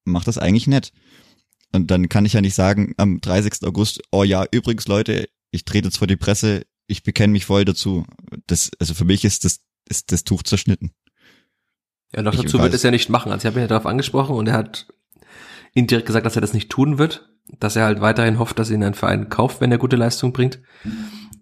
[0.05, 0.93] macht das eigentlich nett.
[1.73, 3.63] Und dann kann ich ja nicht sagen, am 30.
[3.63, 5.27] August, oh ja, übrigens Leute,
[5.57, 8.05] ich trete jetzt vor die Presse, ich bekenne mich voll dazu.
[8.47, 10.91] Das, also für mich ist das, ist das Tuch zerschnitten.
[12.15, 13.31] Ja, noch dazu wird es ja nicht machen.
[13.31, 14.87] Also ich habe ihn ja darauf angesprochen und er hat
[15.73, 17.29] indirekt gesagt, dass er das nicht tun wird
[17.59, 20.59] dass er halt weiterhin hofft, dass ihn ein Verein kauft, wenn er gute Leistung bringt.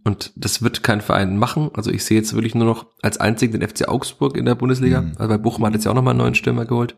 [0.03, 1.71] Und das wird kein Verein machen.
[1.73, 5.01] Also ich sehe jetzt wirklich nur noch als einzigen den FC Augsburg in der Bundesliga.
[5.01, 5.13] Mhm.
[5.17, 6.95] Also bei Bochum hat jetzt ja auch nochmal einen neuen Stürmer geholt.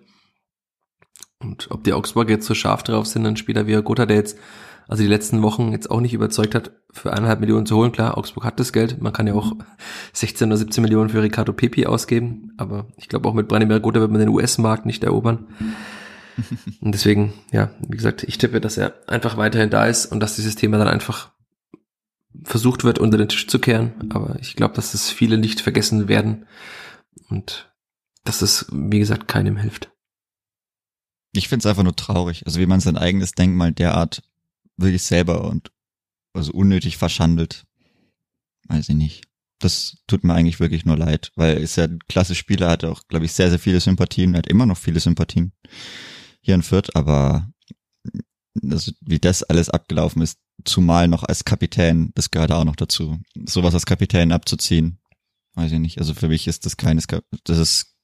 [1.40, 4.38] Und ob die Augsburger jetzt so scharf drauf sind, ein Spieler wie Gotha, der jetzt
[4.88, 7.92] also die letzten Wochen jetzt auch nicht überzeugt hat, für eineinhalb Millionen zu holen.
[7.92, 9.02] Klar, Augsburg hat das Geld.
[9.02, 9.54] Man kann ja auch
[10.14, 12.54] 16 oder 17 Millionen für Ricardo Pepi ausgeben.
[12.58, 15.48] Aber ich glaube auch mit Branimir Gotha wird man den US-Markt nicht erobern.
[16.82, 20.36] Und deswegen, ja, wie gesagt, ich tippe, dass er einfach weiterhin da ist und dass
[20.36, 21.32] dieses Thema dann einfach
[22.44, 23.94] versucht wird, unter den Tisch zu kehren.
[24.12, 26.46] Aber ich glaube, dass es viele nicht vergessen werden
[27.30, 27.74] und
[28.24, 29.92] dass es, wie gesagt, keinem hilft.
[31.34, 32.46] Ich finde es einfach nur traurig.
[32.46, 34.22] Also wie man sein eigenes Denkmal derart
[34.78, 35.72] wirklich selber und
[36.34, 37.66] also unnötig verschandelt.
[38.68, 39.24] Weiß ich nicht.
[39.60, 43.08] Das tut mir eigentlich wirklich nur leid, weil ist ja ein klasse Spieler, hat auch,
[43.08, 45.52] glaube ich, sehr, sehr viele Sympathien, hat immer noch viele Sympathien
[46.42, 47.50] hier in Fürth, aber
[48.54, 53.20] das, wie das alles abgelaufen ist, zumal noch als Kapitän, das gehört auch noch dazu.
[53.46, 55.00] Sowas als Kapitän abzuziehen,
[55.56, 56.00] weiß ich nicht.
[56.00, 57.06] Also für mich ist das keines,
[57.44, 57.96] das ist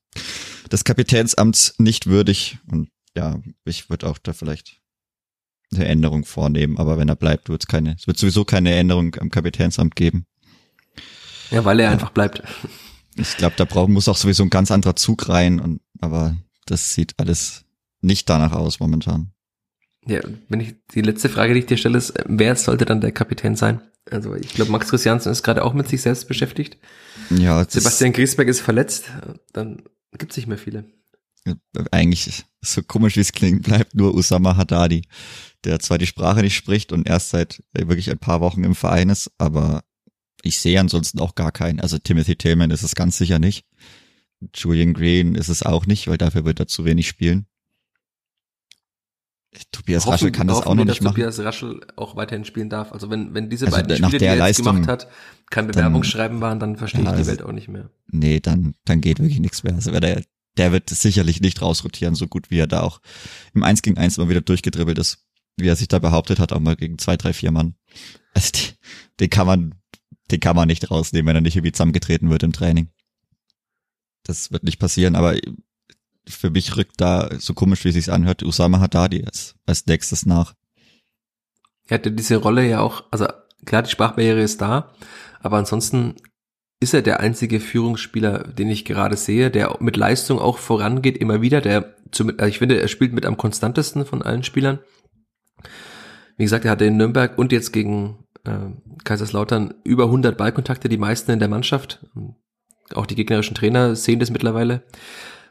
[0.72, 4.82] des Kapitänsamts nicht würdig und ja, ich würde auch da vielleicht
[5.76, 9.16] eine Änderung vornehmen, aber wenn er bleibt, wird es keine, es wird sowieso keine Änderung
[9.20, 10.26] am Kapitänsamt geben.
[11.52, 11.92] Ja, weil er ja.
[11.92, 12.44] einfach bleibt.
[13.16, 16.94] Ich glaube, da braucht, muss auch sowieso ein ganz anderer Zug rein und, aber das
[16.94, 17.66] sieht alles
[18.02, 19.32] nicht danach aus momentan.
[20.06, 20.20] Ja,
[20.50, 23.56] wenn ich die letzte Frage, die ich dir stelle, ist, wer sollte dann der Kapitän
[23.56, 23.82] sein?
[24.12, 26.78] Also ich glaube, Max Christiansen ist gerade auch mit sich selbst beschäftigt.
[27.30, 27.64] Ja.
[27.68, 29.06] Sebastian Griesbeck ist verletzt,
[29.54, 29.84] dann
[30.18, 30.86] gibt es nicht mehr viele.
[31.92, 35.04] Eigentlich, so komisch wie es klingt, bleibt nur Usama Haddadi,
[35.64, 39.10] der zwar die Sprache nicht spricht und erst seit wirklich ein paar Wochen im Verein
[39.10, 39.84] ist, aber
[40.42, 41.80] ich sehe ansonsten auch gar keinen.
[41.80, 43.66] Also Timothy Tillman ist es ganz sicher nicht.
[44.54, 47.48] Julian Green ist es auch nicht, weil dafür wird er zu wenig spielen.
[49.72, 51.16] Tobias hoffen, Raschel kann das auch noch nicht machen.
[51.16, 52.92] Tobias Raschel auch weiterhin spielen darf.
[52.92, 55.08] Also wenn, wenn diese also beiden Spiele, die er Leistung, jetzt gemacht hat,
[55.50, 57.90] kein Bewerbungsschreiben waren, dann verstehe ja, ich die Welt auch nicht mehr.
[58.08, 59.76] Nee, dann, dann geht wirklich nichts mehr.
[59.76, 60.24] Also der,
[60.58, 63.00] der wird sicherlich nicht rausrotieren, so gut wie er da auch
[63.54, 65.24] im 1 gegen 1 mal wieder durchgedribbelt ist.
[65.58, 67.76] Wie er sich da behauptet hat, auch mal gegen zwei, drei, vier Mann.
[68.34, 68.74] Also die,
[69.20, 69.76] den kann man,
[70.32, 72.90] den kann man nicht rausnehmen, wenn er nicht irgendwie zusammengetreten wird im Training.
[74.24, 75.38] Das wird nicht passieren, aber
[76.28, 80.26] für mich rückt da, so komisch wie es sich anhört, Usama Haddadi als, als nächstes
[80.26, 80.54] nach.
[81.88, 83.28] Er hatte diese Rolle ja auch, also
[83.66, 84.94] klar, die Sprachbarriere ist da,
[85.42, 86.16] aber ansonsten
[86.80, 91.42] ist er der einzige Führungsspieler, den ich gerade sehe, der mit Leistung auch vorangeht, immer
[91.42, 94.80] wieder, der also ich finde, er spielt mit am konstantesten von allen Spielern.
[96.38, 98.58] Wie gesagt, er hatte in Nürnberg und jetzt gegen äh,
[99.04, 102.06] Kaiserslautern über 100 Ballkontakte, die meisten in der Mannschaft
[102.94, 104.84] Auch die gegnerischen Trainer sehen das mittlerweile.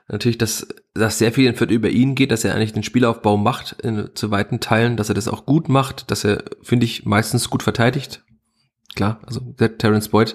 [0.09, 3.37] Natürlich, dass, dass sehr viel in Fürth über ihn geht, dass er eigentlich den Spielaufbau
[3.37, 7.07] macht in, zu weiten Teilen, dass er das auch gut macht, dass er, finde ich,
[7.07, 8.25] meistens gut verteidigt.
[8.95, 9.41] Klar, also
[9.79, 10.35] Terence Boyd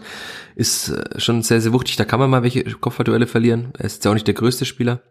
[0.55, 1.95] ist äh, schon sehr, sehr wuchtig.
[1.95, 3.71] Da kann man mal welche Kopfballduelle verlieren.
[3.77, 5.01] Er ist ja auch nicht der größte Spieler.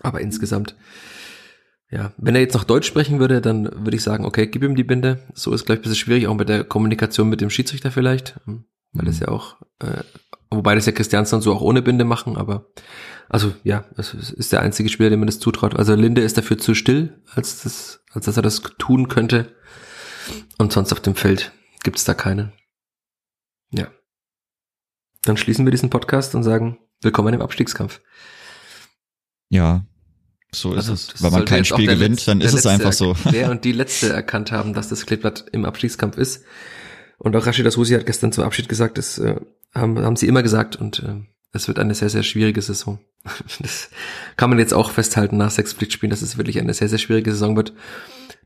[0.00, 0.76] Aber insgesamt,
[1.90, 4.74] ja, wenn er jetzt noch Deutsch sprechen würde, dann würde ich sagen, okay, gib ihm
[4.74, 5.20] die Binde.
[5.34, 8.40] So ist gleich ein bisschen schwierig, auch mit der Kommunikation mit dem Schiedsrichter vielleicht.
[8.44, 9.26] Hm, weil das mhm.
[9.26, 10.02] ja auch, äh,
[10.50, 12.66] wobei das ja Christiansson so auch ohne Binde machen, aber
[13.28, 15.76] also ja, es ist der einzige Spieler, dem man das zutraut.
[15.76, 19.54] Also Linde ist dafür zu still, als, das, als dass er das tun könnte.
[20.58, 22.52] Und sonst auf dem Feld gibt es da keinen.
[23.70, 23.88] Ja.
[25.22, 28.00] Dann schließen wir diesen Podcast und sagen, willkommen im Abstiegskampf.
[29.48, 29.84] Ja,
[30.52, 31.22] so ist also, es.
[31.22, 33.14] Wenn man kein Spiel gewinnt, dann ist es einfach so.
[33.30, 36.44] Der und die letzte erkannt haben, dass das Kleeblatt im Abstiegskampf ist.
[37.18, 39.36] Und auch Rashid Asusi hat gestern zum Abschied gesagt, das äh,
[39.74, 41.22] haben, haben sie immer gesagt und äh,
[41.52, 42.98] es wird eine sehr, sehr schwierige Saison.
[43.58, 43.90] Das
[44.36, 47.32] kann man jetzt auch festhalten nach sechs Pflichtspielen, dass es wirklich eine sehr, sehr schwierige
[47.32, 47.72] Saison wird.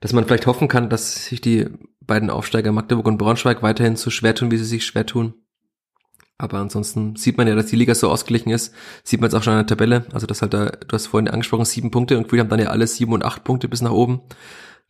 [0.00, 1.66] Dass man vielleicht hoffen kann, dass sich die
[2.00, 5.34] beiden Aufsteiger Magdeburg und Braunschweig weiterhin so schwer tun, wie sie sich schwer tun.
[6.40, 8.74] Aber ansonsten sieht man ja, dass die Liga so ausgeglichen ist.
[9.04, 10.06] Sieht man jetzt auch schon an der Tabelle.
[10.14, 12.68] Also das halt da, du hast vorhin angesprochen, sieben Punkte und wir haben dann ja
[12.68, 14.22] alle sieben und acht Punkte bis nach oben.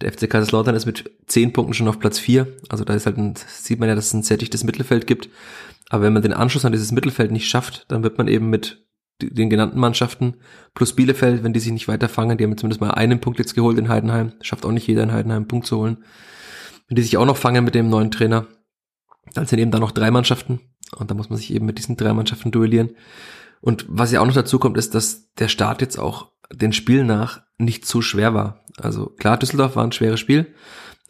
[0.01, 2.57] Der FC Kaiserslautern ist mit zehn Punkten schon auf Platz vier.
[2.69, 5.29] Also da ist halt ein, sieht man ja, dass es ein dichtes Mittelfeld gibt.
[5.89, 8.87] Aber wenn man den Anschluss an dieses Mittelfeld nicht schafft, dann wird man eben mit
[9.21, 10.35] den genannten Mannschaften
[10.73, 13.77] plus Bielefeld, wenn die sich nicht weiterfangen, die haben zumindest mal einen Punkt jetzt geholt
[13.77, 16.05] in Heidenheim, schafft auch nicht jeder in Heidenheim einen Punkt zu holen.
[16.87, 18.47] Wenn die sich auch noch fangen mit dem neuen Trainer,
[19.35, 20.61] dann sind eben da noch drei Mannschaften
[20.97, 22.91] und da muss man sich eben mit diesen drei Mannschaften duellieren.
[23.61, 27.07] Und was ja auch noch dazu kommt, ist, dass der Start jetzt auch den Spielen
[27.07, 28.65] nach nicht so schwer war.
[28.79, 30.55] Also klar, Düsseldorf war ein schweres Spiel,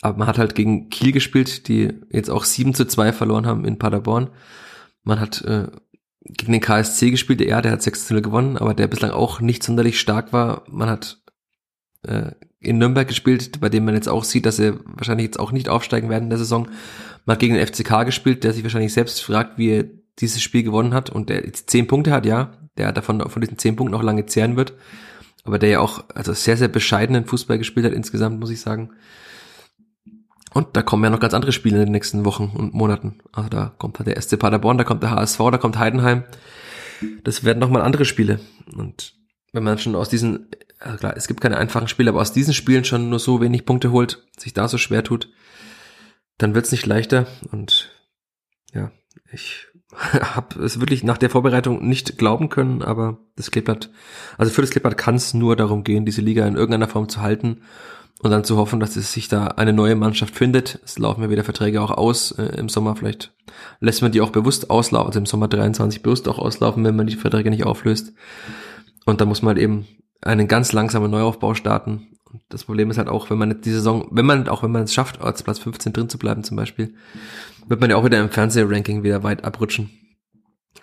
[0.03, 3.65] aber man hat halt gegen Kiel gespielt, die jetzt auch 7 zu 2 verloren haben
[3.65, 4.31] in Paderborn.
[5.03, 5.69] Man hat äh,
[6.23, 9.41] gegen den KSC gespielt, ja, der hat 6 zu 0 gewonnen, aber der bislang auch
[9.41, 10.65] nicht sonderlich stark war.
[10.69, 11.23] Man hat
[12.03, 15.53] äh, in Nürnberg gespielt, bei dem man jetzt auch sieht, dass sie wahrscheinlich jetzt auch
[15.53, 16.69] nicht aufsteigen werden in der Saison.
[17.31, 19.85] Man hat gegen den FCK gespielt, der sich wahrscheinlich selbst fragt, wie er
[20.19, 23.57] dieses Spiel gewonnen hat und der jetzt 10 Punkte hat, ja, der davon von diesen
[23.57, 24.73] 10 Punkten auch lange zehren wird,
[25.45, 28.91] aber der ja auch also sehr, sehr bescheidenen Fußball gespielt hat insgesamt, muss ich sagen.
[30.55, 33.21] Und da kommen ja noch ganz andere Spiele in den nächsten Wochen und Monaten.
[33.31, 36.25] Also da kommt halt der SC Paderborn, da kommt der HSV, da kommt Heidenheim.
[37.23, 38.41] Das werden nochmal andere Spiele.
[38.77, 39.15] Und
[39.53, 40.49] wenn man schon aus diesen,
[40.81, 43.67] also klar, es gibt keine einfachen Spiele, aber aus diesen Spielen schon nur so wenig
[43.67, 45.29] Punkte holt, sich da so schwer tut,
[46.43, 47.27] dann wird's nicht leichter.
[47.53, 47.91] Und
[48.73, 48.91] ja,
[49.33, 53.91] ich habe es wirklich nach der Vorbereitung nicht glauben können, aber das Kleeblatt,
[54.39, 57.21] also für das Kleeblatt kann es nur darum gehen, diese Liga in irgendeiner Form zu
[57.21, 57.63] halten
[58.23, 60.79] und dann zu hoffen, dass es sich da eine neue Mannschaft findet.
[60.85, 62.95] Es laufen ja wieder Verträge auch aus äh, im Sommer.
[62.97, 63.33] Vielleicht
[63.81, 67.07] lässt man die auch bewusst auslaufen, also im Sommer 23 bewusst auch auslaufen, wenn man
[67.07, 68.13] die Verträge nicht auflöst.
[69.07, 69.87] Und da muss man halt eben
[70.23, 72.09] einen ganz langsamen Neuaufbau starten.
[72.33, 74.85] Und das Problem ist halt auch, wenn man die Saison, wenn man, auch wenn man
[74.85, 76.95] es schafft, als Platz 15 drin zu bleiben zum Beispiel,
[77.67, 79.91] wird man ja auch wieder im Fernsehranking wieder weit abrutschen.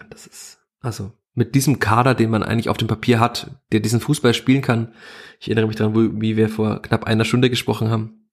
[0.10, 4.00] Das ist, also, mit diesem Kader, den man eigentlich auf dem Papier hat, der diesen
[4.00, 4.93] Fußball spielen kann.
[5.39, 8.28] Ich erinnere mich daran, wo, wie wir vor knapp einer Stunde gesprochen haben.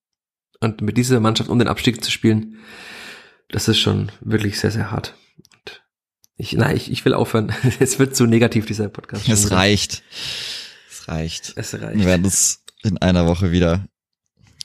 [0.60, 2.56] Und mit dieser Mannschaft um den Abstieg zu spielen,
[3.50, 5.14] das ist schon wirklich sehr, sehr hart.
[5.36, 5.84] Und
[6.36, 7.52] ich, nein, ich, ich will aufhören.
[7.78, 9.28] es wird zu negativ, dieser Podcast.
[9.28, 10.02] Es reicht.
[10.90, 11.52] Es reicht.
[11.56, 11.98] Es reicht.
[11.98, 13.86] Wir werden uns in einer Woche wieder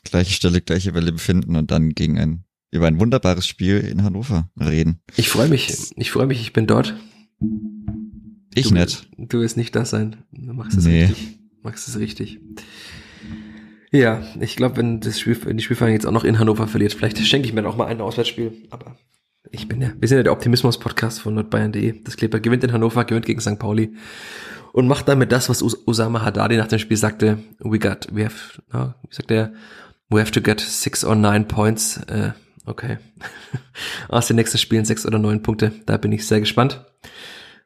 [0.04, 4.50] gleiche Stelle, gleiche Welle befinden und dann gegen ein, über ein wunderbares Spiel in Hannover
[4.60, 5.02] reden.
[5.16, 5.94] Ich freue mich.
[5.96, 6.42] Ich freue mich.
[6.42, 6.96] Ich bin dort.
[8.54, 9.10] Ich du, nicht.
[9.18, 10.18] Du wirst nicht das sein.
[10.32, 11.06] Du machst es nee.
[11.06, 11.40] richtig.
[11.62, 12.40] Machst es richtig.
[13.92, 16.94] Ja, ich glaube, wenn das Spiel, wenn die Spielvereinigung jetzt auch noch in Hannover verliert,
[16.94, 18.54] vielleicht schenke ich mir auch mal ein Auswärtsspiel.
[18.70, 18.96] Aber
[19.52, 22.04] ich bin ja, wir sind ja der Optimismus-Podcast von nordbayern.de.
[22.04, 23.58] Das Kleber gewinnt in Hannover, gewinnt gegen St.
[23.58, 23.94] Pauli
[24.74, 27.40] und macht damit das, was Us Usama Haddadi nach dem Spiel sagte.
[27.60, 29.54] We got, we have, no, wie sagt er?
[30.10, 31.98] We have to get six or nine points.
[32.08, 32.32] Äh,
[32.66, 32.98] okay.
[34.10, 35.72] Aus den nächsten Spielen sechs oder neun Punkte.
[35.86, 36.86] Da bin ich sehr gespannt.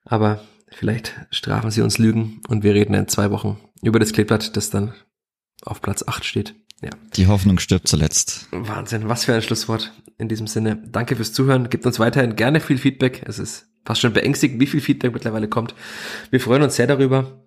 [0.06, 0.42] Aber
[0.76, 4.70] Vielleicht strafen sie uns Lügen und wir reden in zwei Wochen über das Kleeblatt, das
[4.70, 4.94] dann
[5.66, 6.56] auf Platz 8 steht.
[6.84, 6.92] Ja.
[7.16, 8.48] Die Hoffnung stirbt zuletzt.
[8.52, 9.94] Wahnsinn, was für ein Schlusswort.
[10.18, 11.70] In diesem Sinne, danke fürs Zuhören.
[11.70, 13.24] Gebt uns weiterhin gerne viel Feedback.
[13.26, 15.76] Es ist fast schon beängstigend, wie viel Feedback mittlerweile kommt.
[16.30, 17.40] Wir freuen uns sehr darüber.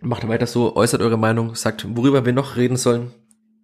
[0.00, 3.10] Macht weiter so, äußert eure Meinung, sagt, worüber wir noch reden sollen,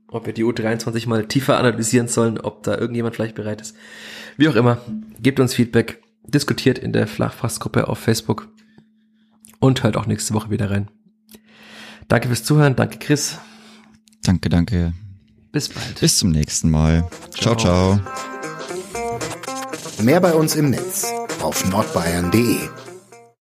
[0.08, 3.76] ob wir die U23 mal tiefer analysieren sollen, ob da irgendjemand vielleicht bereit ist.
[4.36, 4.78] Wie auch immer,
[5.20, 8.48] gebt uns Feedback, diskutiert in der Flachfassgruppe auf Facebook
[9.60, 10.88] und hört auch nächste Woche wieder rein.
[12.08, 13.38] Danke fürs Zuhören, danke Chris.
[14.24, 14.92] Danke, danke.
[15.54, 16.00] Bis bald.
[16.00, 17.08] Bis zum nächsten Mal.
[17.38, 17.54] ciao.
[17.54, 17.96] ciao.
[17.96, 18.00] ciao.
[20.02, 21.06] Mehr bei uns im Netz
[21.40, 22.68] auf nordbayern.de